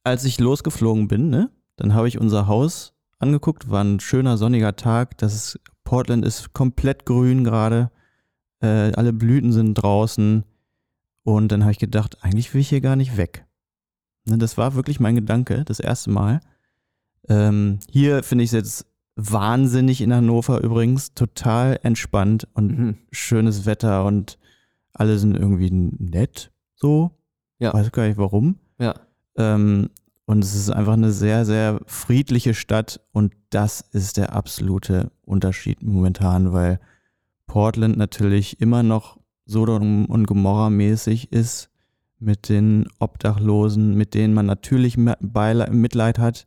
als 0.04 0.24
ich 0.24 0.38
losgeflogen 0.38 1.08
bin, 1.08 1.28
ne, 1.28 1.50
dann 1.76 1.92
habe 1.94 2.06
ich 2.06 2.20
unser 2.20 2.46
Haus 2.46 2.93
angeguckt, 3.18 3.70
war 3.70 3.82
ein 3.82 4.00
schöner 4.00 4.36
sonniger 4.36 4.76
Tag. 4.76 5.16
Das 5.18 5.34
ist, 5.34 5.60
Portland 5.84 6.24
ist 6.24 6.52
komplett 6.52 7.06
grün 7.06 7.44
gerade. 7.44 7.90
Äh, 8.60 8.92
alle 8.92 9.12
Blüten 9.12 9.52
sind 9.52 9.74
draußen. 9.74 10.44
Und 11.22 11.48
dann 11.52 11.62
habe 11.62 11.72
ich 11.72 11.78
gedacht, 11.78 12.18
eigentlich 12.22 12.52
will 12.52 12.60
ich 12.60 12.68
hier 12.68 12.80
gar 12.80 12.96
nicht 12.96 13.16
weg. 13.16 13.46
Ne, 14.26 14.38
das 14.38 14.56
war 14.58 14.74
wirklich 14.74 15.00
mein 15.00 15.14
Gedanke, 15.14 15.64
das 15.64 15.80
erste 15.80 16.10
Mal. 16.10 16.40
Ähm, 17.28 17.78
hier 17.90 18.22
finde 18.22 18.44
ich 18.44 18.48
es 18.50 18.54
jetzt 18.54 18.86
wahnsinnig 19.16 20.00
in 20.00 20.12
Hannover 20.12 20.62
übrigens, 20.62 21.14
total 21.14 21.78
entspannt 21.82 22.48
und 22.54 22.78
Mhm. 22.78 22.98
schönes 23.12 23.64
Wetter 23.64 24.04
und 24.04 24.38
alle 24.92 25.18
sind 25.18 25.36
irgendwie 25.36 25.70
nett, 25.70 26.52
so. 26.74 27.12
Ja. 27.58 27.72
Weiß 27.72 27.90
gar 27.92 28.06
nicht 28.06 28.18
warum. 28.18 28.56
Ja. 28.78 28.94
Ähm, 29.36 29.90
und 30.26 30.42
es 30.42 30.54
ist 30.54 30.70
einfach 30.70 30.94
eine 30.94 31.12
sehr, 31.12 31.44
sehr 31.44 31.80
friedliche 31.86 32.54
Stadt 32.54 33.00
und 33.12 33.32
das 33.50 33.80
ist 33.80 34.16
der 34.16 34.34
absolute 34.34 35.10
Unterschied 35.22 35.82
momentan, 35.82 36.52
weil 36.52 36.80
Portland 37.46 37.96
natürlich 37.96 38.60
immer 38.60 38.82
noch 38.82 39.18
Sodom 39.46 40.06
und 40.06 40.26
Gomorra 40.26 40.70
mäßig 40.70 41.30
ist 41.32 41.70
mit 42.18 42.48
den 42.48 42.88
Obdachlosen, 42.98 43.94
mit 43.94 44.14
denen 44.14 44.32
man 44.32 44.46
natürlich 44.46 44.96
Mitleid 44.96 46.18
hat, 46.18 46.46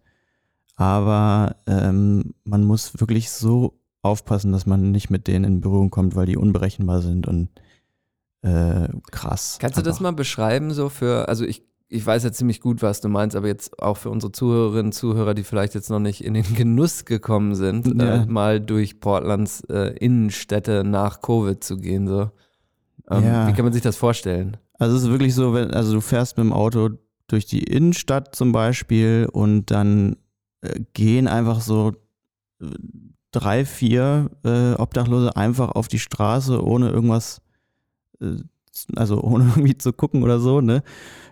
aber 0.75 1.55
ähm, 1.67 2.33
man 2.43 2.63
muss 2.63 2.99
wirklich 2.99 3.29
so 3.29 3.79
aufpassen, 4.01 4.51
dass 4.51 4.65
man 4.65 4.91
nicht 4.91 5.09
mit 5.09 5.27
denen 5.27 5.45
in 5.45 5.61
Berührung 5.61 5.91
kommt, 5.91 6.15
weil 6.15 6.25
die 6.25 6.37
unberechenbar 6.37 7.01
sind 7.01 7.27
und 7.27 7.49
äh, 8.41 8.87
krass. 9.11 9.57
Kannst 9.59 9.77
du 9.77 9.81
das 9.81 9.99
mal 9.99 10.13
beschreiben, 10.13 10.71
so 10.71 10.89
für, 10.89 11.27
also 11.27 11.45
ich, 11.45 11.63
ich 11.89 12.05
weiß 12.05 12.23
ja 12.25 12.31
ziemlich 12.33 12.59
gut, 12.59 12.81
was 12.81 12.99
du 13.01 13.07
meinst, 13.07 13.35
aber 13.35 13.47
jetzt 13.47 13.81
auch 13.81 13.95
für 13.97 14.09
unsere 14.09 14.31
Zuhörerinnen 14.33 14.87
und 14.87 14.91
Zuhörer, 14.91 15.33
die 15.33 15.43
vielleicht 15.43 15.73
jetzt 15.73 15.89
noch 15.89 15.99
nicht 15.99 16.23
in 16.23 16.33
den 16.33 16.53
Genuss 16.55 17.05
gekommen 17.05 17.55
sind, 17.55 17.87
Ja. 18.01 18.23
äh, 18.23 18.25
mal 18.25 18.59
durch 18.59 18.99
Portlands 18.99 19.61
äh, 19.69 19.95
Innenstädte 19.97 20.83
nach 20.83 21.21
Covid 21.21 21.63
zu 21.63 21.77
gehen, 21.77 22.07
so. 22.07 22.29
Ähm, 23.09 23.23
Ja. 23.23 23.47
Wie 23.47 23.53
kann 23.53 23.63
man 23.65 23.73
sich 23.73 23.81
das 23.83 23.95
vorstellen? 23.95 24.57
Also 24.73 24.97
es 24.97 25.03
ist 25.03 25.09
wirklich 25.09 25.33
so, 25.33 25.53
wenn, 25.53 25.71
also 25.71 25.93
du 25.93 26.01
fährst 26.01 26.37
mit 26.37 26.45
dem 26.45 26.53
Auto 26.53 26.89
durch 27.27 27.45
die 27.45 27.63
Innenstadt 27.63 28.35
zum 28.35 28.51
Beispiel 28.51 29.27
und 29.31 29.71
dann 29.71 30.17
äh, 30.61 30.81
gehen 30.93 31.27
einfach 31.27 31.61
so 31.61 31.93
äh, 32.61 32.65
drei, 33.31 33.65
vier 33.65 34.29
äh, 34.43 34.73
Obdachlose 34.73 35.35
einfach 35.37 35.69
auf 35.71 35.87
die 35.87 35.99
Straße, 35.99 36.61
ohne 36.63 36.89
irgendwas, 36.89 37.41
äh, 38.21 38.35
also 38.95 39.21
ohne 39.21 39.45
irgendwie 39.55 39.77
zu 39.77 39.93
gucken 39.93 40.21
oder 40.23 40.39
so, 40.39 40.59
ne? 40.61 40.83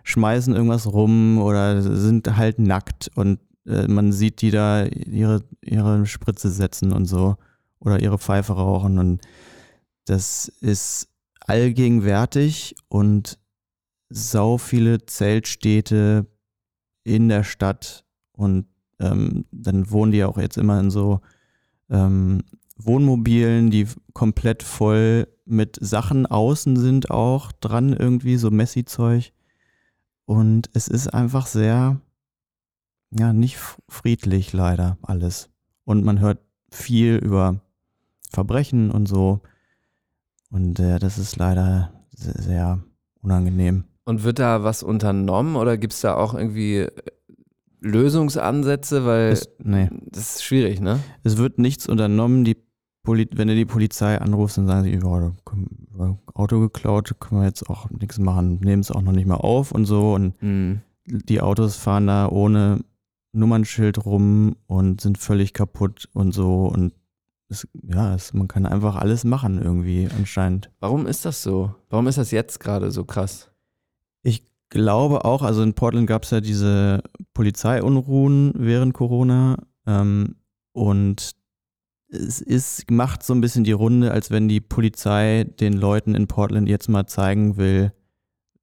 Schmeißen 0.06 0.56
irgendwas 0.56 0.92
rum 0.92 1.40
oder 1.40 1.82
sind 1.82 2.38
halt 2.38 2.60
nackt 2.60 3.12
und 3.16 3.40
äh, 3.66 3.88
man 3.88 4.12
sieht 4.14 4.42
die 4.42 4.52
da 4.52 4.86
ihre, 4.86 5.44
ihre 5.62 6.06
Spritze 6.06 6.50
setzen 6.50 6.94
und 6.94 7.06
so 7.06 7.36
oder 7.80 8.00
ihre 8.00 8.18
Pfeife 8.18 8.54
rauchen 8.54 9.00
und 9.00 9.22
das 10.06 10.48
ist 10.62 11.10
allgegenwärtig 11.42 12.76
und 12.88 13.38
sau 14.10 14.58
viele 14.58 15.06
Zeltstädte, 15.06 16.28
in 17.06 17.30
der 17.30 17.44
Stadt 17.44 18.04
und 18.34 18.66
ähm, 19.00 19.46
dann 19.52 19.90
wohnen 19.92 20.12
die 20.12 20.24
auch 20.26 20.38
jetzt 20.38 20.58
immer 20.58 20.80
in 20.80 20.90
so 20.90 21.22
ähm, 21.90 22.42
Wohnmobilen, 22.78 23.70
die 23.70 23.88
komplett 24.14 24.64
voll 24.64 25.28
mit 25.46 25.78
Sachen 25.80 26.26
außen 26.26 26.76
sind 26.76 27.12
auch 27.12 27.52
dran 27.52 27.94
irgendwie, 27.94 28.38
so 28.38 28.50
Messi-Zeug. 28.52 29.32
Und 30.26 30.70
es 30.74 30.88
ist 30.88 31.14
einfach 31.14 31.46
sehr, 31.48 32.02
ja, 33.12 33.34
nicht 33.34 33.58
friedlich 33.88 34.54
leider 34.54 34.98
alles. 35.02 35.50
Und 35.84 36.04
man 36.04 36.20
hört 36.20 36.40
viel 36.72 37.16
über 37.18 37.62
Verbrechen 38.32 38.92
und 38.92 39.08
so. 39.08 39.42
Und 40.50 40.80
äh, 40.80 41.00
das 41.00 41.18
ist 41.18 41.38
leider 41.38 41.92
sehr, 42.12 42.42
sehr 42.42 42.84
unangenehm. 43.22 43.86
Und 44.04 44.24
wird 44.24 44.40
da 44.40 44.64
was 44.64 44.84
unternommen 44.84 45.56
oder 45.56 45.78
gibt 45.78 45.94
es 45.94 46.02
da 46.02 46.16
auch 46.16 46.34
irgendwie 46.34 46.78
äh, 46.78 46.92
Lösungsansätze? 47.82 49.06
Weil 49.06 49.32
Es, 49.32 49.50
nee. 49.60 49.90
das 50.12 50.36
ist 50.36 50.44
schwierig, 50.44 50.80
ne? 50.82 51.00
Es 51.24 51.38
wird 51.38 51.60
nichts 51.60 51.88
unternommen. 51.88 52.46
Die 52.46 52.58
Poli 53.06 53.30
wenn 53.34 53.48
du 53.48 53.56
die 53.56 53.66
Polizei 53.66 54.20
anrufst, 54.20 54.58
dann 54.58 54.68
sagen 54.68 54.84
sie, 54.84 54.94
ja, 54.94 55.32
Auto 56.34 56.60
geklaut, 56.60 57.16
können 57.20 57.42
wir 57.42 57.48
jetzt 57.48 57.70
auch 57.70 57.90
nichts 57.90 58.20
machen, 58.20 58.60
nehmen 58.60 58.82
es 58.82 58.92
auch 58.92 59.02
noch 59.02 59.14
nicht 59.14 59.28
mal 59.28 59.36
auf 59.36 59.72
und 59.72 59.86
so. 59.86 60.14
Und 60.14 60.42
Mhm. 60.42 60.82
die 61.06 61.40
Autos 61.40 61.78
fahren 61.78 62.08
da 62.08 62.28
ohne 62.28 62.82
Nummernschild 63.32 64.06
rum 64.06 64.56
und 64.68 65.00
sind 65.02 65.18
völlig 65.18 65.54
kaputt 65.54 66.10
und 66.14 66.34
so. 66.34 66.66
Und 66.66 66.94
es, 67.48 67.68
ja, 67.84 68.14
es, 68.16 68.34
man 68.34 68.48
kann 68.48 68.66
einfach 68.66 68.96
alles 68.96 69.24
machen 69.24 69.62
irgendwie 69.62 70.10
anscheinend. 70.18 70.72
Warum 70.80 71.06
ist 71.08 71.26
das 71.26 71.44
so? 71.44 71.74
Warum 71.90 72.08
ist 72.08 72.18
das 72.18 72.32
jetzt 72.32 72.60
gerade 72.60 72.92
so 72.92 73.04
krass? 73.06 73.52
Ich 74.24 74.44
glaube 74.70 75.24
auch, 75.26 75.44
also 75.44 75.62
in 75.62 75.74
Portland 75.76 76.08
gab 76.08 76.24
es 76.24 76.32
ja 76.32 76.42
diese 76.42 77.04
Polizeiunruhen 77.34 78.54
während 78.58 78.94
Corona 78.94 79.58
ähm, 79.86 80.36
und 80.74 81.36
es 82.10 82.42
ist, 82.42 82.90
macht 82.92 83.24
so 83.24 83.34
ein 83.34 83.42
bisschen 83.42 83.64
die 83.64 83.72
Runde, 83.72 84.12
als 84.12 84.32
wenn 84.32 84.48
die 84.48 84.62
Polizei 84.62 85.44
den 85.60 85.74
Leuten 85.74 86.16
in 86.16 86.28
Portland 86.28 86.70
jetzt 86.70 86.88
mal 86.88 87.08
zeigen 87.08 87.58
will, 87.58 87.92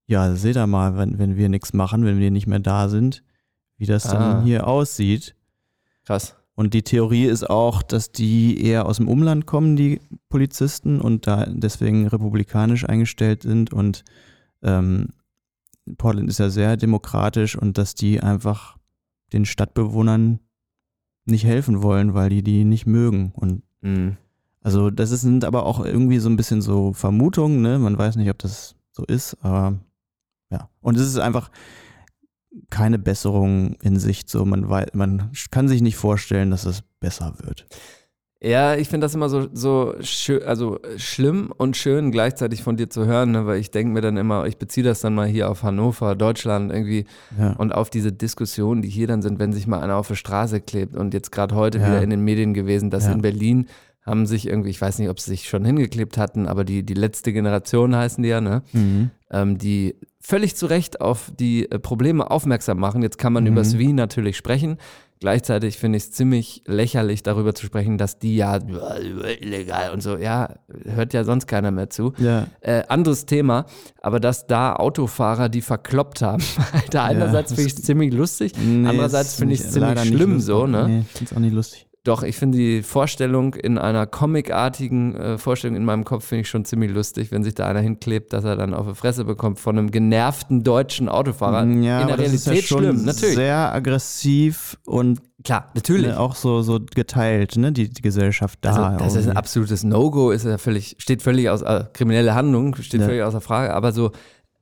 ja, 0.06 0.34
seht 0.34 0.56
ihr 0.56 0.66
mal, 0.66 0.96
wenn, 0.96 1.18
wenn 1.18 1.36
wir 1.36 1.48
nichts 1.48 1.72
machen, 1.72 2.04
wenn 2.04 2.18
wir 2.18 2.30
nicht 2.30 2.46
mehr 2.46 2.58
da 2.60 2.88
sind, 2.88 3.22
wie 3.78 3.86
das 3.86 4.06
Ah. 4.06 4.12
dann 4.36 4.44
hier 4.44 4.66
aussieht. 4.66 5.34
Krass. 6.04 6.36
Und 6.54 6.74
die 6.74 6.82
Theorie 6.82 7.24
ist 7.24 7.48
auch, 7.48 7.82
dass 7.82 8.12
die 8.12 8.62
eher 8.62 8.86
aus 8.86 8.98
dem 8.98 9.08
Umland 9.08 9.46
kommen, 9.46 9.74
die 9.74 10.00
Polizisten, 10.28 11.00
und 11.00 11.26
da 11.26 11.46
deswegen 11.46 12.06
republikanisch 12.06 12.86
eingestellt 12.86 13.42
sind. 13.42 13.72
Und 13.72 14.04
ähm, 14.62 15.08
Portland 15.96 16.28
ist 16.28 16.38
ja 16.38 16.50
sehr 16.50 16.76
demokratisch 16.76 17.56
und 17.56 17.78
dass 17.78 17.94
die 17.94 18.20
einfach 18.20 18.76
den 19.32 19.46
Stadtbewohnern 19.46 20.40
nicht 21.24 21.44
helfen 21.44 21.82
wollen, 21.82 22.14
weil 22.14 22.28
die 22.30 22.42
die 22.42 22.64
nicht 22.64 22.86
mögen. 22.86 23.32
Und 23.34 23.62
Mhm. 23.80 24.16
also 24.60 24.90
das 24.90 25.10
ist, 25.10 25.22
sind 25.22 25.44
aber 25.44 25.66
auch 25.66 25.84
irgendwie 25.84 26.18
so 26.18 26.28
ein 26.28 26.36
bisschen 26.36 26.62
so 26.62 26.92
Vermutungen, 26.92 27.62
ne? 27.62 27.78
Man 27.78 27.98
weiß 27.98 28.16
nicht, 28.16 28.30
ob 28.30 28.38
das 28.38 28.74
so 28.92 29.04
ist, 29.04 29.36
aber 29.42 29.78
ja. 30.50 30.68
Und 30.80 30.96
es 30.96 31.06
ist 31.06 31.18
einfach 31.18 31.50
keine 32.70 32.98
Besserung 32.98 33.74
in 33.82 33.98
Sicht. 33.98 34.28
So, 34.28 34.44
man 34.44 34.68
weiß, 34.68 34.88
man 34.94 35.30
kann 35.50 35.68
sich 35.68 35.80
nicht 35.82 35.96
vorstellen, 35.96 36.50
dass 36.50 36.66
es 36.66 36.82
besser 37.00 37.34
wird. 37.42 37.66
Ja, 38.44 38.74
ich 38.74 38.88
finde 38.88 39.04
das 39.04 39.14
immer 39.14 39.28
so, 39.28 39.46
so 39.52 39.94
schön, 40.00 40.42
also 40.42 40.80
schlimm 40.96 41.52
und 41.56 41.76
schön 41.76 42.10
gleichzeitig 42.10 42.62
von 42.64 42.76
dir 42.76 42.90
zu 42.90 43.06
hören, 43.06 43.30
ne? 43.30 43.46
weil 43.46 43.60
ich 43.60 43.70
denke 43.70 43.92
mir 43.92 44.00
dann 44.00 44.16
immer, 44.16 44.46
ich 44.46 44.56
beziehe 44.56 44.82
das 44.84 45.00
dann 45.00 45.14
mal 45.14 45.28
hier 45.28 45.48
auf 45.48 45.62
Hannover, 45.62 46.16
Deutschland 46.16 46.72
irgendwie 46.72 47.04
Ja. 47.38 47.52
und 47.52 47.72
auf 47.72 47.88
diese 47.88 48.10
Diskussionen, 48.12 48.82
die 48.82 48.88
hier 48.88 49.06
dann 49.06 49.22
sind, 49.22 49.38
wenn 49.38 49.52
sich 49.52 49.68
mal 49.68 49.80
einer 49.80 49.94
auf 49.96 50.08
die 50.08 50.16
Straße 50.16 50.60
klebt 50.60 50.96
und 50.96 51.14
jetzt 51.14 51.30
gerade 51.30 51.54
heute 51.54 51.78
Ja. 51.78 51.86
wieder 51.86 52.02
in 52.02 52.10
den 52.10 52.22
Medien 52.24 52.52
gewesen, 52.52 52.90
dass 52.90 53.06
Ja. 53.06 53.12
in 53.12 53.22
Berlin 53.22 53.66
haben 54.04 54.26
sich 54.26 54.48
irgendwie, 54.48 54.70
ich 54.70 54.80
weiß 54.80 54.98
nicht, 54.98 55.08
ob 55.10 55.20
sie 55.20 55.30
sich 55.30 55.48
schon 55.48 55.64
hingeklebt 55.64 56.18
hatten, 56.18 56.48
aber 56.48 56.64
die, 56.64 56.82
die 56.82 56.94
letzte 56.94 57.32
Generation 57.32 57.94
heißen 57.94 58.20
die 58.24 58.30
ja, 58.30 58.40
ne? 58.40 58.62
Mhm. 58.72 59.10
ähm, 59.30 59.56
die 59.58 59.94
völlig 60.20 60.56
zu 60.56 60.66
Recht 60.66 61.00
auf 61.00 61.30
die 61.38 61.70
äh, 61.70 61.78
Probleme 61.78 62.28
aufmerksam 62.28 62.80
machen. 62.80 63.02
Jetzt 63.02 63.18
kann 63.18 63.32
man 63.32 63.44
Mhm. 63.44 63.50
über 63.52 63.60
das 63.60 63.78
Wie 63.78 63.92
natürlich 63.92 64.36
sprechen. 64.36 64.78
Gleichzeitig 65.22 65.78
finde 65.78 65.98
ich 65.98 66.02
es 66.02 66.10
ziemlich 66.10 66.64
lächerlich, 66.66 67.22
darüber 67.22 67.54
zu 67.54 67.64
sprechen, 67.64 67.96
dass 67.96 68.18
die 68.18 68.34
ja 68.34 68.58
illegal 69.40 69.92
und 69.92 70.02
so, 70.02 70.16
ja, 70.16 70.56
hört 70.84 71.12
ja 71.14 71.22
sonst 71.22 71.46
keiner 71.46 71.70
mehr 71.70 71.90
zu. 71.90 72.12
Ja. 72.18 72.48
Äh, 72.60 72.82
anderes 72.88 73.24
Thema, 73.24 73.66
aber 74.00 74.18
dass 74.18 74.48
da 74.48 74.74
Autofahrer 74.74 75.48
die 75.48 75.60
verkloppt 75.62 76.22
haben. 76.22 76.42
Alter, 76.72 77.04
einerseits 77.04 77.50
das- 77.50 77.56
finde 77.56 77.68
ich 77.70 77.74
es 77.78 77.82
ziemlich 77.84 78.12
lustig, 78.12 78.52
Nee, 78.58 78.88
andererseits 78.88 79.36
finde 79.36 79.54
ich 79.54 79.60
es 79.60 79.70
ziemlich 79.70 80.00
schlimm 80.08 80.40
so, 80.40 80.66
ne? 80.66 80.88
Nee, 80.88 81.00
ich 81.06 81.18
find's 81.18 81.32
auch 81.32 81.38
nicht 81.38 81.54
lustig. 81.54 81.86
Doch, 82.04 82.24
ich 82.24 82.36
finde 82.36 82.58
die 82.58 82.82
Vorstellung 82.82 83.54
in 83.54 83.78
einer 83.78 84.06
comicartigen 84.08 85.14
äh, 85.14 85.38
Vorstellung 85.38 85.76
in 85.76 85.84
meinem 85.84 86.04
Kopf 86.04 86.24
finde 86.24 86.40
ich 86.40 86.48
schon 86.48 86.64
ziemlich 86.64 86.90
lustig, 86.90 87.30
wenn 87.30 87.44
sich 87.44 87.54
da 87.54 87.68
einer 87.68 87.78
hinklebt, 87.78 88.32
dass 88.32 88.42
er 88.42 88.56
dann 88.56 88.74
auf 88.74 88.88
die 88.88 88.94
Fresse 88.96 89.24
bekommt 89.24 89.60
von 89.60 89.78
einem 89.78 89.92
genervten 89.92 90.64
deutschen 90.64 91.08
Autofahrer. 91.08 91.64
Ja, 91.64 92.00
in 92.00 92.08
der 92.08 92.16
das 92.16 92.32
ist 92.32 92.46
ja 92.46 92.52
Realität 92.52 92.64
schon 92.68 92.78
schlimm, 92.82 93.04
natürlich. 93.04 93.34
sehr 93.36 93.72
aggressiv 93.72 94.78
und 94.84 95.20
Klar, 95.44 95.70
natürlich. 95.76 96.08
ne, 96.08 96.18
auch 96.18 96.34
so, 96.34 96.62
so 96.62 96.80
geteilt, 96.92 97.56
ne, 97.56 97.70
die, 97.70 97.88
die 97.88 98.02
Gesellschaft 98.02 98.58
da. 98.62 98.70
also, 98.70 98.98
das 98.98 99.06
ist 99.12 99.16
ein 99.16 99.22
irgendwie. 99.22 99.36
absolutes 99.36 99.84
No-Go, 99.84 100.30
ist 100.32 100.44
ja 100.44 100.58
völlig, 100.58 100.96
steht 100.98 101.22
völlig 101.22 101.50
aus, 101.50 101.62
äh, 101.62 101.84
kriminelle 101.92 102.34
Handlung, 102.34 102.74
steht 102.76 103.00
Ja. 103.00 103.06
völlig 103.06 103.22
außer 103.22 103.40
Frage, 103.40 103.74
aber 103.74 103.92
so, 103.92 104.10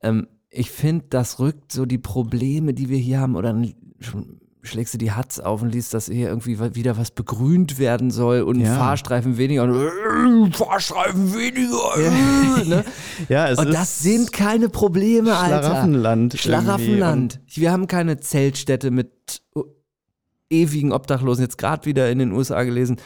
ähm, 0.03 0.27
ich 0.49 0.69
finde, 0.69 1.05
das 1.09 1.39
rückt 1.39 1.71
so 1.71 1.85
die 1.87 1.97
Probleme, 1.97 2.73
die 2.75 2.89
wir 2.89 2.97
hier 2.99 3.19
haben, 3.19 3.35
oder 3.35 3.55
schon 3.99 4.41
schlägst 4.63 4.93
du 4.93 4.97
die 4.97 5.11
Hatz 5.11 5.39
auf 5.39 5.61
und 5.61 5.69
liest, 5.69 5.93
dass 5.93 6.05
hier 6.05 6.29
irgendwie 6.29 6.59
wieder 6.75 6.97
was 6.97 7.11
begrünt 7.11 7.79
werden 7.79 8.11
soll 8.11 8.41
und 8.41 8.59
Ja. 8.59 8.77
Fahrstreifen 8.77 9.37
weniger 9.37 9.63
und 9.63 9.75
äh, 9.75 10.51
Fahrstreifen 10.51 11.33
weniger. 11.33 11.97
Äh, 11.97 12.67
ne? 12.67 12.85
ja, 13.29 13.49
es 13.49 13.57
Und 13.57 13.73
das 13.73 13.99
sind 13.99 14.31
keine 14.31 14.69
Probleme, 14.69 15.35
Alter. 15.35 15.63
Schlaraffenland. 15.63 16.39
Schlaraffenland. 16.39 17.39
Wir 17.47 17.71
haben 17.71 17.87
keine 17.87 18.19
Zeltstädte 18.19 18.91
mit 18.91 19.41
uh, 19.55 19.63
ewigen 20.49 20.91
Obdachlosen. 20.91 21.43
Jetzt 21.43 21.57
gerade 21.57 21.85
wieder 21.85 22.11
in 22.11 22.19
den 22.19 22.31
USA 22.31 22.63
gelesen. 22.63 22.97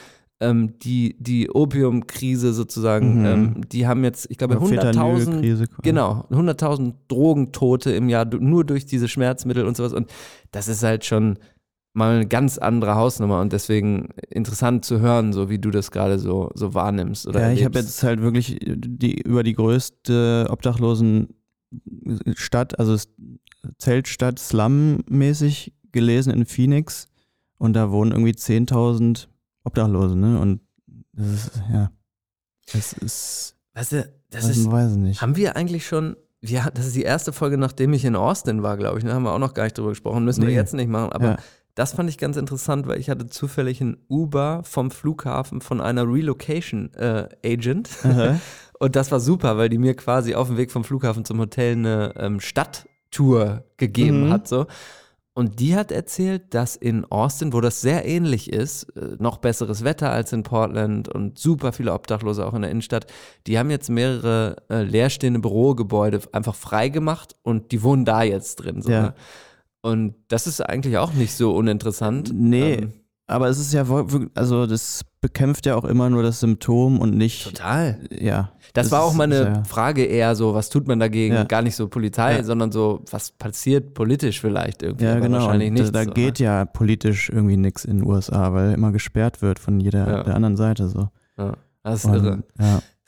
Ähm, 0.41 0.77
die, 0.79 1.15
die 1.17 1.49
Opiumkrise 1.49 2.51
sozusagen, 2.53 3.19
Mhm. 3.19 3.25
ähm, 3.25 3.61
die 3.71 3.87
haben 3.87 4.03
jetzt, 4.03 4.27
ich 4.29 4.37
glaube, 4.37 4.55
Irgendwie. 4.55 4.77
100.000 4.77 4.81
Fentanyl-Krise 4.93 5.67
quasi. 5.67 5.81
Genau, 5.83 6.25
100.000 6.29 6.93
Drogentote 7.07 7.91
im 7.93 8.09
Jahr 8.09 8.25
nur 8.25 8.65
durch 8.65 8.85
diese 8.85 9.07
Schmerzmittel 9.07 9.65
und 9.65 9.77
sowas. 9.77 9.93
Und 9.93 10.11
das 10.51 10.67
ist 10.67 10.83
halt 10.83 11.05
schon 11.05 11.39
mal 11.93 12.15
eine 12.15 12.27
ganz 12.27 12.57
andere 12.57 12.95
Hausnummer 12.95 13.39
und 13.39 13.53
deswegen 13.53 14.09
interessant 14.29 14.83
zu 14.83 14.99
hören, 14.99 15.31
so 15.31 15.49
wie 15.49 15.59
du 15.59 15.71
das 15.71 15.91
gerade 15.91 16.19
so, 16.19 16.49
so 16.53 16.73
wahrnimmst. 16.73 17.25
Oder 17.27 17.39
Ja, 17.39 17.51
ich 17.53 17.63
habe 17.63 17.79
jetzt 17.79 18.03
halt 18.03 18.21
wirklich 18.21 18.57
die, 18.61 19.21
über 19.21 19.43
die 19.43 19.53
größte 19.53 20.47
Obdachlosenstadt, 20.49 22.77
also 22.79 22.97
Zeltstadt 23.77 24.39
Slum-mäßig 24.39 25.73
gelesen 25.91 26.33
in 26.33 26.45
Phoenix 26.45 27.07
und 27.57 27.73
da 27.73 27.91
wohnen 27.91 28.11
irgendwie 28.11 28.33
10.000 28.33 29.27
Obdachlose, 29.65 30.15
ne? 30.15 30.39
Und 30.39 30.61
das 31.13 31.27
ist, 31.33 31.51
ja, 31.71 31.91
das 32.71 32.93
ist, 32.93 33.55
Weißt 33.73 33.91
du, 33.91 34.13
das 34.29 34.45
ist, 34.49 34.65
ich 34.65 34.67
nicht. 34.97 35.21
haben 35.21 35.35
wir 35.35 35.55
eigentlich 35.57 35.85
schon, 35.85 36.15
wir, 36.41 36.69
das 36.73 36.85
ist 36.87 36.95
die 36.95 37.03
erste 37.03 37.33
Folge, 37.33 37.57
nachdem 37.57 37.91
ich 37.93 38.05
in 38.05 38.15
Austin 38.15 38.63
war, 38.63 38.77
glaube 38.77 38.99
ich, 38.99 39.03
da 39.05 39.13
haben 39.13 39.23
wir 39.23 39.33
auch 39.33 39.39
noch 39.39 39.53
gar 39.53 39.63
nicht 39.65 39.77
drüber 39.77 39.89
gesprochen, 39.89 40.23
müssen 40.23 40.41
wir 40.41 40.49
Nee. 40.49 40.55
jetzt 40.55 40.73
nicht 40.73 40.89
machen, 40.89 41.11
aber 41.11 41.25
Ja. 41.31 41.37
das 41.75 41.93
fand 41.93 42.09
ich 42.09 42.17
ganz 42.17 42.37
interessant, 42.37 42.87
weil 42.87 42.99
ich 42.99 43.09
hatte 43.09 43.27
zufällig 43.27 43.81
ein 43.81 43.97
Uber 44.07 44.61
vom 44.63 44.91
Flughafen 44.91 45.59
von 45.61 45.81
einer 45.81 46.03
Relocation 46.07 46.93
äh, 46.93 47.27
Agent 47.45 47.89
Aha. 48.03 48.39
Und 48.79 48.97
das 48.97 49.09
war 49.09 49.21
super, 49.21 49.57
weil 49.57 49.69
die 49.69 49.77
mir 49.77 49.95
quasi 49.95 50.35
auf 50.35 50.47
dem 50.47 50.57
Weg 50.57 50.69
vom 50.69 50.83
Flughafen 50.83 51.23
zum 51.23 51.39
Hotel 51.39 51.73
eine 51.77 52.13
ähm, 52.17 52.39
Stadttour 52.41 53.63
gegeben 53.77 54.27
Mhm. 54.27 54.31
hat. 54.33 54.47
So. 54.49 54.65
Und 55.37 55.59
die 55.59 55.75
hat 55.75 55.91
erzählt, 55.91 56.53
dass 56.53 56.77
in 56.77 57.03
Austin, 57.11 57.51
wo 57.51 57.59
das 57.59 57.81
sehr 57.81 58.05
ähnlich 58.05 58.51
ist, 58.53 58.83
äh, 58.95 59.17
noch 59.19 59.37
besseres 59.37 59.83
Wetter 59.83 60.09
als 60.09 60.31
in 60.31 60.43
Portland 60.43 61.09
und 61.09 61.37
super 61.37 61.73
viele 61.73 61.91
Obdachlose 61.93 62.45
auch 62.47 62.53
in 62.53 62.61
der 62.61 62.71
Innenstadt, 62.71 63.05
die 63.45 63.59
haben 63.59 63.69
jetzt 63.69 63.89
mehrere 63.89 64.55
äh, 64.69 64.83
leerstehende 64.83 65.41
Bürogebäude 65.41 66.21
einfach 66.31 66.55
freigemacht 66.55 67.35
und 67.43 67.73
die 67.73 67.83
wohnen 67.83 68.05
da 68.05 68.23
jetzt 68.23 68.55
drin. 68.55 68.81
So, 68.81 68.89
Ja. 68.89 69.01
ne? 69.01 69.13
Und 69.81 70.15
das 70.29 70.47
ist 70.47 70.61
eigentlich 70.61 70.97
auch 70.97 71.13
nicht 71.13 71.33
so 71.35 71.53
uninteressant. 71.53 72.31
Nee, 72.33 72.73
Ähm, 72.75 72.93
aber 73.27 73.47
es 73.49 73.59
ist 73.59 73.73
ja, 73.73 73.85
also 74.35 74.65
das 74.67 75.01
bekämpft 75.21 75.65
ja 75.65 75.75
auch 75.75 75.85
immer 75.85 76.09
nur 76.09 76.21
das 76.23 76.39
Symptom 76.39 76.99
und 76.99 77.15
nicht, 77.17 77.45
total. 77.45 77.99
ja. 78.11 78.51
Das, 78.73 78.85
Das 78.87 78.91
war 78.91 79.03
auch 79.03 79.13
meine 79.13 79.35
ja- 79.43 79.63
Frage 79.63 80.03
eher 80.03 80.35
so, 80.35 80.53
was 80.53 80.69
tut 80.69 80.87
man 80.87 80.99
dagegen? 80.99 81.33
Ja. 81.33 81.43
Gar 81.45 81.61
nicht 81.61 81.75
so 81.75 81.87
Polizei, 81.87 82.35
Ja. 82.37 82.43
sondern 82.43 82.71
so, 82.71 83.01
was 83.09 83.31
passiert 83.31 83.93
politisch 83.93 84.41
vielleicht 84.41 84.83
irgendwie. 84.83 85.05
Ja, 85.05 85.19
genau. 85.19 85.39
Wahrscheinlich 85.39 85.71
nichts. 85.71 85.91
da 85.91 86.03
so, 86.03 86.11
geht 86.11 86.39
ja 86.39 86.65
politisch 86.65 87.29
irgendwie 87.29 87.57
nichts 87.57 87.85
in 87.85 87.99
den 87.99 88.07
USA, 88.07 88.53
weil 88.53 88.73
immer 88.73 88.91
gesperrt 88.91 89.41
wird 89.41 89.59
von 89.59 89.79
jeder 89.79 90.23
der 90.23 90.35
anderen 90.35 90.57
Seite 90.57 90.89
so. 90.89 91.09
Ja. 91.37 91.53
Das 91.83 92.03
ist 92.03 92.05
Und, 92.05 92.15
irre. 92.15 92.43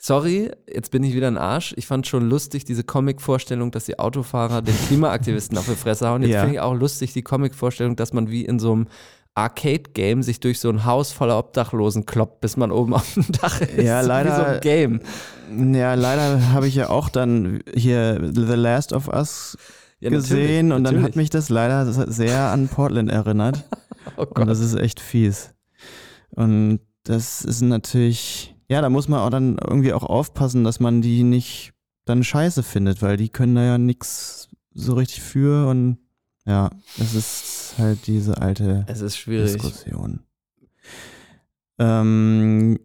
Sorry, 0.00 0.50
jetzt 0.72 0.92
bin 0.92 1.02
ich 1.02 1.14
wieder 1.14 1.26
ein 1.26 1.36
Arsch. 1.36 1.74
Ich 1.76 1.86
fand 1.88 2.06
schon 2.06 2.28
lustig 2.28 2.64
diese 2.64 2.84
Comic-Vorstellung, 2.84 3.72
dass 3.72 3.84
die 3.84 3.98
Autofahrer 3.98 4.62
den 4.62 4.74
Klimaaktivisten 4.86 5.58
auf 5.58 5.66
die 5.66 5.74
Fresse 5.74 6.08
hauen. 6.08 6.22
Jetzt 6.22 6.38
finde 6.38 6.54
ich 6.54 6.60
auch 6.60 6.74
lustig 6.74 7.12
die 7.12 7.22
Comic-Vorstellung, 7.22 7.96
dass 7.96 8.12
man 8.12 8.30
wie 8.30 8.44
in 8.44 8.60
so 8.60 8.72
einem 8.72 8.86
Arcade-Game 9.38 10.22
sich 10.22 10.40
durch 10.40 10.60
so 10.60 10.68
ein 10.68 10.84
Haus 10.84 11.12
voller 11.12 11.38
Obdachlosen 11.38 12.06
kloppt, 12.06 12.40
bis 12.40 12.56
man 12.56 12.70
oben 12.72 12.94
auf 12.94 13.14
dem 13.14 13.24
Dach 13.32 13.60
ist. 13.60 13.76
Ja, 13.78 13.98
Wie 14.00 14.02
so 14.02 14.08
leider- 14.08 14.46
ein 14.46 14.60
Game. 14.60 15.00
Ja, 15.74 15.94
leider 15.94 16.52
habe 16.52 16.68
ich 16.68 16.74
ja 16.74 16.90
auch 16.90 17.08
dann 17.08 17.60
hier 17.74 18.20
The 18.34 18.42
Last 18.54 18.92
of 18.92 19.08
Us 19.08 19.56
Ja, 20.00 20.10
gesehen 20.10 20.68
natürlich, 20.68 20.76
und 20.78 20.84
dann 20.84 20.94
hat 20.96 21.00
natürlich. 21.02 21.16
mich 21.16 21.30
das 21.30 21.48
leider 21.48 21.90
sehr 22.10 22.50
an 22.50 22.68
Portland 22.68 23.10
erinnert. 23.10 23.64
Oh 24.16 24.22
Und 24.22 24.34
Gott. 24.36 24.48
das 24.48 24.60
ist 24.60 24.74
echt 24.74 25.00
fies. 25.00 25.50
Und 26.30 26.80
das 27.04 27.44
ist 27.44 27.60
natürlich, 27.60 28.54
ja, 28.68 28.80
da 28.80 28.88
muss 28.88 29.06
man 29.06 29.20
auch 29.20 29.28
dann 29.28 29.58
irgendwie 29.58 29.92
auch 29.92 30.02
aufpassen, 30.02 30.64
dass 30.64 30.80
man 30.80 31.02
die 31.02 31.24
nicht 31.24 31.72
dann 32.06 32.24
scheiße 32.24 32.62
findet, 32.62 33.02
weil 33.02 33.18
die 33.18 33.28
können 33.28 33.54
da 33.54 33.64
ja 33.64 33.76
nichts 33.76 34.48
so 34.72 34.94
richtig 34.94 35.20
für 35.22 35.68
und 35.68 35.98
ja, 36.48 36.70
es 36.98 37.14
ist 37.14 37.74
halt 37.78 38.06
diese 38.06 38.40
alte 38.40 38.84
Es 38.88 39.02
ist 39.02 39.16
schwierig. 39.18 39.52
Diskussion. 39.52 40.20
Ähm, 41.78 42.78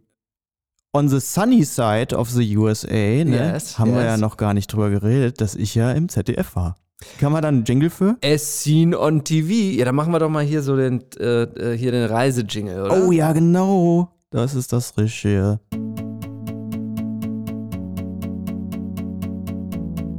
on 0.92 1.08
the 1.08 1.20
sunny 1.20 1.64
side 1.64 2.16
of 2.16 2.30
the 2.30 2.58
USA, 2.58 3.24
ne, 3.24 3.54
Yes, 3.54 3.80
haben 3.80 3.94
wir 3.94 4.02
yes. 4.02 4.12
ja 4.12 4.18
noch 4.18 4.38
gar 4.38 4.54
nicht 4.54 4.68
drüber 4.72 4.90
geredet, 4.90 5.42
dass 5.42 5.56
ich 5.56 5.74
ja 5.76 5.92
im 5.94 6.10
ZDF 6.10 6.56
war. 6.56 6.76
Kann 7.20 7.32
man 7.32 7.42
da 7.42 7.48
einen 7.48 7.64
Jingle 7.64 7.90
für? 7.90 8.18
As 8.24 8.64
seen 8.64 8.94
on 8.94 9.24
TV. 9.24 9.78
Ja, 9.78 9.86
dann 9.86 9.96
machen 9.96 10.14
wir 10.14 10.20
doch 10.20 10.30
mal 10.30 10.44
hier 10.44 10.62
so 10.62 10.76
den, 10.76 11.04
äh, 11.20 11.44
äh, 11.44 11.78
hier 11.78 11.92
den 11.92 12.06
Reisejingle, 12.06 12.84
oder? 12.84 13.08
Oh 13.08 13.12
ja, 13.12 13.34
genau. 13.34 14.10
Das 14.30 14.56
ist 14.56 14.72
das 14.74 14.98
Richtige. 14.98 15.60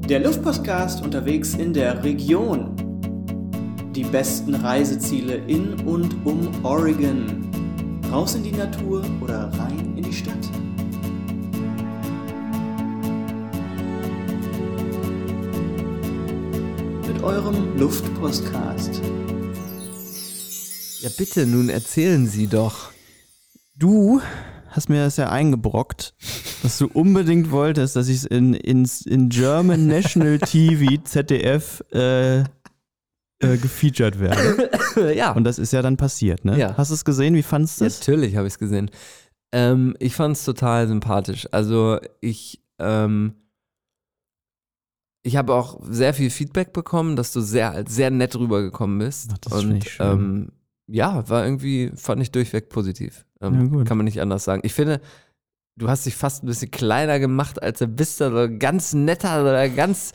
Der 0.08 0.20
Luftpostcast 0.20 1.02
unterwegs 1.02 1.54
in 1.54 1.72
der 1.72 2.04
Region. 2.04 2.83
Die 3.94 4.02
besten 4.02 4.56
Reiseziele 4.56 5.36
in 5.46 5.74
und 5.86 6.16
um 6.26 6.48
Oregon. 6.64 7.48
Raus 8.10 8.34
in 8.34 8.42
die 8.42 8.50
Natur 8.50 9.04
oder 9.20 9.52
rein 9.56 9.94
in 9.96 10.02
die 10.02 10.12
Stadt. 10.12 10.34
Mit 17.06 17.22
eurem 17.22 17.78
Luftpostcast. 17.78 19.00
Ja, 21.00 21.10
bitte, 21.16 21.46
nun 21.46 21.68
erzählen 21.68 22.26
Sie 22.26 22.48
doch. 22.48 22.90
Du 23.76 24.20
hast 24.70 24.88
mir 24.88 25.04
das 25.04 25.18
ja 25.18 25.30
eingebrockt, 25.30 26.14
dass 26.64 26.78
du 26.78 26.88
unbedingt 26.88 27.52
wolltest, 27.52 27.94
dass 27.94 28.08
ich 28.08 28.16
es 28.16 28.24
in, 28.24 28.54
in, 28.54 28.88
in 29.04 29.28
German 29.28 29.86
National 29.86 30.38
TV, 30.38 31.00
ZDF, 31.04 31.80
äh, 31.92 32.42
äh, 33.40 33.56
gefeatured 33.56 34.20
werde. 34.20 34.70
ja. 35.14 35.32
Und 35.32 35.44
das 35.44 35.58
ist 35.58 35.72
ja 35.72 35.82
dann 35.82 35.96
passiert, 35.96 36.44
ne? 36.44 36.58
Ja. 36.58 36.76
Hast 36.76 36.90
du 36.90 36.94
es 36.94 37.04
gesehen? 37.04 37.34
Wie 37.34 37.42
fandest 37.42 37.80
du 37.80 37.84
es? 37.84 38.00
Natürlich 38.00 38.36
habe 38.36 38.46
ich 38.46 38.54
es 38.54 38.58
gesehen. 38.58 38.90
Ähm, 39.52 39.96
ich 39.98 40.14
fand 40.14 40.36
es 40.36 40.44
total 40.44 40.88
sympathisch. 40.88 41.46
Also 41.52 41.98
ich, 42.20 42.62
ähm, 42.78 43.34
ich 45.22 45.36
habe 45.36 45.54
auch 45.54 45.80
sehr 45.88 46.12
viel 46.14 46.30
Feedback 46.30 46.72
bekommen, 46.72 47.16
dass 47.16 47.32
du 47.32 47.40
sehr, 47.40 47.84
sehr 47.88 48.10
nett 48.10 48.36
rübergekommen 48.36 48.98
bist. 48.98 49.30
Ach, 49.32 49.38
das 49.38 49.52
Und 49.52 49.60
finde 49.60 49.76
ich 49.78 49.92
schön. 49.92 50.06
Ähm, 50.06 50.52
ja, 50.86 51.28
war 51.28 51.44
irgendwie, 51.44 51.92
fand 51.94 52.20
ich 52.20 52.30
durchweg 52.30 52.68
positiv. 52.68 53.24
Ähm, 53.40 53.78
Ja. 53.78 53.84
Kann 53.84 53.96
man 53.96 54.04
nicht 54.04 54.20
anders 54.20 54.44
sagen. 54.44 54.62
Ich 54.64 54.74
finde, 54.74 55.00
du 55.76 55.88
hast 55.88 56.04
dich 56.06 56.14
fast 56.14 56.42
ein 56.42 56.46
bisschen 56.46 56.70
kleiner 56.70 57.18
gemacht, 57.18 57.62
als 57.62 57.78
du 57.78 57.86
bist. 57.86 58.20
Also 58.20 58.54
ganz 58.58 58.92
netter 58.92 59.40
oder 59.42 59.68
ganz, 59.68 60.12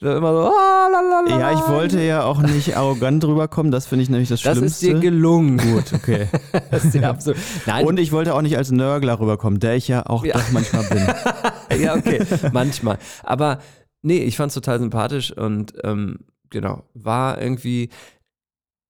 so 0.00 0.10
immer 0.14 0.32
so. 0.32 0.52
ah, 0.54 1.24
Ja, 1.28 1.52
ich 1.52 1.68
wollte 1.68 2.00
ja 2.02 2.24
auch 2.24 2.40
nicht 2.40 2.76
arrogant 2.76 3.24
rüberkommen, 3.24 3.72
das 3.72 3.86
finde 3.86 4.02
ich 4.04 4.10
nämlich 4.10 4.28
das, 4.28 4.42
Das 4.42 4.58
Schlimmste. 4.58 4.86
ist 4.86 4.94
dir 4.94 5.00
gelungen. 5.00 5.58
Gut, 5.58 5.92
okay. 5.92 6.28
das 6.70 6.84
ist 6.84 6.94
dir 6.94 7.08
absolut. 7.08 7.38
Nein, 7.66 7.86
Und 7.86 7.98
ich 7.98 8.12
wollte 8.12 8.34
auch 8.34 8.42
nicht 8.42 8.56
als 8.56 8.70
Nörgler 8.70 9.18
rüberkommen, 9.20 9.58
der 9.60 9.74
ich 9.76 9.88
ja 9.88 10.06
auch 10.06 10.24
Ja. 10.24 10.34
doch 10.34 10.50
manchmal 10.52 10.84
bin. 10.84 11.06
ja, 11.82 11.94
okay, 11.96 12.20
manchmal. 12.52 12.98
Aber 13.24 13.58
nee, 14.02 14.18
ich 14.18 14.36
fand's 14.36 14.54
total 14.54 14.78
sympathisch 14.78 15.32
und 15.36 15.72
ähm, 15.84 16.18
genau, 16.50 16.84
war 16.94 17.40
irgendwie, 17.40 17.90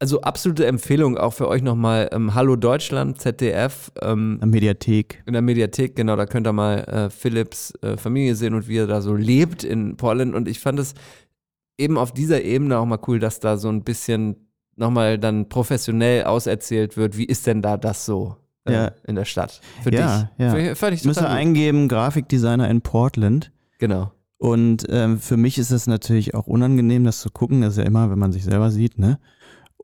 also 0.01 0.20
absolute 0.20 0.66
Empfehlung 0.66 1.16
auch 1.18 1.32
für 1.32 1.49
euch 1.49 1.62
nochmal, 1.62 2.09
ähm, 2.12 2.34
Hallo 2.34 2.57
Deutschland, 2.57 3.20
ZDF, 3.20 3.90
ähm, 4.01 4.38
Am 4.40 4.51
Mediathek. 4.51 5.22
in 5.26 5.32
der 5.32 5.42
Mediathek, 5.42 5.96
genau, 5.96 6.14
da 6.16 6.26
könnt 6.26 6.46
ihr 6.46 6.53
mal 6.53 6.78
äh, 6.84 7.11
Philips 7.11 7.72
äh, 7.82 7.96
Familie 7.96 8.34
sehen 8.36 8.55
und 8.55 8.68
wie 8.68 8.76
er 8.78 8.86
da 8.86 9.01
so 9.01 9.14
lebt 9.14 9.64
in 9.64 9.96
Portland 9.96 10.34
und 10.34 10.46
ich 10.49 10.61
fand 10.61 10.78
es 10.78 10.94
eben 11.78 11.99
auf 11.99 12.12
dieser 12.12 12.42
Ebene 12.42 12.78
auch 12.78 12.86
mal 12.86 12.99
cool, 13.09 13.18
dass 13.18 13.40
da 13.40 13.57
so 13.57 13.68
ein 13.68 13.82
bisschen 13.82 14.49
nochmal 14.76 15.18
dann 15.18 15.49
professionell 15.49 16.24
auserzählt 16.24 16.96
wird, 16.96 17.16
wie 17.18 17.24
ist 17.24 17.46
denn 17.49 17.62
da 17.62 17.76
das 17.76 18.05
so 18.07 18.36
äh, 18.66 18.72
Ja. 18.72 18.92
in 19.07 19.16
der 19.16 19.24
Stadt 19.24 19.61
für 19.82 19.92
Ja, 19.92 20.30
dich? 20.38 20.46
ja. 20.46 20.57
Ich 20.57 21.05
Müsste 21.05 21.22
total 21.22 21.30
gut. 21.30 21.40
eingeben, 21.40 21.88
Grafikdesigner 21.88 22.68
in 22.70 22.80
Portland. 22.82 23.51
Genau. 23.78 24.12
Und 24.40 24.86
ähm, 24.88 25.18
für 25.18 25.36
mich 25.36 25.59
ist 25.59 25.72
es 25.72 25.88
natürlich 25.88 26.34
auch 26.34 26.46
unangenehm, 26.46 27.03
das 27.03 27.18
zu 27.20 27.28
gucken. 27.30 27.61
Das 27.62 27.72
ist 27.72 27.78
ja 27.78 27.82
immer, 27.84 28.09
wenn 28.09 28.20
man 28.20 28.30
sich 28.30 28.44
selber 28.44 28.70
sieht, 28.70 28.96
ne? 28.96 29.18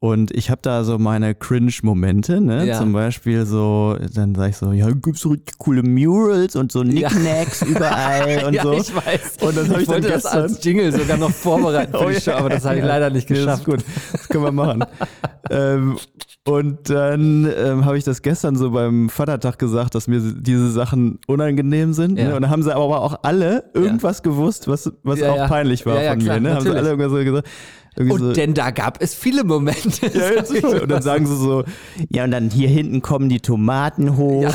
Und 0.01 0.33
ich 0.33 0.51
habe 0.51 0.61
da 0.61 0.85
so 0.85 0.99
meine 0.99 1.35
Cringe-Momente, 1.35 2.41
ne? 2.41 2.67
Ja. 2.67 2.79
Zum 2.79 2.93
Beispiel 2.93 3.47
so, 3.47 3.97
dann 4.15 4.35
sage 4.35 4.51
ich 4.51 4.57
so, 4.57 4.73
ja, 4.73 4.91
gibt's 4.91 5.21
so 5.21 5.31
richtig 5.31 5.57
coole 5.57 5.83
Murals 5.83 6.57
und 6.57 6.73
so 6.73 6.83
Ja. 6.83 7.09
Knickknacks 7.09 7.63
überall 7.67 8.45
und 8.45 8.55
ja, 8.55 8.63
so. 8.65 8.73
ich 8.73 8.95
weiß. 8.95 9.37
Und 9.41 9.57
das 9.57 9.69
hab 9.71 9.79
ich 9.81 9.87
dann 9.87 9.95
wollte 9.95 10.09
das 10.09 10.23
gestern- 10.25 10.43
als 10.43 10.65
Jingle 10.65 10.93
sogar 10.93 11.17
noch 11.17 11.31
vorbereiten 11.31 11.95
Oh 11.99 12.11
ja, 12.11 12.21
Show, 12.21 12.33
aber 12.33 12.51
das 12.51 12.65
habe 12.65 12.75
ich 12.77 12.81
ja. 12.83 12.87
leider 12.89 13.09
nicht 13.11 13.31
Nee, 13.31 13.37
das 13.45 13.65
geschafft. 13.65 13.83
ist 13.83 13.85
gut. 13.87 14.13
Das 14.13 14.29
können 14.29 14.45
wir 14.45 14.53
machen. 14.53 14.85
ähm, 15.51 15.97
und 16.47 16.91
dann 16.91 17.51
ähm, 17.57 17.87
habe 17.87 17.97
ich 17.97 18.05
das 18.05 18.21
gestern 18.21 18.57
so 18.57 18.73
beim 18.73 19.09
Vatertag 19.09 19.59
gesagt, 19.59 19.95
dass 19.95 20.09
mir 20.09 20.21
diese 20.21 20.71
Sachen 20.71 21.19
unangenehm 21.27 21.95
sind. 21.95 22.19
Ja. 22.19 22.29
Ne? 22.29 22.35
Und 22.37 22.43
dann 22.43 22.51
haben 22.51 22.63
sie 22.63 22.75
aber 22.75 23.01
auch 23.01 23.21
alle 23.23 23.65
irgendwas 23.73 24.23
gewusst, 24.23 24.69
was, 24.69 24.93
was 25.03 25.21
Ja, 25.21 25.31
auch 25.33 25.37
ja. 25.37 25.49
peinlich 25.49 25.87
war 25.87 25.95
Ja, 25.97 26.03
ja, 26.03 26.11
von 26.11 26.23
mir. 26.23 26.41
Ne? 26.41 26.55
Haben 26.55 26.61
sie 26.65 26.71
alle 26.71 26.91
irgendwas 26.91 27.11
so 27.13 27.25
gesagt. 27.25 27.49
Irgendwie 27.97 28.15
Und 28.15 28.21
so, 28.21 28.33
denn 28.33 28.55
da 28.55 28.71
gab 28.71 29.01
es 29.01 29.15
viele 29.15 29.45
Momente. 29.45 30.11
ja, 30.13 30.43
und 30.83 30.91
dann 30.91 31.03
sagen 31.03 31.27
sie 31.27 31.37
so, 31.37 31.63
ja, 32.11 32.25
und 32.25 32.33
dann 32.33 32.51
hier 32.51 32.69
hinten 32.69 33.03
kommen 33.03 33.29
die 33.29 33.39
Tomaten 33.41 34.17
hoch. 34.17 34.45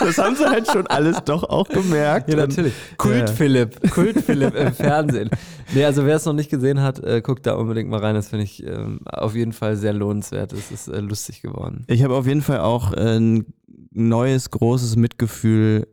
das 0.00 0.18
haben 0.18 0.34
sie 0.34 0.48
halt 0.48 0.66
schon 0.66 0.86
alles 0.88 1.18
doch 1.24 1.44
auch 1.44 1.68
gemerkt. 1.68 2.28
Ja, 2.28 2.36
natürlich. 2.36 2.72
Kult 2.96 3.28
Ja. 3.28 3.30
Philipp. 3.34 3.90
Kult 3.92 4.20
Philipp 4.24 4.54
im 4.56 4.72
Fernsehen. 4.72 5.30
Nee, 5.74 5.84
also 5.84 6.04
wer 6.04 6.16
es 6.16 6.24
noch 6.24 6.32
nicht 6.32 6.50
gesehen 6.50 6.80
hat, 6.80 6.98
äh, 7.04 7.20
guckt 7.22 7.46
da 7.46 7.54
unbedingt 7.54 7.88
mal 7.88 8.00
rein. 8.00 8.16
Das 8.16 8.28
finde 8.28 8.44
ich 8.44 8.66
ähm, 8.66 9.00
auf 9.06 9.36
jeden 9.36 9.52
Fall 9.52 9.76
sehr 9.76 9.92
lohnenswert. 9.92 10.52
Es 10.52 10.72
ist 10.72 10.88
äh, 10.88 10.98
lustig 11.00 11.42
geworden. 11.42 11.84
Ich 11.86 12.02
habe 12.02 12.16
auf 12.16 12.26
jeden 12.26 12.42
Fall 12.42 12.58
auch 12.60 12.92
äh, 12.92 13.18
ein 13.18 13.46
neues, 13.92 14.50
großes 14.50 14.96
Mitgefühl 14.96 15.86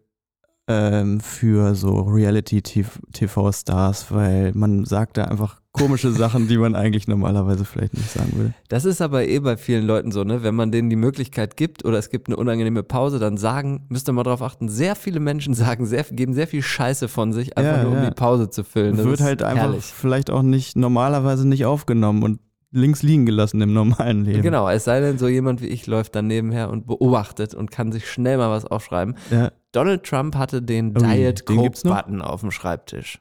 ähm, 0.68 1.20
für 1.20 1.76
so 1.76 2.02
Reality-TV-Stars, 2.02 4.12
weil 4.12 4.52
man 4.54 4.86
sagt 4.86 5.18
da 5.18 5.26
einfach 5.26 5.62
komische 5.78 6.12
Sachen, 6.12 6.48
die 6.48 6.58
man 6.58 6.76
eigentlich 6.76 7.08
normalerweise 7.08 7.66
vielleicht 7.66 7.94
nicht 7.94 8.10
sagen 8.12 8.32
würde. 8.36 8.54
Das 8.70 8.86
ist 8.86 9.02
aber 9.02 9.28
eh 9.28 9.40
bei 9.40 9.58
vielen 9.58 9.86
Leuten 9.86 10.12
so, 10.12 10.24
ne? 10.24 10.44
Wenn 10.44 10.56
man 10.56 10.72
denen 10.72 10.90
die 10.90 10.96
Möglichkeit 10.96 11.56
gibt 11.58 11.86
oder 11.86 11.98
es 11.98 12.10
gibt 12.10 12.28
eine 12.28 12.36
unangenehme 12.38 12.84
Pause, 12.84 13.20
dann 13.20 13.38
sagen, 13.38 13.86
müsst 13.90 14.10
ihr 14.10 14.14
mal 14.14 14.24
drauf 14.24 14.42
achten, 14.42 14.70
sehr 14.70 14.96
viele 14.96 15.20
Menschen 15.20 15.54
sagen, 15.54 15.86
sehr, 15.86 16.04
geben 16.04 16.34
sehr 16.34 16.48
viel 16.48 16.62
Scheiße 16.62 17.08
von 17.08 17.34
sich, 17.34 17.58
einfach 17.58 17.78
Ja, 17.78 17.84
nur 17.84 17.92
um 17.94 17.98
ja. 18.00 18.10
die 18.10 18.16
Pause 18.16 18.50
zu 18.50 18.64
füllen. 18.64 18.98
Das 18.98 19.06
Wird 19.06 19.22
halt 19.22 19.44
einfach 19.44 19.64
herrlich. 19.64 19.86
vielleicht 19.86 20.30
auch 20.32 20.42
nicht 20.44 20.76
normalerweise 20.78 21.48
nicht 21.48 21.66
aufgenommen 21.66 22.24
und 22.24 22.40
links 22.72 23.02
liegen 23.02 23.26
gelassen 23.26 23.62
im 23.62 23.74
normalen 23.74 24.26
Leben. 24.26 24.42
Genau, 24.42 24.68
es 24.70 24.84
sei 24.84 25.00
denn, 25.00 25.18
so 25.18 25.28
jemand 25.28 25.62
wie 25.62 25.68
ich 25.68 25.88
läuft 25.88 26.16
dann 26.16 26.28
nebenher 26.28 26.70
und 26.70 26.86
beobachtet 26.86 27.54
und 27.54 27.72
kann 27.72 27.92
sich 27.92 28.10
schnell 28.10 28.38
mal 28.38 28.50
was 28.50 28.66
aufschreiben. 28.66 29.16
Ja. 29.32 29.52
Donald 29.72 30.04
Trump 30.04 30.36
hatte 30.36 30.62
den 30.62 30.94
Diet 30.94 31.46
Coke? 31.46 31.72
Button 31.84 32.22
auf 32.22 32.42
dem 32.42 32.52
Schreibtisch. 32.52 33.20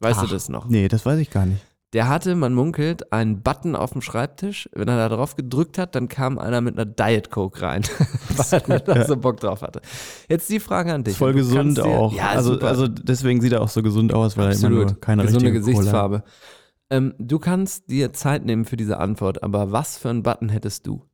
Weißt 0.00 0.20
Ach, 0.20 0.26
du 0.26 0.30
das 0.32 0.48
noch? 0.48 0.68
Nee, 0.68 0.88
das 0.88 1.04
weiß 1.04 1.18
ich 1.18 1.30
gar 1.30 1.44
nicht. 1.44 1.60
Der 1.94 2.06
hatte, 2.08 2.34
man 2.34 2.52
munkelt, 2.52 3.12
einen 3.14 3.42
Button 3.42 3.74
auf 3.74 3.92
dem 3.92 4.02
Schreibtisch. 4.02 4.68
Wenn 4.74 4.88
er 4.88 4.96
da 5.08 5.14
drauf 5.16 5.36
gedrückt 5.36 5.78
hat, 5.78 5.94
dann 5.94 6.08
kam 6.08 6.38
einer 6.38 6.60
mit 6.60 6.78
einer 6.78 6.84
Diet 6.84 7.30
Coke 7.30 7.62
rein, 7.62 7.82
weil 8.36 8.62
er 8.68 8.80
da 8.80 9.04
so 9.06 9.16
Bock 9.16 9.40
drauf 9.40 9.62
hatte. 9.62 9.80
Jetzt 10.28 10.50
die 10.50 10.60
Frage 10.60 10.92
an 10.92 11.02
dich. 11.04 11.16
Voll 11.16 11.32
Du 11.32 11.38
gesund 11.38 11.78
dir- 11.78 11.86
auch. 11.86 12.12
Ja, 12.12 12.28
also, 12.28 12.52
super. 12.54 12.66
also 12.68 12.88
deswegen 12.88 13.40
sieht 13.40 13.52
er 13.52 13.62
auch 13.62 13.70
so 13.70 13.82
gesund 13.82 14.12
aus, 14.12 14.36
weil 14.36 14.48
er 14.48 14.52
immer 14.54 14.66
Absolut. 14.66 14.90
nur 14.90 15.00
keine 15.00 15.22
Gesunde. 15.24 15.52
Gesichtsfarbe. 15.52 16.24
Ähm, 16.90 17.14
du 17.18 17.38
kannst 17.38 17.90
dir 17.90 18.12
Zeit 18.12 18.44
nehmen 18.44 18.66
für 18.66 18.76
diese 18.76 18.98
Antwort, 18.98 19.42
aber 19.42 19.72
was 19.72 19.96
für 19.96 20.10
einen 20.10 20.22
Button 20.22 20.50
hättest 20.50 20.86
du? 20.86 21.04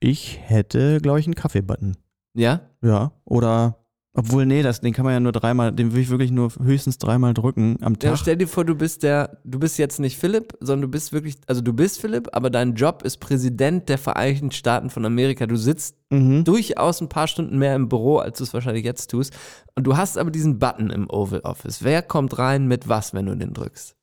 Ich 0.00 0.38
hätte, 0.42 0.98
glaube 1.00 1.18
ich, 1.20 1.26
einen 1.26 1.34
Kaffeebutton. 1.34 1.96
Ja? 2.34 2.60
Ja, 2.82 3.12
oder 3.24 3.83
Obwohl, 4.16 4.46
nee, 4.46 4.62
das, 4.62 4.80
den 4.80 4.92
kann 4.92 5.04
man 5.04 5.12
ja 5.12 5.18
nur 5.18 5.32
dreimal, 5.32 5.72
den 5.72 5.92
will 5.92 6.00
ich 6.00 6.08
wirklich 6.08 6.30
nur 6.30 6.52
höchstens 6.62 6.98
dreimal 6.98 7.34
drücken 7.34 7.78
am 7.80 7.94
Ja, 8.00 8.10
Tag. 8.10 8.18
stell 8.18 8.36
dir 8.36 8.46
vor, 8.46 8.64
du 8.64 8.76
bist 8.76 9.02
der, 9.02 9.38
du 9.42 9.58
bist 9.58 9.76
jetzt 9.76 9.98
nicht 9.98 10.16
Philipp, 10.18 10.56
sondern 10.60 10.82
du 10.82 10.88
bist 10.88 11.12
wirklich, 11.12 11.34
also 11.48 11.60
du 11.62 11.72
bist 11.72 12.00
Philipp, 12.00 12.28
aber 12.32 12.48
dein 12.48 12.74
Job 12.76 13.02
ist 13.02 13.16
Präsident 13.18 13.88
der 13.88 13.98
Vereinigten 13.98 14.52
Staaten 14.52 14.88
von 14.88 15.04
Amerika. 15.04 15.46
Du 15.46 15.56
sitzt 15.56 15.96
Mhm. 16.10 16.44
durchaus 16.44 17.00
ein 17.00 17.08
paar 17.08 17.26
Stunden 17.26 17.58
mehr 17.58 17.74
im 17.74 17.88
Büro, 17.88 18.18
als 18.18 18.38
du 18.38 18.44
es 18.44 18.54
wahrscheinlich 18.54 18.84
jetzt 18.84 19.10
tust. 19.10 19.34
Und 19.74 19.84
du 19.84 19.96
hast 19.96 20.16
aber 20.16 20.30
diesen 20.30 20.60
Button 20.60 20.90
im 20.90 21.10
Oval 21.10 21.40
Office. 21.40 21.82
Wer 21.82 22.00
kommt 22.00 22.38
rein 22.38 22.68
mit 22.68 22.88
was, 22.88 23.14
wenn 23.14 23.26
du 23.26 23.36
den 23.36 23.52
drückst? 23.52 23.96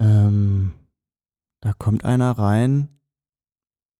Ähm, 0.00 0.72
da 1.60 1.74
kommt 1.74 2.06
einer 2.06 2.30
rein 2.38 2.88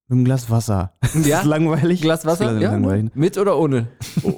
mit 0.09 0.17
einem 0.17 0.25
Glas 0.25 0.51
Wasser. 0.51 0.93
Ja? 1.03 1.09
Das 1.13 1.15
ist 1.41 1.45
langweilig. 1.45 2.01
Glas 2.01 2.25
Wasser? 2.27 2.55
Ist 2.57 2.63
Ja, 2.63 2.73
langweilig. 2.73 3.11
mit 3.15 3.39
oder 3.39 3.59
ohne? 3.59 3.89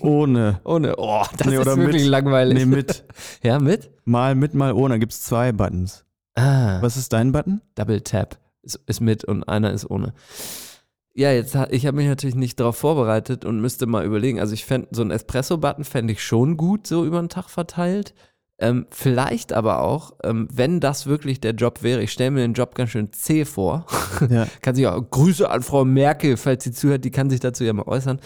Ohne. 0.02 0.60
Ohne. 0.64 0.94
Oh, 0.98 1.24
das 1.36 1.46
Nee, 1.46 1.56
ist 1.56 1.66
wirklich 1.66 2.02
mit. 2.02 2.10
langweilig. 2.10 2.58
Nee, 2.58 2.66
mit. 2.66 3.04
Ja, 3.42 3.58
mit? 3.58 3.90
Mal 4.04 4.34
mit, 4.34 4.54
mal 4.54 4.72
ohne. 4.72 4.98
Gibt 4.98 5.12
es 5.12 5.22
zwei 5.22 5.52
Buttons. 5.52 6.04
Ah, 6.34 6.80
Was 6.82 6.96
ist 6.96 7.12
dein 7.12 7.32
Button? 7.32 7.60
Double 7.74 8.00
Tap 8.02 8.38
ist, 8.62 8.80
ist 8.86 9.00
mit 9.00 9.24
und 9.24 9.44
einer 9.44 9.72
ist 9.72 9.88
ohne. 9.90 10.12
Ja, 11.12 11.32
jetzt 11.32 11.56
ich 11.70 11.86
habe 11.86 11.96
mich 11.96 12.06
natürlich 12.06 12.36
nicht 12.36 12.60
darauf 12.60 12.76
vorbereitet 12.76 13.44
und 13.44 13.60
müsste 13.60 13.86
mal 13.86 14.04
überlegen. 14.04 14.38
Also 14.40 14.54
ich 14.54 14.64
fände 14.64 14.88
so 14.92 15.02
einen 15.02 15.10
Espresso-Button 15.10 15.84
fände 15.84 16.12
ich 16.12 16.22
schon 16.22 16.56
gut, 16.56 16.86
so 16.86 17.04
über 17.04 17.20
den 17.20 17.28
Tag 17.28 17.50
verteilt. 17.50 18.14
Ähm, 18.62 18.86
vielleicht 18.90 19.54
aber 19.54 19.80
auch, 19.80 20.12
ähm, 20.22 20.46
wenn 20.52 20.80
das 20.80 21.06
wirklich 21.06 21.40
der 21.40 21.52
Job 21.52 21.82
wäre, 21.82 22.02
ich 22.02 22.12
stelle 22.12 22.30
mir 22.30 22.40
den 22.42 22.52
Job 22.52 22.74
ganz 22.74 22.90
schön 22.90 23.10
zäh 23.12 23.46
vor. 23.46 23.86
Ja. 24.28 24.46
kann 24.62 24.74
sich 24.74 24.86
auch 24.86 25.02
Grüße 25.10 25.50
an 25.50 25.62
Frau 25.62 25.86
Merkel, 25.86 26.36
falls 26.36 26.64
sie 26.64 26.72
zuhört, 26.72 27.04
die 27.04 27.10
kann 27.10 27.30
sich 27.30 27.40
dazu 27.40 27.64
ja 27.64 27.72
mal 27.72 27.86
äußern. 27.88 28.20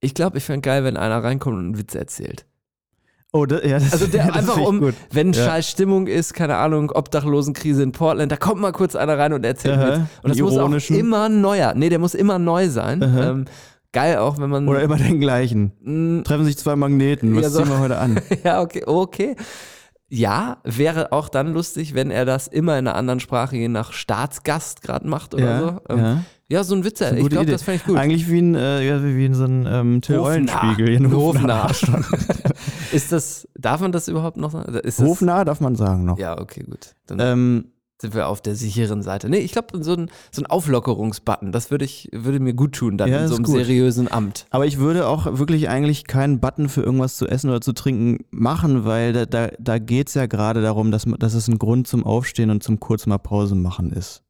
Ich 0.00 0.14
glaube, 0.14 0.38
ich 0.38 0.44
fände 0.44 0.60
geil, 0.60 0.84
wenn 0.84 0.96
einer 0.96 1.22
reinkommt 1.22 1.56
und 1.56 1.64
einen 1.64 1.78
Witz 1.78 1.96
erzählt. 1.96 2.46
Oh, 3.32 3.44
das, 3.44 3.64
ja, 3.64 3.78
das, 3.80 3.92
Also 3.92 4.06
der 4.06 4.26
das 4.28 4.36
einfach 4.36 4.56
um, 4.58 4.80
gut. 4.80 4.94
wenn 5.10 5.32
Ja. 5.32 5.44
scheiß 5.44 5.68
Stimmung 5.68 6.06
ist, 6.06 6.32
keine 6.32 6.56
Ahnung, 6.56 6.92
Obdachlosenkrise 6.92 7.82
in 7.82 7.90
Portland, 7.92 8.30
da 8.30 8.36
kommt 8.36 8.60
mal 8.60 8.72
kurz 8.72 8.94
einer 8.94 9.18
rein 9.18 9.32
und 9.32 9.44
erzählt 9.44 9.78
Aha, 9.78 9.84
mit. 9.84 10.00
Und 10.22 10.30
das 10.30 10.38
muss 10.38 10.56
auch 10.56 10.90
immer 10.96 11.28
neuer. 11.28 11.74
Nee, 11.74 11.88
der 11.88 11.98
muss 11.98 12.14
immer 12.14 12.38
neu 12.38 12.68
sein. 12.68 13.02
Ähm, 13.02 13.44
geil 13.96 14.18
auch, 14.18 14.38
wenn 14.38 14.50
man. 14.50 14.68
Oder 14.68 14.82
immer 14.82 14.96
den 14.96 15.20
gleichen. 15.20 15.72
Mm, 15.80 16.22
Treffen 16.22 16.44
sich 16.44 16.58
zwei 16.58 16.76
Magneten. 16.76 17.34
Was 17.34 17.44
Ja, 17.44 17.48
so- 17.48 17.62
ziehen 17.62 17.70
wir 17.70 17.78
heute 17.78 17.96
an? 17.96 18.20
ja, 18.44 18.60
okay, 18.60 18.82
okay. 18.84 19.36
Ja, 20.08 20.58
wäre 20.64 21.12
auch 21.12 21.30
dann 21.30 21.54
lustig, 21.54 21.94
wenn 21.94 22.10
er 22.10 22.26
das 22.26 22.46
immer 22.46 22.78
in 22.78 22.86
einer 22.86 22.94
anderen 22.94 23.20
Sprache, 23.20 23.56
je 23.56 23.68
nach 23.68 23.92
Staatsgast 23.92 24.82
gerade 24.82 25.08
macht 25.08 25.34
oder 25.34 25.58
so. 25.58 25.80
Ähm, 25.88 25.98
ja. 25.98 26.22
ja. 26.48 26.62
so 26.64 26.74
ein 26.76 26.84
Witz. 26.84 27.00
eine 27.00 27.18
Ich 27.20 27.28
glaube, 27.30 27.50
das 27.50 27.62
fände 27.62 27.80
ich 27.80 27.86
gut. 27.86 27.96
Eigentlich 27.96 28.30
wie 28.30 28.38
ein, 28.38 28.54
äh, 28.54 28.86
ja, 28.86 29.02
wie 29.02 29.24
in 29.24 29.34
so 29.34 29.44
ein 29.44 29.66
ähm, 29.66 30.02
Till 30.02 30.18
Eulenspiegel. 30.18 31.10
Hofnarr. 31.10 31.70
ist 32.92 33.10
das, 33.10 33.48
darf 33.56 33.80
man 33.80 33.92
das 33.92 34.08
überhaupt 34.08 34.36
noch 34.36 34.52
sagen? 34.52 34.78
Hofnarr 34.98 35.46
darf 35.46 35.60
man 35.60 35.74
sagen 35.74 36.04
noch. 36.04 36.18
Ja, 36.18 36.38
okay, 36.38 36.62
gut. 36.64 36.94
Dann 37.06 37.18
Ähm, 37.18 37.72
sind 38.00 38.14
wir 38.14 38.28
auf 38.28 38.42
der 38.42 38.54
sicheren 38.54 39.02
Seite. 39.02 39.28
Nee, 39.30 39.38
ich 39.38 39.52
glaube, 39.52 39.82
so 39.82 39.94
ein, 39.94 40.10
so 40.30 40.42
ein 40.42 40.46
Auflockerungsbutton, 40.46 41.50
das 41.50 41.70
würde 41.70 41.84
ich, 41.86 42.08
würde 42.12 42.40
mir 42.40 42.52
gut 42.54 42.74
tun, 42.74 42.98
dann 42.98 43.08
Ja, 43.10 43.22
in 43.22 43.28
so 43.28 43.36
einem 43.36 43.44
gut. 43.44 43.54
seriösen 43.56 44.10
Amt. 44.12 44.46
aber 44.50 44.66
ich 44.66 44.78
würde 44.78 45.06
auch 45.06 45.38
wirklich 45.38 45.68
eigentlich 45.70 46.06
keinen 46.06 46.38
Button 46.40 46.68
für 46.68 46.82
irgendwas 46.82 47.16
zu 47.16 47.26
essen 47.26 47.48
oder 47.48 47.60
zu 47.62 47.72
trinken 47.72 48.24
machen, 48.30 48.84
weil 48.84 49.12
da, 49.14 49.24
da, 49.26 49.48
da 49.58 49.78
geht 49.78 50.08
es 50.08 50.14
ja 50.14 50.26
gerade 50.26 50.60
darum, 50.60 50.90
dass, 50.90 51.04
dass 51.18 51.34
es 51.34 51.48
ein 51.48 51.58
Grund 51.58 51.86
zum 51.88 52.04
Aufstehen 52.04 52.50
und 52.50 52.62
zum 52.62 52.80
kurz 52.80 53.06
mal 53.06 53.18
Pause 53.18 53.54
machen 53.54 53.90
ist. 53.92 54.22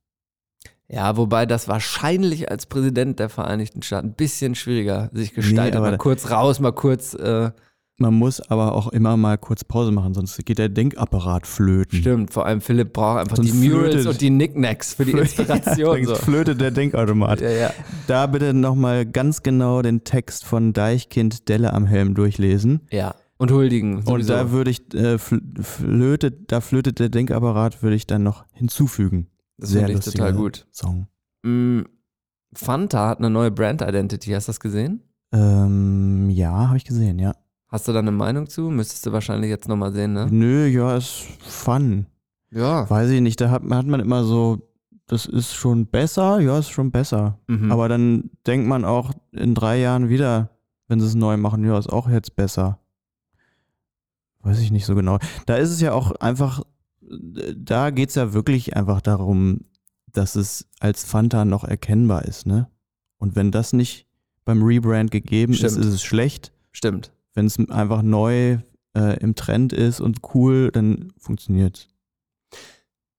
Ja, 0.89 1.17
wobei 1.17 1.47
das 1.47 1.67
wahrscheinlich 1.67 2.49
als 2.49 2.67
Präsident 2.67 3.19
der 3.19 3.29
Vereinigten 3.29 3.83
Staaten 3.83 4.09
ein 4.11 4.15
bisschen 4.15 4.55
schwieriger 4.55 5.11
sich 5.13 5.35
gestaltet. 5.35 5.75
aber 5.75 5.91
mal 5.91 5.99
kurz 5.99 6.31
raus, 6.31 6.61
mal 6.61 6.71
kurz. 6.73 7.15
Äh, 7.15 7.51
Man 7.99 8.13
muss 8.15 8.41
aber 8.43 8.75
auch 8.75 8.89
immer 8.89 9.17
mal 9.17 9.39
kurz 9.39 9.65
Pause 9.65 9.91
machen, 9.91 10.13
sonst 10.13 10.45
geht 10.45 10.59
der 10.59 10.69
Denkapparat 10.69 11.47
flöten. 11.47 11.99
stimmt, 11.99 12.31
vor 12.33 12.45
allem 12.45 12.61
Philipp 12.61 12.93
braucht 12.93 13.21
einfach 13.21 13.37
Sonst 13.37 13.53
die 13.53 13.69
Murals 13.69 13.95
flötet- 13.95 14.07
und 14.07 14.21
die 14.21 14.29
Knickknacks 14.29 14.95
für 14.95 15.07
die 15.07 15.13
Inspiration. 15.19 16.05
Sonst 16.05 16.09
so. 16.21 16.25
flötet 16.25 16.61
der 16.61 16.71
Denkautomat. 16.73 17.41
Ja, 17.41 17.49
ja. 17.51 17.71
Da 18.07 18.27
bitte 18.27 18.53
nochmal 18.53 19.07
ganz 19.07 19.43
genau 19.43 19.81
den 19.81 20.05
Text 20.05 20.45
von 20.45 20.75
Deichkind 20.75 21.49
Delle 21.49 21.73
am 21.73 21.87
Helm 21.87 22.15
durchlesen. 22.15 22.81
ja. 22.91 23.15
Und 23.39 23.51
huldigen. 23.53 23.97
Und 23.99 24.07
Sowieso. 24.07 24.33
da 24.33 24.51
würde 24.51 24.71
ich, 24.71 24.95
äh, 24.95 25.17
fl- 25.17 25.43
flötet, 25.63 26.51
da 26.51 26.63
flötet 26.63 26.99
der 27.01 27.11
Denkapparat, 27.11 27.83
würde 27.83 27.95
ich 27.95 28.07
dann 28.07 28.23
noch 28.23 28.47
hinzufügen. 28.55 29.27
das 29.59 29.69
sehr 29.71 29.85
finde 29.87 29.99
ich 29.99 30.05
total 30.07 30.33
gut. 30.33 30.67
Song. 30.73 31.07
Mm, 31.43 31.81
Fanta 32.55 33.09
hat 33.09 33.19
eine 33.19 33.29
neue 33.29 33.51
Brand 33.51 33.83
Identity. 33.83 34.31
Hast 34.31 34.49
du 34.49 34.53
das 34.53 34.61
gesehen? 34.61 35.03
Ähm, 35.35 36.31
ja, 36.31 36.69
habe 36.69 36.79
ich 36.79 36.85
gesehen, 36.87 37.19
ja. 37.19 37.35
Hast 37.77 37.89
du 37.89 37.93
da 37.93 37.99
eine 37.99 38.11
Meinung 38.11 38.49
zu? 38.49 38.71
Müsstest 38.71 39.05
du 39.05 39.13
wahrscheinlich 39.13 39.51
jetzt 39.51 39.69
nochmal 39.69 39.93
sehen, 39.93 40.15
ne? 40.15 40.29
Nö, 40.31 40.67
ja, 40.67 40.97
ist 40.97 41.27
fun. 41.41 42.07
Ja. 42.51 42.89
Weiß 42.89 43.11
ich 43.11 43.21
nicht, 43.21 43.39
da 43.39 43.51
hat, 43.51 43.65
hat 43.65 43.87
man 43.87 44.01
immer 44.01 44.25
so, 44.25 44.67
das 45.07 45.27
ist 45.27 45.53
schon 45.53 45.85
besser, 45.85 46.41
ja, 46.41 46.59
ist 46.59 46.71
schon 46.71 46.91
besser. 46.91 47.39
Mhm. 47.49 47.71
Aber 47.71 47.91
dann 47.91 48.31
denkt 48.47 48.67
man 48.67 48.87
auch 48.87 49.13
in 49.31 49.55
drei 49.55 49.79
Jahren 49.79 50.09
wieder, 50.09 50.49
wenn 50.89 51.01
sie 51.01 51.07
es 51.07 51.15
neu 51.15 51.37
machen, 51.37 51.67
ja, 51.67 51.77
ist 51.79 51.93
auch 51.93 52.09
jetzt 52.09 52.35
besser. 52.35 52.79
Weiß 54.41 54.59
ich 54.61 54.71
nicht 54.71 54.87
so 54.87 54.95
genau. 54.95 55.19
Da 55.45 55.57
ist 55.57 55.69
es 55.69 55.83
ja 55.83 55.93
auch 55.93 56.13
einfach, 56.13 56.63
da 57.03 57.91
geht 57.91 58.09
es 58.09 58.15
ja 58.15 58.33
wirklich 58.33 58.75
einfach 58.75 59.03
darum, 59.03 59.67
dass 60.15 60.35
es 60.35 60.67
als 60.81 61.05
Fanta 61.05 61.45
noch 61.45 61.63
erkennbar 61.65 62.25
ist, 62.25 62.47
ne? 62.47 62.71
Und 63.19 63.37
wenn 63.37 63.51
das 63.51 63.75
nicht 63.75 64.07
beim 64.47 64.63
Rebrand 64.63 65.11
gegeben 65.11 65.53
ist, 65.53 65.59
Stimmt. 65.59 65.77
ist 65.77 65.93
es 65.93 66.03
schlecht. 66.03 66.53
Stimmt. 66.73 67.13
Wenn 67.37 67.47
es 67.47 67.59
einfach 67.71 68.03
neu 68.03 68.59
äh, 68.97 69.19
im 69.21 69.35
Trend 69.37 69.73
ist 69.73 70.01
und 70.01 70.19
cool, 70.35 70.71
dann 70.73 71.13
funktioniert 71.19 71.87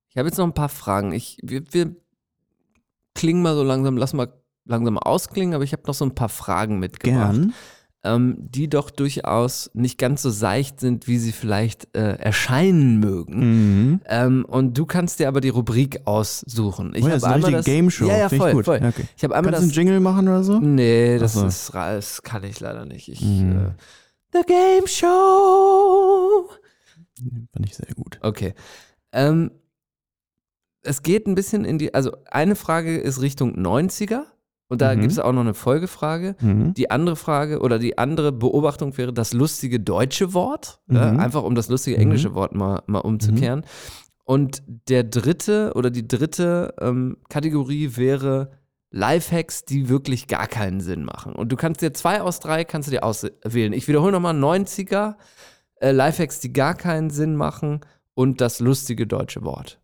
Ich 0.10 0.18
habe 0.18 0.28
jetzt 0.28 0.38
noch 0.38 0.46
ein 0.48 0.54
paar 0.54 0.70
Fragen. 0.70 1.12
Ich, 1.14 1.38
wir, 1.44 1.62
wir 1.72 1.96
klingen 3.14 3.42
mal 3.42 3.56
so 3.56 3.64
langsam, 3.64 3.96
lass 3.96 4.14
mal 4.14 4.34
langsam 4.66 4.98
ausklingen, 4.98 5.54
aber 5.54 5.64
ich 5.64 5.72
habe 5.74 5.84
noch 5.88 5.94
so 5.94 6.04
ein 6.04 6.16
paar 6.16 6.30
Fragen 6.30 6.80
mitgebracht, 6.80 7.36
Gern. 7.36 7.54
ähm, 8.04 8.36
die 8.40 8.68
doch 8.70 8.90
durchaus 8.90 9.70
nicht 9.74 9.98
ganz 9.98 10.24
so 10.24 10.30
seicht 10.30 10.80
sind, 10.80 11.08
wie 11.08 11.20
sie 11.20 11.32
vielleicht 11.32 11.96
äh, 11.96 12.16
erscheinen 12.18 13.00
mögen. 13.00 13.36
Mhm. 13.92 14.02
Ähm, 14.08 14.46
und 14.46 14.78
du 14.78 14.86
kannst 14.86 15.20
dir 15.20 15.28
aber 15.28 15.42
die 15.42 15.50
Rubrik 15.50 16.02
aussuchen. 16.06 16.94
Ich 16.96 17.04
oh, 17.04 17.06
habe 17.06 17.14
das 17.14 17.24
einmal 17.24 17.52
das 17.52 17.66
Game 17.66 17.90
Show. 17.92 18.08
Ja, 18.08 18.18
ja, 18.18 18.30
voll, 18.30 18.50
ich 18.50 18.56
gut. 18.56 18.66
voll. 18.66 18.80
Ja, 18.82 18.90
okay. 18.90 19.06
Ich 19.16 19.24
habe 19.24 19.36
einmal 19.36 19.54
Kannst 19.54 19.62
du 19.62 19.64
einen 19.64 19.70
das. 19.70 19.78
Jingle 19.78 20.00
machen 20.00 20.28
oder 20.28 20.44
so? 20.44 20.60
Nee, 20.60 21.18
das, 21.20 21.34
so. 21.34 21.46
ist, 21.46 21.72
das 21.74 22.24
kann 22.24 22.44
ich 22.44 22.60
leider 22.60 22.86
nicht. 22.86 23.08
Ich, 23.10 23.22
Mhm. 23.22 23.52
äh, 23.52 23.72
The 24.34 24.42
Game 24.46 24.88
Show. 24.88 26.50
Fand 27.54 27.66
ich 27.66 27.76
sehr 27.76 27.94
gut. 27.96 28.20
Okay. 28.22 28.54
Ähm, 29.12 29.52
es 30.84 31.02
geht 31.04 31.28
ein 31.28 31.36
bisschen 31.36 31.66
in 31.66 31.78
die, 31.78 31.94
also 31.94 32.12
eine 32.30 32.56
Frage 32.56 32.98
ist 32.98 33.22
Richtung 33.22 33.56
90er 33.58 34.24
und 34.70 34.82
da 34.82 34.94
Mhm. 34.96 35.00
gibt 35.02 35.12
es 35.14 35.20
auch 35.20 35.32
noch 35.32 35.42
eine 35.42 35.54
Folgefrage. 35.54 36.36
Mhm. 36.40 36.74
Die 36.74 36.92
andere 36.92 37.16
Frage 37.16 37.60
oder 37.62 37.80
die 37.80 37.98
andere 37.98 38.32
Beobachtung 38.32 38.98
wäre 38.98 39.14
das 39.14 39.34
lustige 39.34 39.80
deutsche 39.80 40.34
Wort, 40.34 40.80
Mhm. 40.88 40.96
äh, 40.96 41.00
einfach 41.00 41.44
um 41.44 41.56
das 41.56 41.70
lustige 41.70 41.98
englische 41.98 42.36
Wort 42.36 42.54
mal, 42.54 42.84
mal 42.88 43.00
umzukehren. 43.00 43.64
Und 44.24 44.62
der 44.90 45.04
dritte 45.06 45.72
oder 45.76 45.90
die 45.90 46.06
dritte 46.08 46.74
ähm, 46.80 47.18
Kategorie 47.30 47.96
wäre 47.96 48.52
Lifehacks, 48.92 49.66
die 49.66 49.90
wirklich 49.90 50.28
gar 50.28 50.48
keinen 50.48 50.80
Sinn 50.82 51.04
machen. 51.04 51.34
Und 51.36 51.52
du 51.52 51.56
kannst 51.58 51.82
dir 51.82 51.94
zwei 51.94 52.22
aus 52.22 52.40
drei 52.40 52.64
kannst 52.64 52.88
du 52.88 52.92
dir 52.92 53.04
auswählen. 53.04 53.74
Ich 53.74 53.88
wiederhole 53.88 54.12
nochmal 54.14 54.34
90er, 54.36 55.16
äh, 55.82 55.92
Lifehacks, 55.92 56.40
die 56.40 56.54
gar 56.54 56.74
keinen 56.74 57.10
Sinn 57.10 57.36
machen 57.36 57.82
und 58.14 58.40
das 58.42 58.60
lustige 58.60 59.06
deutsche 59.06 59.44
Wort. 59.44 59.80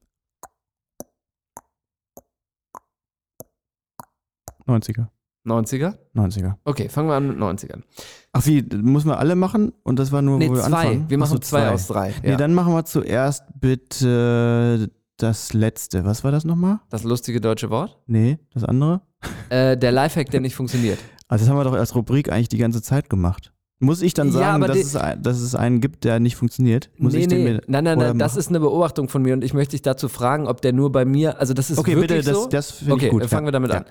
90er. 4.65 5.07
90er? 5.45 5.97
90er. 6.15 6.55
Okay, 6.63 6.87
fangen 6.87 7.09
wir 7.09 7.15
an 7.15 7.27
mit 7.27 7.37
90ern. 7.37 7.83
Ach 8.31 8.45
wie, 8.45 8.61
muss 8.77 9.03
man 9.03 9.17
alle 9.17 9.35
machen? 9.35 9.73
Und 9.83 9.99
das 9.99 10.13
war 10.13 10.21
nur, 10.21 10.37
Nee, 10.37 10.49
wo 10.49 10.53
wir 10.53 10.61
zwei. 10.61 10.65
anfangen? 10.77 11.09
Wir 11.09 11.17
Ach 11.17 11.19
machen 11.19 11.31
so, 11.33 11.39
zwei, 11.39 11.69
aus 11.69 11.87
drei. 11.87 12.13
Nee, 12.23 12.31
Ja. 12.31 12.37
dann 12.37 12.53
machen 12.53 12.73
wir 12.73 12.85
zuerst 12.85 13.43
bitte 13.59 14.89
das 15.17 15.53
letzte. 15.53 16.05
Was 16.05 16.23
war 16.23 16.31
das 16.31 16.43
nochmal? 16.45 16.79
das 16.89 17.03
lustige 17.03 17.39
deutsche 17.41 17.69
Wort? 17.69 17.97
Nee, 18.07 18.39
das 18.53 18.63
andere? 18.63 19.01
Äh, 19.49 19.77
der 19.77 19.91
Lifehack, 19.91 20.29
der 20.31 20.41
nicht 20.41 20.55
funktioniert. 20.55 20.99
Also 21.29 21.45
das 21.45 21.49
haben 21.49 21.57
wir 21.57 21.63
doch 21.63 21.73
als 21.73 21.95
Rubrik 21.95 22.31
eigentlich 22.31 22.49
die 22.49 22.57
ganze 22.59 22.83
Zeit 22.83 23.09
gemacht. 23.09 23.53
Muss 23.79 24.03
ich 24.03 24.13
dann 24.13 24.27
Ja, 24.27 24.33
sagen, 24.33 24.55
aber 24.63 24.67
dass, 24.67 24.77
es, 24.77 24.95
ein- 24.95 25.23
dass 25.23 25.39
es 25.39 25.55
einen 25.55 25.81
gibt, 25.81 26.03
der 26.03 26.19
nicht 26.19 26.35
funktioniert? 26.35 26.91
Muss 26.97 27.15
ich 27.15 27.27
den 27.27 27.43
mir 27.43 27.61
nein, 27.65 27.85
nein, 27.85 27.97
nein, 27.97 28.19
das 28.19 28.35
ist 28.35 28.49
eine 28.49 28.59
Beobachtung 28.59 29.09
von 29.09 29.23
mir 29.23 29.33
und 29.33 29.43
ich 29.43 29.53
möchte 29.53 29.71
dich 29.71 29.81
dazu 29.81 30.09
fragen, 30.09 30.45
ob 30.47 30.61
der 30.61 30.73
nur 30.73 30.91
bei 30.91 31.05
mir, 31.05 31.39
also 31.39 31.55
das 31.55 31.71
ist 31.71 31.79
Okay, 31.79 31.95
wirklich 31.95 32.19
bitte, 32.19 32.23
das, 32.31 32.43
so. 32.43 32.49
das 32.49 32.71
finde 32.71 32.93
okay, 32.93 33.09
gut. 33.09 33.21
dann 33.23 33.29
fangen 33.29 33.45
ja. 33.45 33.47
wir 33.47 33.51
damit 33.53 33.71
ja. 33.71 33.77
an. 33.79 33.85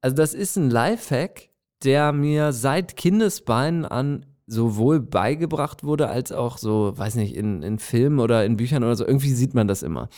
Also 0.00 0.16
das 0.16 0.34
ist 0.34 0.56
ein 0.56 0.70
Lifehack, 0.70 1.50
der 1.84 2.12
mir 2.12 2.52
seit 2.52 2.96
Kindesbeinen 2.96 3.84
an 3.84 4.26
sowohl 4.46 4.98
beigebracht 5.00 5.84
wurde, 5.84 6.08
als 6.08 6.32
auch 6.32 6.58
so, 6.58 6.94
weiß 6.96 7.14
nicht, 7.14 7.36
in, 7.36 7.62
in 7.62 7.78
Filmen 7.78 8.18
oder 8.18 8.44
in 8.44 8.56
Büchern 8.56 8.82
oder 8.82 8.96
so. 8.96 9.06
Irgendwie 9.06 9.32
sieht 9.34 9.54
man 9.54 9.68
das 9.68 9.82
immer. 9.84 10.08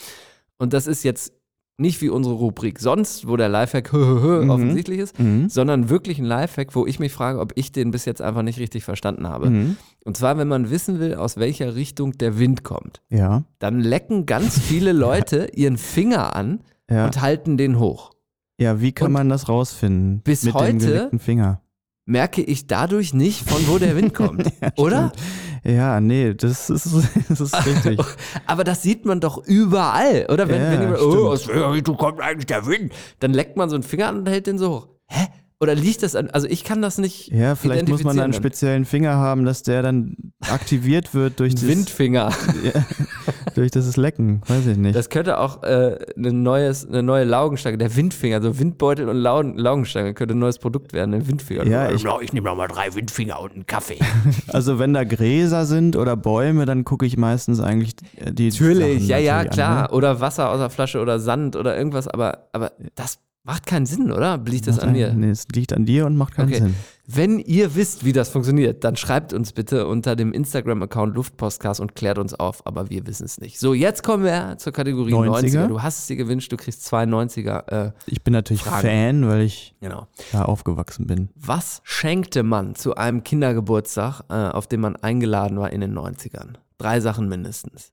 Und 0.61 0.73
das 0.73 0.87
ist 0.87 1.03
jetzt 1.03 1.33
nicht 1.79 2.03
wie 2.03 2.11
unsere 2.11 2.35
Rubrik 2.35 2.79
sonst, 2.79 3.27
wo 3.27 3.39
der 3.39 3.49
Lifehack 3.49 3.93
offensichtlich 3.95 4.99
ist, 4.99 5.19
Mhm. 5.19 5.49
sondern 5.49 5.89
wirklich 5.89 6.19
ein 6.19 6.27
Lifehack, 6.27 6.75
wo 6.75 6.87
ich 6.87 6.99
mich 7.01 7.11
frage, 7.13 7.41
ob 7.41 7.53
ich 7.57 7.73
den 7.73 7.91
bis 7.91 8.05
jetzt 8.05 8.21
einfach 8.21 8.43
nicht 8.43 8.59
richtig 8.59 8.85
verstanden 8.85 9.27
habe. 9.27 9.49
Mhm. 9.49 9.77
Und 10.05 10.17
zwar, 10.19 10.37
wenn 10.37 10.49
man 10.49 10.71
wissen 10.71 11.01
will, 11.01 11.15
aus 11.15 11.39
welcher 11.39 11.75
Richtung 11.75 12.13
der 12.19 12.39
Wind 12.39 12.65
kommt, 12.65 13.01
Ja. 13.09 13.45
dann 13.59 13.81
lecken 13.81 14.27
ganz 14.27 14.59
viele 14.59 14.93
Leute 15.33 15.49
ihren 15.55 15.79
Finger 15.79 16.37
an 16.37 16.61
Ja. 16.91 17.07
und 17.07 17.21
halten 17.23 17.57
den 17.57 17.79
hoch. 17.79 18.11
ja, 18.61 18.83
wie 18.83 18.93
kann 18.93 19.07
Und 19.07 19.13
man 19.15 19.29
das 19.31 19.49
rausfinden? 19.49 20.21
bis 20.21 20.43
Mit 20.45 20.55
dem 20.55 20.61
heute- 20.61 21.11
Finger. 21.19 21.63
Merke 22.05 22.43
ich 22.43 22.67
dadurch 22.67 23.15
nicht, 23.15 23.49
von 23.49 23.67
wo 23.69 23.79
der 23.79 23.97
Wind 23.97 24.13
kommt, 24.13 24.51
oder? 24.77 25.13
Ja, 25.65 26.01
nee, 26.01 26.35
das 26.35 26.71
ist, 26.71 26.89
das 27.29 27.41
ist 27.41 27.67
richtig. 27.67 28.01
Aber 28.47 28.65
das 28.65 28.83
sieht 28.83 29.05
man 29.05 29.21
doch 29.21 29.45
überall, 29.47 30.27
oder? 30.31 30.49
Wenn, 30.49 30.63
Ja, 30.63 30.71
wenn 30.71 30.81
jemand, 30.81 31.01
oh, 31.03 31.29
aus 31.29 31.49
welcher 31.49 31.73
Richtung 31.73 31.97
kommt 31.97 32.21
eigentlich 32.21 32.47
der 32.47 32.67
Wind? 32.67 32.93
Dann 33.21 33.33
leckt 33.35 33.57
man 33.57 33.69
so 33.69 33.77
einen 33.77 33.83
Finger 33.83 34.09
an 34.09 34.19
und 34.19 34.29
hält 34.29 34.47
den 34.47 34.59
so 34.59 34.71
hoch. 34.71 34.89
Hä? 35.07 35.27
Oder 35.63 35.75
liegt 35.75 36.03
das 36.03 36.17
an, 36.17 36.31
also 36.31 36.47
ich 36.49 36.65
kann 36.65 36.81
das 36.81 36.97
nicht 36.97 37.29
Ja, 37.29 37.55
vielleicht 37.55 37.87
muss 37.89 38.03
man 38.03 38.17
dann 38.17 38.25
einen 38.25 38.33
speziellen 38.33 38.87
Finger 38.87 39.17
haben, 39.17 39.45
dass 39.45 39.63
der 39.63 39.83
dann 39.83 40.17
aktiviert 40.41 41.13
wird 41.13 41.39
durch, 41.39 41.55
das, 41.55 41.67
Windfinger. 41.67 42.31
Ja, 42.65 42.85
durch 43.55 43.71
das 43.71 43.97
Lecken. 43.99 44.41
Weiß 44.47 44.67
ich 44.67 44.79
nicht. 44.79 44.97
Das 44.97 45.11
könnte 45.11 45.39
auch 45.39 45.63
äh, 45.63 45.99
eine, 46.17 46.33
neues, 46.33 46.89
eine 46.89 47.03
neue 47.03 47.25
Laugenstange, 47.25 47.77
der 47.77 47.95
Windfinger, 47.95 48.41
so 48.41 48.59
Windbeutel 48.59 49.07
und 49.11 49.17
Laugen, 49.19 49.59
Laugenstange 49.59 50.15
könnte 50.15 50.35
ein 50.35 50.39
neues 50.39 50.59
Produkt 50.59 50.95
werden, 50.95 51.13
ein 51.13 51.29
Windfinger. 51.29 51.65
Ja, 51.67 51.91
ich- 51.91 52.07
ich 52.23 52.33
nehme 52.33 52.49
noch 52.49 52.57
mal 52.57 52.67
drei 52.69 52.95
Windfinger 52.95 53.39
und 53.41 53.53
einen 53.53 53.67
Kaffee. 53.67 53.99
Also 54.49 54.79
wenn 54.79 54.95
da 54.95 55.05
Gräser 55.05 55.67
sind 55.67 55.95
oder 55.95 56.17
Bäume, 56.17 56.65
dann 56.65 56.85
gucke 56.85 57.05
ich 57.05 57.17
meistens 57.19 57.61
eigentlich 57.61 57.97
die 57.97 58.49
Natürlich, 58.49 59.01
Sachen 59.01 59.09
ja, 59.09 59.19
ja, 59.19 59.45
klar. 59.45 59.77
An, 59.77 59.83
ne? 59.91 59.91
Oder 59.91 60.21
Wasser 60.21 60.51
aus 60.51 60.59
der 60.59 60.71
Flasche 60.71 61.01
oder 61.01 61.21
Sand 61.21 61.55
oder 61.55 61.77
irgendwas, 61.77 62.09
aber, 62.09 62.49
aber 62.53 62.73
das 62.95 63.19
macht 63.45 63.67
keinen 63.67 63.87
Sinn, 63.87 64.13
oder? 64.13 64.39
Liegt 64.45 64.67
das 64.67 64.79
an 64.79 64.93
mir? 64.93 65.13
Nee, 65.15 65.31
es 65.31 65.47
liegt 65.49 65.73
an 65.73 65.85
dir 65.87 66.07
und 66.07 66.17
macht 66.17 66.35
keinen 66.35 66.49
Okay. 66.49 66.59
Sinn. 66.59 66.75
Wenn 67.13 67.39
ihr 67.41 67.75
wisst, 67.75 68.05
wie 68.05 68.13
das 68.13 68.29
funktioniert, 68.29 68.85
dann 68.85 68.95
schreibt 68.97 69.33
uns 69.33 69.53
bitte 69.53 69.89
unter 69.89 70.15
dem 70.15 70.33
Instagram-Account 70.33 71.17
Luftpostcast 71.17 71.81
und 71.81 71.97
klärt 71.97 72.19
uns 72.19 72.35
auf, 72.35 72.65
aber 72.67 72.89
wir 72.89 73.05
wissen 73.09 73.25
es 73.25 73.41
nicht. 73.41 73.59
So, 73.59 73.75
jetzt 73.75 74.05
kommen 74.05 74.23
wir 74.23 74.57
zur 74.59 74.73
Kategorie 74.73 75.13
90er. 75.13 75.41
90er. 75.41 75.67
Du 75.67 75.83
hast 75.83 75.99
es 76.01 76.07
dir 76.07 76.15
gewünscht, 76.17 76.53
du 76.53 76.57
kriegst 76.57 76.85
zwei 76.85 77.03
90er. 77.05 77.89
Äh, 77.89 77.93
Ich 78.07 78.23
bin 78.23 78.33
natürlich 78.33 78.63
Fragen. 78.63 78.87
Fan, 78.87 79.29
weil 79.29 79.41
ich 79.43 79.75
genau. 79.81 80.07
da 80.31 80.43
aufgewachsen 80.45 81.09
bin. 81.09 81.31
Was 81.35 81.81
schenkte 81.83 82.45
man 82.45 82.77
zu 82.77 82.95
einem 82.95 83.25
Kindergeburtstag, 83.25 84.23
äh, 84.29 84.35
auf 84.35 84.69
den 84.69 84.81
man 84.81 84.95
eingeladen 84.97 85.59
war 85.59 85.73
in 85.73 85.81
den 85.81 85.93
90ern? 85.99 86.55
Drei 86.79 87.01
Sachen 87.01 87.29
mindestens. 87.29 87.91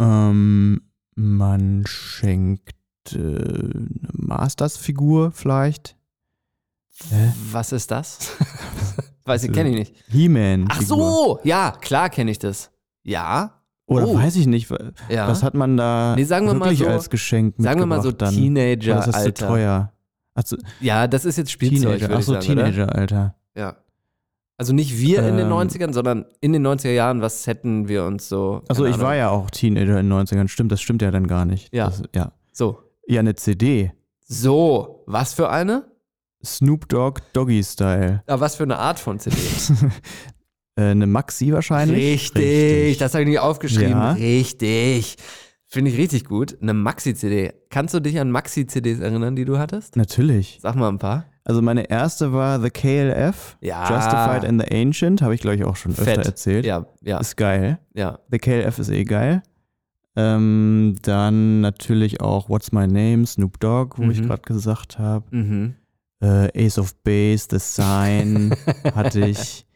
Ähm, 0.00 0.80
man 1.14 1.84
schenkt 1.86 2.70
äh, 3.14 3.18
eine 3.18 3.88
Masters-Figur 4.12 5.30
vielleicht. 5.32 5.96
Hä? 7.10 7.32
Was 7.52 7.72
ist 7.72 7.90
das? 7.90 8.32
Weiß 9.24 9.42
ich, 9.44 9.52
kenne 9.52 9.70
ich 9.70 9.74
nicht. 9.76 9.94
He-Man. 10.08 10.66
Ach 10.70 10.80
so, 10.82 11.40
ja, 11.44 11.72
klar 11.80 12.08
kenne 12.10 12.30
ich 12.30 12.38
das. 12.38 12.70
Ja, 13.02 13.52
Oder 13.88 14.08
Oh. 14.08 14.14
weiß 14.16 14.34
ich 14.36 14.46
nicht. 14.46 14.68
ja. 15.08 15.28
Was 15.28 15.42
hat 15.44 15.54
man 15.54 15.76
da 15.76 16.14
Nee, 16.16 16.24
sagen 16.24 16.46
wir 16.46 16.54
mal 16.54 16.66
wirklich 16.66 16.80
so- 16.80 16.86
als 16.88 17.08
Geschenk 17.10 17.54
Sagen 17.58 17.78
wir 17.80 17.86
mal 17.86 18.02
so 18.02 18.08
mitgebracht 18.08 18.34
dann? 18.36 18.52
Oder 18.52 18.68
ist 18.70 19.06
das 19.06 19.24
zu 19.24 19.32
Teenager-Alter. 19.32 19.46
teuer? 19.46 19.92
Also 20.34 20.56
Ja, 20.80 21.06
das 21.06 21.24
ist 21.24 21.38
jetzt 21.38 21.50
Spielzeug, 21.52 21.98
Teenager. 21.98 22.16
Ach 22.18 22.22
so, 22.22 22.32
oder? 22.32 22.40
Teenager-Alter. 22.40 23.36
Ja. 23.56 23.76
Also 24.58 24.72
nicht 24.72 24.98
wir 24.98 25.20
in 25.20 25.36
den 25.36 25.46
Ähm. 25.46 25.52
90ern, 25.52 25.92
sondern 25.92 26.24
in 26.40 26.52
den 26.52 26.62
90er 26.66 26.90
Jahren, 26.92 27.20
was 27.20 27.46
hätten 27.46 27.88
wir 27.88 28.04
uns 28.04 28.28
so. 28.28 28.62
Also 28.68 28.86
ich 28.86 28.98
war 28.98 29.08
Ahnung. 29.10 29.18
ja 29.18 29.28
auch 29.30 29.50
Teenager 29.50 30.00
in 30.00 30.08
den 30.08 30.12
90ern. 30.12 30.48
Stimmt, 30.48 30.72
das 30.72 30.80
stimmt 30.80 31.02
ja 31.02 31.10
dann 31.10 31.26
gar 31.28 31.44
nicht. 31.44 31.72
Ja. 31.74 31.86
Das, 31.86 32.02
ja. 32.14 32.32
So. 32.52 32.78
Ja, 33.06 33.20
eine 33.20 33.34
CD. 33.34 33.92
So, 34.26 35.04
was 35.06 35.32
für 35.34 35.48
eine? 35.50 35.84
Snoop 36.44 36.88
Dogg 36.88 37.20
Doggy 37.32 37.62
Style. 37.62 38.22
Ah, 38.26 38.40
was 38.40 38.56
für 38.56 38.64
eine 38.64 38.78
Art 38.78 38.98
von 38.98 39.18
CD? 39.18 39.36
Äh, 40.78 40.90
eine 40.90 41.06
Maxi 41.06 41.54
wahrscheinlich. 41.54 41.96
Richtig, 42.34 42.98
das 42.98 43.14
habe 43.14 43.22
ich 43.22 43.28
nicht 43.30 43.38
aufgeschrieben. 43.38 43.92
Ja. 43.92 44.12
Richtig. 44.12 45.16
Finde 45.64 45.90
ich 45.90 45.96
richtig 45.96 46.26
gut. 46.26 46.58
Eine 46.60 46.74
Maxi-CD. 46.74 47.54
Kannst 47.70 47.94
du 47.94 48.00
dich 48.00 48.20
an 48.20 48.30
Maxi-CDs 48.30 49.00
erinnern, 49.00 49.36
die 49.36 49.46
du 49.46 49.56
hattest? 49.58 49.96
Natürlich. 49.96 50.58
Sag 50.60 50.74
mal 50.76 50.88
ein 50.90 50.98
paar. 50.98 51.24
Also 51.44 51.62
meine 51.62 51.88
erste 51.88 52.34
war 52.34 52.60
The 52.60 52.68
KLF. 52.68 53.56
Ja. 53.62 53.88
Justified 53.88 54.44
and 54.44 54.62
the 54.62 54.70
Ancient. 54.70 55.22
Habe 55.22 55.34
ich, 55.34 55.40
glaube 55.40 55.56
ich, 55.56 55.64
auch 55.64 55.76
schon 55.76 55.92
öfter 55.92 56.04
Fett. 56.04 56.26
erzählt. 56.26 56.66
Ja, 56.66 56.84
ja, 57.00 57.20
Ist 57.20 57.38
geil. 57.38 57.78
ja. 57.94 58.18
The 58.30 58.38
KLF 58.38 58.78
ist 58.78 58.90
eh 58.90 59.04
geil. 59.04 59.42
Ähm, 60.16 60.94
dann 61.02 61.60
natürlich 61.60 62.20
auch 62.22 62.48
What's 62.48 62.72
My 62.72 62.86
Name, 62.86 63.26
Snoop 63.26 63.60
Dogg, 63.60 63.96
wo 63.98 64.10
ich 64.10 64.20
Mhm. 64.22 64.26
gerade 64.26 64.42
gesagt 64.42 64.98
habe. 64.98 65.24
Mhm. 65.30 65.74
Äh, 66.22 66.66
Ace 66.66 66.78
of 66.78 66.94
Base, 67.02 67.46
The 67.50 67.58
Sign 67.58 68.54
hatte 68.94 69.20
ich. 69.26 69.66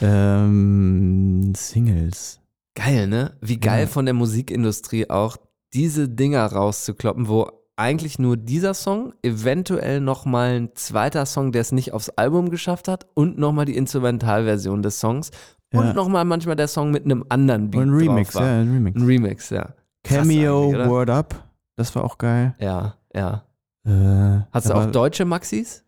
Ähm, 0.00 1.52
Singles. 1.56 2.40
Geil, 2.74 3.06
ne? 3.08 3.36
Wie 3.40 3.58
geil 3.58 3.82
Ja. 3.82 3.86
von 3.86 4.04
der 4.04 4.14
Musikindustrie 4.14 5.08
auch, 5.10 5.36
diese 5.72 6.08
Dinger 6.08 6.44
rauszukloppen, 6.46 7.28
wo 7.28 7.50
eigentlich 7.76 8.18
nur 8.18 8.36
dieser 8.36 8.74
Song, 8.74 9.14
eventuell 9.22 10.00
nochmal 10.00 10.50
ein 10.60 10.70
zweiter 10.74 11.24
Song, 11.26 11.52
der 11.52 11.62
es 11.62 11.72
nicht 11.72 11.92
aufs 11.92 12.10
Album 12.10 12.50
geschafft 12.50 12.88
hat 12.88 13.06
und 13.14 13.38
nochmal 13.38 13.64
die 13.64 13.76
Instrumentalversion 13.76 14.82
des 14.82 15.00
Songs 15.00 15.30
Ja. 15.72 15.80
und 15.80 15.94
nochmal 15.94 16.24
manchmal 16.24 16.56
der 16.56 16.68
Song 16.68 16.90
mit 16.90 17.04
einem 17.04 17.24
anderen 17.28 17.70
Beat 17.70 17.80
Und 17.82 17.90
ein 17.90 17.94
Remix, 17.94 18.34
ja, 18.34 18.40
ein 18.40 18.72
Remix. 18.72 19.00
Ein 19.00 19.06
Remix, 19.06 19.50
ja. 19.50 19.68
Krass 20.02 20.18
Cameo? 20.18 20.72
Word 20.88 21.10
Up. 21.10 21.44
Das 21.76 21.94
war 21.94 22.04
auch 22.04 22.18
geil. 22.18 22.54
Ja, 22.58 22.96
ja. 23.14 23.44
Äh, 23.86 24.40
Hast 24.52 24.68
du 24.68 24.74
auch 24.74 24.86
deutsche 24.86 25.24
Maxis? 25.24 25.84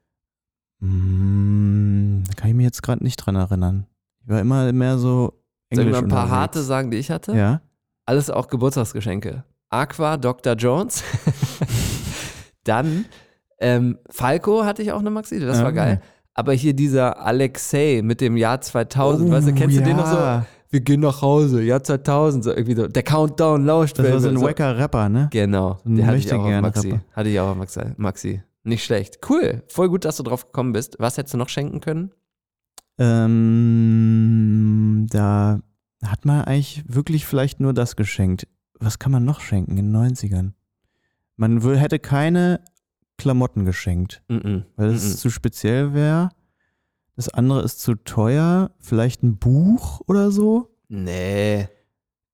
Mm, 0.80 2.22
Da 2.26 2.32
kann 2.34 2.50
ich 2.50 2.56
mich 2.56 2.64
jetzt 2.64 2.82
gerade 2.82 3.02
nicht 3.02 3.16
dran 3.16 3.36
erinnern. 3.36 3.86
Ich 4.22 4.28
war 4.28 4.40
immer 4.40 4.72
mehr 4.72 4.98
so 4.98 5.32
Soll 5.32 5.32
ich 5.70 5.78
Englisch 5.80 5.92
mal 6.00 6.02
ein 6.04 6.08
paar 6.08 6.30
harte 6.30 6.62
sagen, 6.62 6.90
die 6.90 6.98
ich 6.98 7.10
hatte? 7.10 7.34
Ja. 7.36 7.60
Alles 8.06 8.30
auch 8.30 8.48
Geburtstagsgeschenke. 8.48 9.44
Aqua, 9.68 10.16
Dr. 10.16 10.54
Jones. 10.54 11.02
Dann 12.64 13.06
ähm, 13.58 13.98
Falco 14.10 14.64
hatte 14.64 14.82
ich 14.82 14.92
auch 14.92 15.00
eine 15.00 15.10
Maxi, 15.10 15.38
das 15.40 15.58
Ja, 15.58 15.64
war 15.64 15.72
geil. 15.72 16.00
Aber 16.34 16.52
hier 16.52 16.74
dieser 16.74 17.20
Alexei 17.20 18.00
mit 18.02 18.20
dem 18.20 18.36
Jahr 18.36 18.60
2000, 18.60 19.30
weißt 19.30 19.48
du, 19.48 19.54
kennst 19.54 19.76
du 19.76 19.82
den 19.82 19.96
noch 19.96 20.06
so? 20.06 20.16
Oh, 20.16 20.20
ja. 20.20 20.46
Wir 20.70 20.80
gehen 20.80 21.00
nach 21.00 21.20
Hause, 21.20 21.62
Jahr 21.62 21.84
2000, 21.84 22.44
so 22.44 22.50
irgendwie 22.50 22.74
so. 22.74 22.88
Der 22.88 23.02
Countdown 23.02 23.66
lauscht. 23.66 23.98
Das 23.98 24.10
war 24.10 24.20
so 24.20 24.30
ein 24.30 24.38
so. 24.38 24.46
wacker 24.46 24.78
Rapper, 24.78 25.10
ne? 25.10 25.28
Genau, 25.30 25.78
So 25.84 25.90
den 25.90 26.06
hatte 26.06 26.16
ich 26.16 26.32
auch 26.32 26.60
Maxi. 26.62 26.90
Rapper. 26.92 27.04
Hatte 27.12 27.28
ich 27.28 27.38
auch 27.38 27.50
auf 27.50 27.56
Maxi. 27.56 27.80
Maxi. 27.98 28.42
Nicht 28.64 28.82
schlecht. 28.82 29.18
Cool. 29.28 29.62
Voll 29.68 29.90
gut, 29.90 30.06
dass 30.06 30.16
du 30.16 30.22
drauf 30.22 30.46
gekommen 30.46 30.72
bist. 30.72 30.96
Was 30.98 31.18
hättest 31.18 31.34
du 31.34 31.38
noch 31.38 31.50
schenken 31.50 31.80
können? 31.80 32.12
Ähm, 32.98 35.06
da 35.10 35.60
hat 36.02 36.24
man 36.24 36.40
eigentlich 36.42 36.82
wirklich 36.86 37.26
vielleicht 37.26 37.60
nur 37.60 37.74
das 37.74 37.96
geschenkt. 37.96 38.48
Was 38.80 38.98
kann 38.98 39.12
man 39.12 39.26
noch 39.26 39.40
schenken 39.40 39.76
in 39.76 39.92
den 39.92 40.14
90ern? 40.14 40.52
Man 41.36 41.60
hätte 41.76 41.98
keine 41.98 42.60
Klamotten 43.22 43.64
geschenkt, 43.64 44.22
Mhm. 44.28 44.64
weil 44.76 44.90
es 44.90 45.18
zu 45.18 45.30
speziell 45.30 45.94
wäre. 45.94 46.30
Das 47.16 47.28
andere 47.28 47.62
ist 47.62 47.80
zu 47.80 47.94
teuer. 47.94 48.70
Vielleicht 48.80 49.22
ein 49.22 49.38
Buch 49.38 50.00
oder 50.08 50.30
so. 50.30 50.68
Nee. 50.88 51.68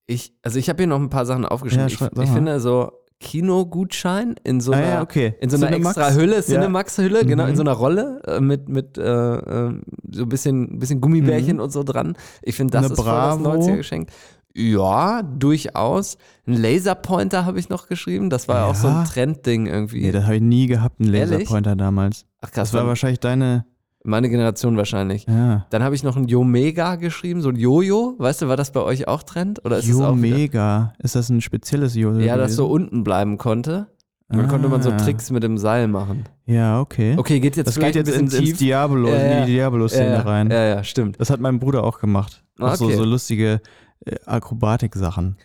Ich, 0.07 0.33
also 0.43 0.59
ich 0.59 0.69
habe 0.69 0.79
hier 0.79 0.87
noch 0.87 0.99
ein 1.01 1.11
paar 1.11 1.27
Sachen 1.27 1.45
aufgeschrieben. 1.45 1.89
Ja, 1.89 1.95
ich 2.07 2.19
ich 2.25 2.31
finde 2.31 2.59
so 2.61 2.93
Kinogutschein 3.21 4.37
in 4.45 4.61
so 4.61 4.73
ah 4.73 4.77
einer, 4.77 4.87
ja, 4.89 5.03
okay. 5.03 5.35
in 5.41 5.51
so 5.51 5.57
einer 5.57 5.69
Cinemax? 5.73 5.97
extra 5.97 6.15
Hülle. 6.15 6.43
Cinemax-Hülle, 6.43 7.25
genau, 7.27 7.45
in 7.45 7.51
Mhm. 7.53 7.57
so 7.57 7.63
einer 7.63 7.73
Rolle 7.73 8.23
äh, 8.27 8.41
mit, 8.41 8.69
mit 8.69 8.97
äh, 8.97 9.03
äh, 9.03 9.81
so 10.13 10.23
ein 10.23 10.29
bisschen, 10.29 10.79
bisschen 10.79 11.01
Gummibärchen 11.01 11.57
Mhm. 11.57 11.63
und 11.63 11.71
so 11.71 11.83
dran. 11.83 12.17
Ich 12.43 12.55
finde, 12.57 12.73
das 12.73 12.85
Eine 12.85 12.93
ist 12.95 13.01
voll 13.01 13.07
das 13.07 13.39
Bravo. 13.39 13.51
90er-Geschenk. 13.63 14.09
Ja, 14.55 15.23
durchaus. 15.23 16.19
Ein 16.47 16.55
Laserpointer 16.55 17.45
habe 17.45 17.59
ich 17.61 17.69
noch 17.69 17.87
geschrieben. 17.87 18.31
Das 18.31 18.49
war 18.49 18.57
ja 18.57 18.65
auch 18.67 18.75
so 18.75 18.89
ein. 18.89 19.05
Trendding 19.05 19.67
irgendwie. 19.67 20.03
Nee, 20.03 20.13
das 20.13 20.25
habe 20.25 20.37
ich 20.37 20.43
nie 20.43 20.67
gehabt, 20.67 21.01
einen 21.01 21.15
Ehrlich? 21.15 21.41
Laserpointer 21.41 21.77
damals. 21.77 22.25
Ach 22.41 22.51
krass, 22.51 22.71
Das 22.71 22.75
war 22.81 22.87
wahrscheinlich 22.87 23.21
deine. 23.21 23.65
meine 24.05 24.29
Generation 24.29 24.77
wahrscheinlich. 24.77 25.27
Ja. 25.29 25.67
Dann 25.71 25.83
habe 25.83 25.95
ich 25.95 26.03
noch 26.03 26.17
ein 26.17 26.27
Yomega 26.29 26.97
geschrieben, 26.97 27.41
so 27.43 27.51
ein 27.51 27.57
Jojo. 27.57 28.15
Weißt 28.19 28.43
du, 28.43 28.49
war 28.49 28.57
das 28.57 28.73
bei 28.73 28.81
euch 28.81 29.07
auch 29.07 29.23
Trend? 29.23 29.65
Oder 29.65 29.79
ist 29.79 29.89
es 29.89 29.97
auch 30.01 30.17
wieder- 30.17 30.37
Mega. 30.37 30.93
Ist 30.99 31.15
das 31.15 31.29
ein 31.29 31.41
spezielles 31.41 31.95
Jojo? 31.95 32.19
Ja, 32.21 32.37
das 32.37 32.55
so 32.55 32.67
unten 32.69 33.05
bleiben 33.05 33.39
konnte. 33.39 33.87
Dann 34.31 34.47
konnte 34.49 34.69
man 34.69 34.83
so 34.83 34.91
Ah. 34.91 34.97
Tricks 34.99 35.31
mit 35.31 35.43
dem 35.43 35.57
Seil 35.57 35.89
machen. 35.89 36.25
Ja, 36.45 36.81
okay. 36.83 37.15
Okay, 37.17 37.41
geht 37.41 37.57
jetzt 37.57 37.67
Das 37.67 37.79
geht 37.79 37.95
jetzt 37.95 38.13
ein 38.13 38.21
ins, 38.25 38.31
bisschen 38.33 38.47
ins. 38.51 38.59
Diablo, 38.59 39.09
Ja, 39.09 39.15
ja. 39.17 39.39
in 39.41 39.47
die 39.47 39.53
Diablo-Szene 39.53 40.25
rein. 40.27 40.51
Ja, 40.51 40.65
ja, 40.65 40.85
stimmt. 40.85 41.19
Das 41.19 41.31
hat 41.31 41.41
mein 41.41 41.59
Bruder 41.59 41.83
auch 41.83 41.99
gemacht. 41.99 42.45
Auch 42.61 42.75
so, 42.75 42.87
Okay. 42.87 42.97
so 42.97 43.05
lustige 43.05 43.63
äh, 44.05 44.17
Akrobatik-Sachen. 44.27 45.37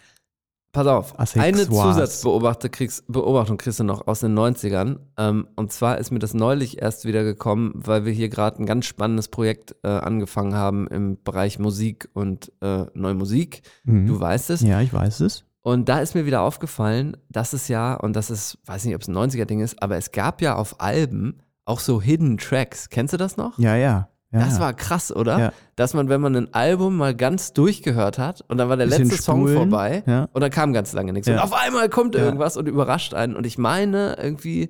Pass 0.73 0.87
auf, 0.87 1.19
Accessoires. 1.19 1.59
eine 1.59 1.67
Zusatzbeobachtung 1.67 2.71
kriegst, 2.71 3.05
Beobachtung 3.07 3.57
kriegst 3.57 3.79
du 3.79 3.83
noch 3.83 4.07
aus 4.07 4.21
den 4.21 4.35
90ern. 4.35 4.97
Ähm, 5.17 5.47
und 5.55 5.71
zwar 5.71 5.99
ist 5.99 6.09
mir 6.09 6.17
das 6.17 6.33
neulich 6.33 6.81
erst 6.81 7.05
wieder 7.05 7.23
gekommen, 7.23 7.73
weil 7.75 8.05
wir 8.05 8.11
hier 8.11 8.27
gerade 8.27 8.59
ein 8.59 8.65
ganz 8.65 8.87
spannendes 8.87 9.27
Projekt 9.27 9.75
äh, 9.83 9.89
angefangen 9.89 10.55
haben 10.55 10.87
im 10.87 11.21
Bereich 11.23 11.59
Musik 11.59 12.09
und 12.13 12.51
äh, 12.61 12.85
Neue 12.95 13.13
Musik. 13.13 13.61
Mhm. 13.83 14.07
Du 14.07 14.19
weißt 14.19 14.49
es. 14.49 14.61
ja, 14.61 14.81
ich 14.81 14.91
weiß 14.91 15.19
es. 15.19 15.45
Und 15.61 15.89
da 15.89 15.99
ist 15.99 16.15
mir 16.15 16.25
wieder 16.25 16.41
aufgefallen, 16.41 17.17
dass 17.29 17.53
es 17.53 17.67
ja, 17.67 17.93
und 17.93 18.15
das 18.15 18.31
ist, 18.31 18.57
weiß 18.65 18.83
nicht, 18.85 18.95
ob 18.95 19.01
es 19.01 19.07
ein 19.07 19.15
90er-Ding 19.15 19.61
ist, 19.61 19.81
aber 19.81 19.95
es 19.95 20.11
gab 20.11 20.41
ja 20.41 20.55
auf 20.55 20.81
Alben 20.81 21.39
auch 21.65 21.79
so 21.79 22.01
Hidden 22.01 22.39
Tracks. 22.39 22.89
Kennst 22.89 23.13
du 23.13 23.17
das 23.17 23.37
noch? 23.37 23.57
Ja, 23.59 23.75
ja. 23.75 24.09
Ja 24.33 24.39
Das 24.39 24.59
war 24.59 24.73
krass, 24.73 25.15
oder? 25.15 25.39
Ja. 25.39 25.53
Dass 25.75 25.93
man, 25.93 26.09
wenn 26.09 26.19
man 26.21 26.35
ein 26.35 26.53
Album 26.53 26.97
mal 26.97 27.15
ganz 27.15 27.53
durchgehört 27.53 28.17
hat 28.19 28.43
und 28.47 28.57
dann 28.57 28.67
war 28.69 28.77
der 28.77 28.85
Bisschen 28.85 29.07
letzte 29.09 29.21
Song 29.23 29.41
spulen, 29.47 29.57
vorbei 29.69 30.03
ja. 30.05 30.27
und 30.33 30.41
dann 30.41 30.51
kam 30.51 30.73
ganz 30.73 30.91
lange 30.93 31.13
nichts. 31.13 31.27
Und 31.29 31.37
auf 31.39 31.53
einmal 31.53 31.87
kommt 31.89 32.15
irgendwas 32.15 32.57
und 32.57 32.67
überrascht 32.67 33.13
einen. 33.13 33.35
Und 33.35 33.45
ich 33.45 33.57
meine, 33.57 34.17
irgendwie 34.21 34.69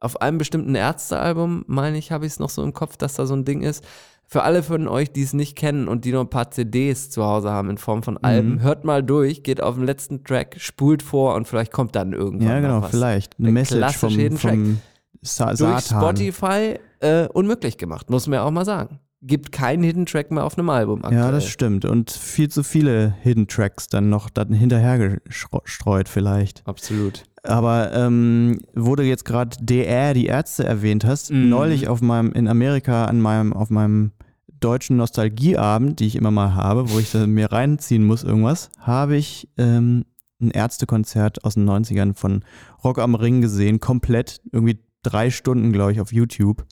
auf 0.00 0.20
einem 0.22 0.38
bestimmten 0.38 0.74
Ärztealbum, 0.76 1.64
meine 1.66 1.98
ich, 1.98 2.12
habe 2.12 2.24
ich 2.26 2.32
es 2.32 2.38
noch 2.38 2.50
so 2.50 2.62
im 2.62 2.72
Kopf, 2.72 2.96
dass 2.96 3.14
da 3.14 3.26
so 3.26 3.34
ein 3.34 3.44
Ding 3.44 3.62
ist. 3.62 3.84
Für 4.30 4.42
alle 4.42 4.62
von 4.62 4.88
euch, 4.88 5.10
die 5.10 5.22
es 5.22 5.32
nicht 5.32 5.56
kennen 5.56 5.88
und 5.88 6.04
die 6.04 6.12
noch 6.12 6.20
ein 6.20 6.28
paar 6.28 6.50
CDs 6.50 7.08
zu 7.08 7.24
Hause 7.24 7.50
haben 7.50 7.70
in 7.70 7.78
Form 7.78 8.02
von 8.02 8.14
Mhm. 8.14 8.20
Alben, 8.22 8.60
hört 8.60 8.84
mal 8.84 9.02
durch, 9.02 9.42
geht 9.42 9.62
auf 9.62 9.76
den 9.76 9.84
letzten 9.86 10.22
Track, 10.22 10.56
spult 10.58 11.02
vor 11.02 11.34
und 11.34 11.48
vielleicht 11.48 11.72
kommt 11.72 11.96
dann 11.96 12.12
irgendwann 12.12 12.46
Ja, 12.48 12.60
genau, 12.60 12.82
was. 12.82 12.90
vielleicht. 12.90 13.38
Eine 13.38 13.46
Der 13.46 13.52
Message 13.54 13.96
vom, 13.96 14.36
vom 14.36 14.80
Sa 15.22 15.46
Durch 15.54 15.58
Satan. 15.80 15.80
Spotify 16.02 16.78
äh, 17.00 17.26
unmöglich 17.28 17.76
gemacht, 17.78 18.10
muss 18.10 18.26
man 18.26 18.34
ja 18.38 18.42
auch 18.44 18.50
mal 18.50 18.64
sagen. 18.64 18.98
Gibt 19.20 19.50
keinen 19.50 19.82
Hidden 19.82 20.06
Track 20.06 20.30
mehr 20.30 20.44
auf 20.44 20.56
einem 20.56 20.70
Album 20.70 21.02
aktuell. 21.04 21.20
Ja, 21.24 21.30
das 21.32 21.48
stimmt. 21.48 21.84
Und 21.84 22.10
viel 22.12 22.48
zu 22.48 22.62
viele 22.62 23.14
Hidden 23.22 23.48
Tracks 23.48 23.88
dann 23.88 24.08
noch 24.10 24.30
dann 24.30 24.52
hinterher 24.52 25.18
gestreut 25.24 26.08
vielleicht. 26.08 26.62
Absolut. 26.66 27.24
Aber 27.42 27.92
ähm, 27.94 28.60
wo 28.74 28.94
du 28.94 29.02
jetzt 29.02 29.24
gerade 29.24 29.56
DR, 29.60 30.14
die 30.14 30.26
Ärzte 30.26 30.64
erwähnt 30.64 31.04
hast, 31.04 31.30
Mhm. 31.32 31.48
neulich 31.48 31.88
auf 31.88 32.00
meinem, 32.00 32.30
in 32.32 32.46
Amerika 32.46 33.06
an 33.06 33.20
meinem, 33.20 33.52
auf 33.52 33.70
meinem 33.70 34.12
deutschen 34.60 34.96
Nostalgieabend, 34.96 35.98
die 36.00 36.06
ich 36.06 36.16
immer 36.16 36.30
mal 36.30 36.54
habe, 36.54 36.90
wo 36.90 36.98
ich 37.00 37.12
mir 37.14 37.50
reinziehen 37.50 38.04
muss 38.04 38.22
irgendwas, 38.24 38.70
habe 38.78 39.16
ich 39.16 39.48
ähm, 39.58 40.04
ein 40.40 40.50
Ärztekonzert 40.52 41.44
aus 41.44 41.54
den 41.54 41.68
90ern 41.68 42.14
von 42.14 42.44
Rock 42.84 42.98
am 43.00 43.14
Ring 43.16 43.40
gesehen, 43.40 43.80
komplett, 43.80 44.40
irgendwie 44.52 44.78
drei 45.02 45.30
Stunden, 45.30 45.72
glaube 45.72 45.92
ich, 45.92 46.00
auf 46.00 46.12
YouTube. 46.12 46.64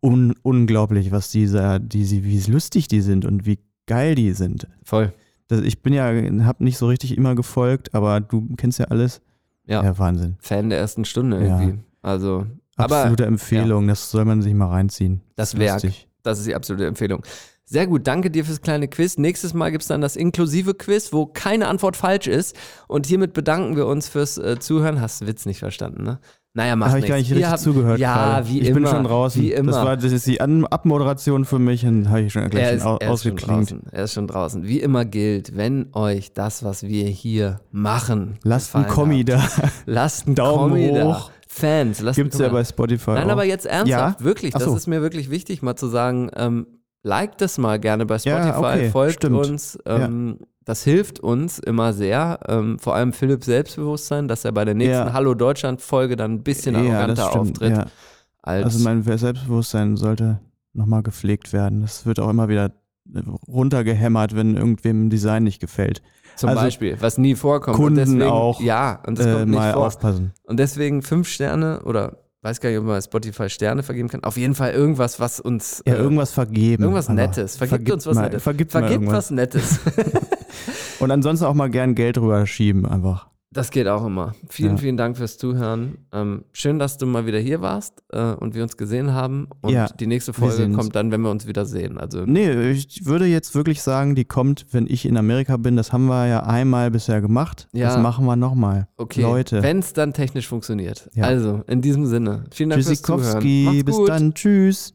Un 0.00 0.34
unglaublich, 0.42 1.10
was 1.10 1.30
diese, 1.30 1.80
die, 1.80 2.04
sie- 2.04 2.24
wie 2.24 2.38
lustig 2.50 2.86
die 2.88 3.00
sind 3.00 3.24
und 3.24 3.46
wie 3.46 3.58
geil 3.86 4.14
die 4.14 4.32
sind. 4.32 4.68
Voll. 4.84 5.12
Das, 5.48 5.60
ich 5.62 5.82
bin 5.82 5.92
ja, 5.92 6.06
habe 6.44 6.62
nicht 6.62 6.78
so 6.78 6.86
richtig 6.86 7.16
immer 7.16 7.34
gefolgt, 7.34 7.94
aber 7.94 8.20
du 8.20 8.48
kennst 8.56 8.78
ja 8.78 8.86
alles. 8.86 9.20
Ja. 9.66 9.82
Ja, 9.82 9.98
Wahnsinn. 9.98 10.36
Fan 10.40 10.70
der 10.70 10.78
ersten 10.78 11.04
Stunde 11.04 11.44
Ja. 11.44 11.60
irgendwie. 11.60 11.78
Also, 12.02 12.46
aber 12.76 12.98
Absolute 13.00 13.26
Empfehlung, 13.26 13.88
das 13.88 14.10
soll 14.10 14.24
man 14.24 14.40
sich 14.40 14.54
mal 14.54 14.68
reinziehen. 14.68 15.20
das 15.36 15.54
Ist 15.54 15.58
Werk, 15.60 15.82
lustig. 15.82 16.08
das 16.22 16.38
ist 16.38 16.46
die 16.46 16.54
absolute 16.54 16.86
Empfehlung. 16.86 17.22
Sehr 17.64 17.86
gut, 17.86 18.06
danke 18.06 18.30
dir 18.30 18.46
fürs 18.46 18.62
kleine 18.62 18.88
Quiz. 18.88 19.18
Nächstes 19.18 19.52
Mal 19.52 19.70
gibt 19.70 19.82
es 19.82 19.88
dann 19.88 20.00
das 20.00 20.16
inklusive 20.16 20.72
Quiz, 20.74 21.12
wo 21.12 21.26
keine 21.26 21.68
Antwort 21.68 21.96
falsch 21.98 22.26
ist. 22.26 22.56
Und 22.86 23.04
hiermit 23.06 23.34
bedanken 23.34 23.76
wir 23.76 23.86
uns 23.86 24.08
fürs 24.08 24.38
äh, 24.38 24.58
Zuhören. 24.58 25.02
Hast 25.02 25.20
du 25.20 25.26
Witz 25.26 25.44
nicht 25.44 25.58
verstanden, 25.58 26.02
ne? 26.04 26.18
Naja, 26.54 26.74
macht 26.76 26.90
Habe 26.90 27.00
ich 27.00 27.06
gar 27.06 27.16
nicht 27.16 27.30
richtig 27.30 27.46
habt- 27.46 27.60
zugehört. 27.60 27.98
Ja, 28.00 28.14
gerade. 28.14 28.48
wie 28.48 28.60
ich 28.60 28.68
immer. 28.68 28.80
bin 28.80 28.88
schon 28.90 29.04
draußen. 29.04 29.40
Wie 29.42 29.52
immer. 29.52 29.70
Das, 29.72 29.84
war, 29.84 29.96
das 29.96 30.12
ist 30.12 30.26
die 30.26 30.40
An 30.40 30.64
Abmoderation 30.66 31.44
für 31.44 31.58
mich 31.58 31.86
und 31.86 32.08
habe 32.08 32.22
ich 32.22 32.32
schon 32.32 32.42
er 32.42 32.48
gleich 32.48 32.72
ist, 32.76 32.84
au- 32.86 32.96
er 32.98 33.12
ist 33.14 33.22
schon 33.22 33.36
draußen. 33.36 33.82
Er 33.92 34.04
ist 34.04 34.12
schon 34.14 34.26
draußen. 34.26 34.64
Wie 34.66 34.80
immer 34.80 35.04
gilt, 35.04 35.56
wenn 35.56 35.88
euch 35.92 36.32
das, 36.32 36.64
was 36.64 36.82
wir 36.82 37.04
hier 37.06 37.60
machen, 37.70 38.38
Lasst 38.42 38.74
einen 38.74 38.86
Kommi 38.88 39.24
da. 39.24 39.46
Lasst 39.86 40.26
einen 40.26 40.34
Daumen 40.34 40.70
Kommi 40.70 40.92
da. 40.94 41.04
hoch. 41.04 41.30
Fans, 41.46 42.00
lasst 42.00 42.16
Gibt's 42.16 42.38
ja 42.38 42.48
bei 42.48 42.58
da. 42.60 42.64
Spotify. 42.64 43.10
Nein, 43.12 43.28
auch. 43.28 43.32
aber 43.32 43.44
jetzt 43.44 43.66
ernsthaft, 43.66 44.20
Ja? 44.20 44.24
wirklich, 44.24 44.54
Ach 44.54 44.58
das 44.60 44.68
so. 44.68 44.76
ist 44.76 44.86
mir 44.86 45.00
wirklich 45.02 45.30
wichtig, 45.30 45.62
mal 45.62 45.76
zu 45.76 45.86
sagen, 45.86 46.30
ähm, 46.36 46.66
liked 47.02 47.40
das 47.40 47.58
mal 47.58 47.78
gerne 47.78 48.04
bei 48.06 48.16
Ja, 48.16 48.42
Spotify, 48.52 48.64
okay, 48.66 48.90
folgt 48.90 49.14
stimmt. 49.14 49.36
uns. 49.46 49.78
Ähm, 49.86 50.38
Das 50.68 50.84
hilft 50.84 51.18
uns 51.20 51.58
immer 51.58 51.94
sehr, 51.94 52.40
ähm, 52.46 52.78
vor 52.78 52.94
allem 52.94 53.14
Philipp 53.14 53.42
Selbstbewusstsein, 53.42 54.28
dass 54.28 54.44
er 54.44 54.52
bei 54.52 54.66
der 54.66 54.74
nächsten 54.74 55.06
Ja. 55.06 55.12
Hallo 55.14 55.32
Deutschland-Folge 55.32 56.14
dann 56.14 56.32
ein 56.34 56.42
bisschen 56.42 56.74
ja, 56.74 56.82
arroganter 56.82 57.14
das 57.14 57.28
stimmt. 57.30 57.50
auftritt. 57.52 57.70
Ja. 57.78 57.86
Als, 58.42 58.64
Also 58.66 58.84
mein 58.84 59.02
Selbstbewusstsein 59.02 59.96
sollte 59.96 60.40
nochmal 60.74 61.02
gepflegt 61.02 61.54
werden. 61.54 61.80
Das 61.80 62.04
wird 62.04 62.20
auch 62.20 62.28
immer 62.28 62.50
wieder 62.50 62.72
runtergehämmert, 63.48 64.36
wenn 64.36 64.58
irgendwem 64.58 65.06
ein 65.06 65.10
Design 65.10 65.44
nicht 65.44 65.58
gefällt. 65.58 66.02
zum 66.36 66.50
also 66.50 66.60
Beispiel, 66.60 66.98
was 67.00 67.16
nie 67.16 67.34
vorkommt. 67.34 67.78
und 67.78 67.82
Kunden 67.84 67.96
deswegen, 67.96 68.22
auch, 68.24 68.60
Ja, 68.60 69.02
und 69.06 69.18
das 69.18 69.24
Äh, 69.24 69.32
kommt 69.32 69.48
nicht 69.48 69.58
mal 69.58 69.72
vor. 69.72 69.86
aufpassen. 69.86 70.32
Und 70.44 70.58
deswegen 70.60 71.00
fünf 71.00 71.28
Sterne 71.28 71.80
oder 71.84 72.18
weiß 72.42 72.60
gar 72.60 72.68
nicht, 72.68 72.78
ob 72.78 72.84
man 72.84 72.94
bei 72.96 73.00
Spotify 73.00 73.48
Sterne 73.48 73.82
vergeben 73.82 74.10
kann. 74.10 74.22
Auf 74.22 74.36
jeden 74.36 74.54
Fall 74.54 74.72
irgendwas, 74.72 75.18
was 75.18 75.40
uns. 75.40 75.82
Ja, 75.86 75.94
äh, 75.94 75.96
irgendwas 75.96 76.30
vergeben. 76.32 76.82
Irgendwas. 76.82 77.08
Nettes. 77.08 77.56
Vergibt, 77.56 77.90
uns 77.90 78.04
was 78.06 78.14
mal, 78.16 78.22
Nettes. 78.24 78.42
Vergibt, 78.42 78.70
Vergibt 78.72 79.06
was 79.06 79.30
Nettes. 79.30 79.80
Und 81.00 81.10
ansonsten 81.10 81.44
auch 81.46 81.54
mal 81.54 81.70
gern 81.70 81.94
Geld 81.94 82.18
rüberschieben 82.18 82.86
einfach. 82.86 83.28
Das 83.50 83.70
geht 83.70 83.88
auch 83.88 84.04
immer. 84.04 84.34
Vielen, 84.50 84.72
Ja. 84.72 84.76
vielen 84.76 84.96
Dank 84.98 85.16
fürs 85.16 85.38
Zuhören. 85.38 85.96
Ähm, 86.12 86.44
schön, 86.52 86.78
dass 86.78 86.98
du 86.98 87.06
mal 87.06 87.24
wieder 87.24 87.38
hier 87.38 87.62
warst 87.62 88.02
äh, 88.12 88.32
und 88.34 88.54
wir 88.54 88.62
uns 88.62 88.76
gesehen 88.76 89.14
haben. 89.14 89.48
Und 89.62 89.72
Ja, 89.72 89.86
die 89.86 90.06
nächste 90.06 90.34
Folge 90.34 90.70
kommt 90.72 90.94
dann, 90.94 91.10
wenn 91.10 91.22
wir 91.22 91.30
uns 91.30 91.46
wieder 91.46 91.64
sehen. 91.64 91.96
Also 91.96 92.26
Nee, 92.26 92.70
ich 92.72 93.06
würde 93.06 93.24
jetzt 93.24 93.54
wirklich 93.54 93.80
sagen, 93.80 94.14
die 94.14 94.26
kommt, 94.26 94.66
wenn 94.72 94.86
ich 94.86 95.06
in 95.06 95.16
Amerika 95.16 95.56
bin. 95.56 95.76
Das 95.76 95.94
haben 95.94 96.06
wir 96.08 96.26
ja 96.26 96.42
einmal 96.42 96.90
bisher 96.90 97.22
gemacht. 97.22 97.68
Ja. 97.72 97.86
Das 97.88 98.02
machen 98.02 98.26
wir 98.26 98.36
nochmal. 98.36 98.86
okay, 98.98 99.22
Leute. 99.22 99.62
wenn 99.62 99.78
es 99.78 99.94
dann 99.94 100.12
technisch 100.12 100.46
funktioniert. 100.46 101.08
Ja. 101.14 101.24
Also, 101.24 101.62
in 101.68 101.80
diesem 101.80 102.04
Sinne. 102.04 102.44
Vielen 102.52 102.68
Dank 102.70 102.84
fürs 102.84 103.00
Zuhören. 103.00 103.22
Tschüssikowski, 103.22 103.62
Macht's 103.64 103.84
bis 103.84 103.96
gut. 103.96 104.08
dann. 104.10 104.34
Tschüss. 104.34 104.94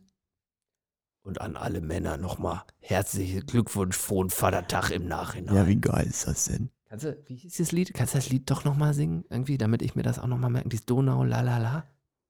Und 1.25 1.39
an 1.39 1.55
alle 1.55 1.79
Männer 1.79 2.17
nochmal 2.17 2.63
herzlichen 2.81 3.45
Glückwunsch, 3.45 3.95
frohen 3.95 4.29
Vatertag 4.29 4.89
im 4.91 5.07
Nachhinein. 5.07 5.55
Ja, 5.55 5.67
wie 5.67 5.79
geil 5.79 6.05
ist 6.05 6.27
das 6.27 6.45
denn? 6.45 6.69
Kannst 6.89 7.05
du, 7.05 7.17
wie 7.27 7.35
hieß 7.35 7.55
das 7.57 7.71
Lied? 7.71 7.93
Kannst 7.93 8.13
du 8.13 8.17
das 8.17 8.29
Lied 8.29 8.51
doch 8.51 8.65
nochmal 8.65 8.93
singen? 8.93 9.23
Irgendwie, 9.29 9.57
damit 9.57 9.81
ich 9.81 9.95
mir 9.95 10.03
das 10.03 10.19
auch 10.19 10.27
nochmal 10.27 10.49
merken. 10.49 10.67
Dieses 10.67 10.85
Donau, 10.85 11.23
la 11.23 11.39
la 11.39 11.59
la. 11.59 11.85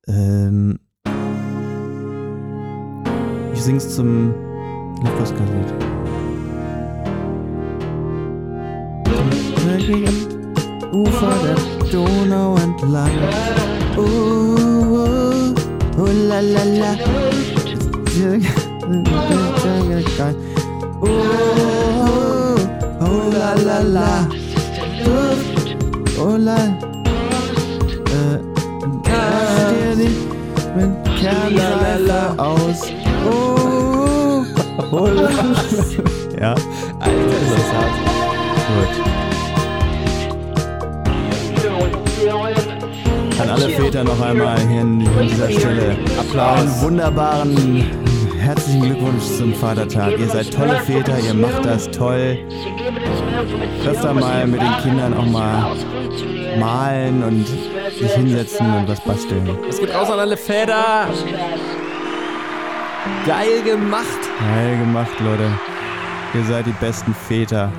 Ähm, 0.06 0.80
ich 3.52 3.62
sing's 3.64 3.96
zum 3.96 4.32
Lukas-Lied. 5.02 5.74
Ufer 10.94 11.34
der 11.44 11.56
Donau 11.92 12.56
entlang. 12.58 13.12
Oh, 13.98 14.02
oh, 14.86 15.54
oh 15.98 16.06
la 16.28 16.40
la 16.42 16.64
la. 16.64 16.96
Oh, 18.84 18.92
la 23.32 23.54
la 23.56 23.80
la. 23.82 24.28
Oh 26.20 26.36
la. 26.38 26.58
Äh, 28.12 28.40
dir 29.72 29.96
nicht 29.96 30.22
mit 30.76 30.92
Kernreife 31.18 32.22
aus. 32.38 32.82
Oh, 34.92 35.08
la. 35.08 35.30
Ja, 36.40 36.56
Alter, 37.00 37.40
ist 37.56 37.72
gut. 38.68 38.94
An 43.40 43.50
alle 43.50 43.70
Väter 43.70 44.04
noch 44.04 44.22
einmal 44.22 44.60
hier 44.68 44.82
an 44.82 45.00
dieser 45.22 45.50
Stelle. 45.50 45.96
Applaus. 46.20 46.60
Einen 46.60 46.82
wunderbaren 46.82 47.86
herzlichen 48.44 48.82
Glückwunsch 48.82 49.24
zum 49.38 49.54
Vatertag. 49.54 50.20
Ihr 50.20 50.28
seid 50.28 50.54
tolle 50.54 50.76
Väter, 50.82 51.18
ihr 51.20 51.34
macht 51.34 51.66
das 51.66 51.90
toll. 51.92 52.38
Öfter 53.88 54.14
mal 54.14 54.46
mit 54.48 54.62
den 54.62 54.78
Kindern 54.82 55.14
auch 55.14 55.26
mal 55.26 55.76
malen 56.60 57.24
und 57.24 57.48
sich 57.48 58.12
hinsetzen 58.12 58.66
und 58.76 58.88
was 58.88 59.00
basteln. 59.02 59.50
Es 59.70 59.80
geht 59.80 59.94
raus 59.96 60.10
an 60.10 60.20
alle 60.20 60.38
Väter. 60.38 61.08
Geil 63.26 63.62
gemacht. 63.64 64.20
Geil 64.40 64.78
gemacht, 64.78 65.20
Leute. 65.20 65.50
Ihr 66.34 66.44
seid 66.44 66.66
die 66.66 66.76
besten 66.80 67.14
Väter. 67.14 67.72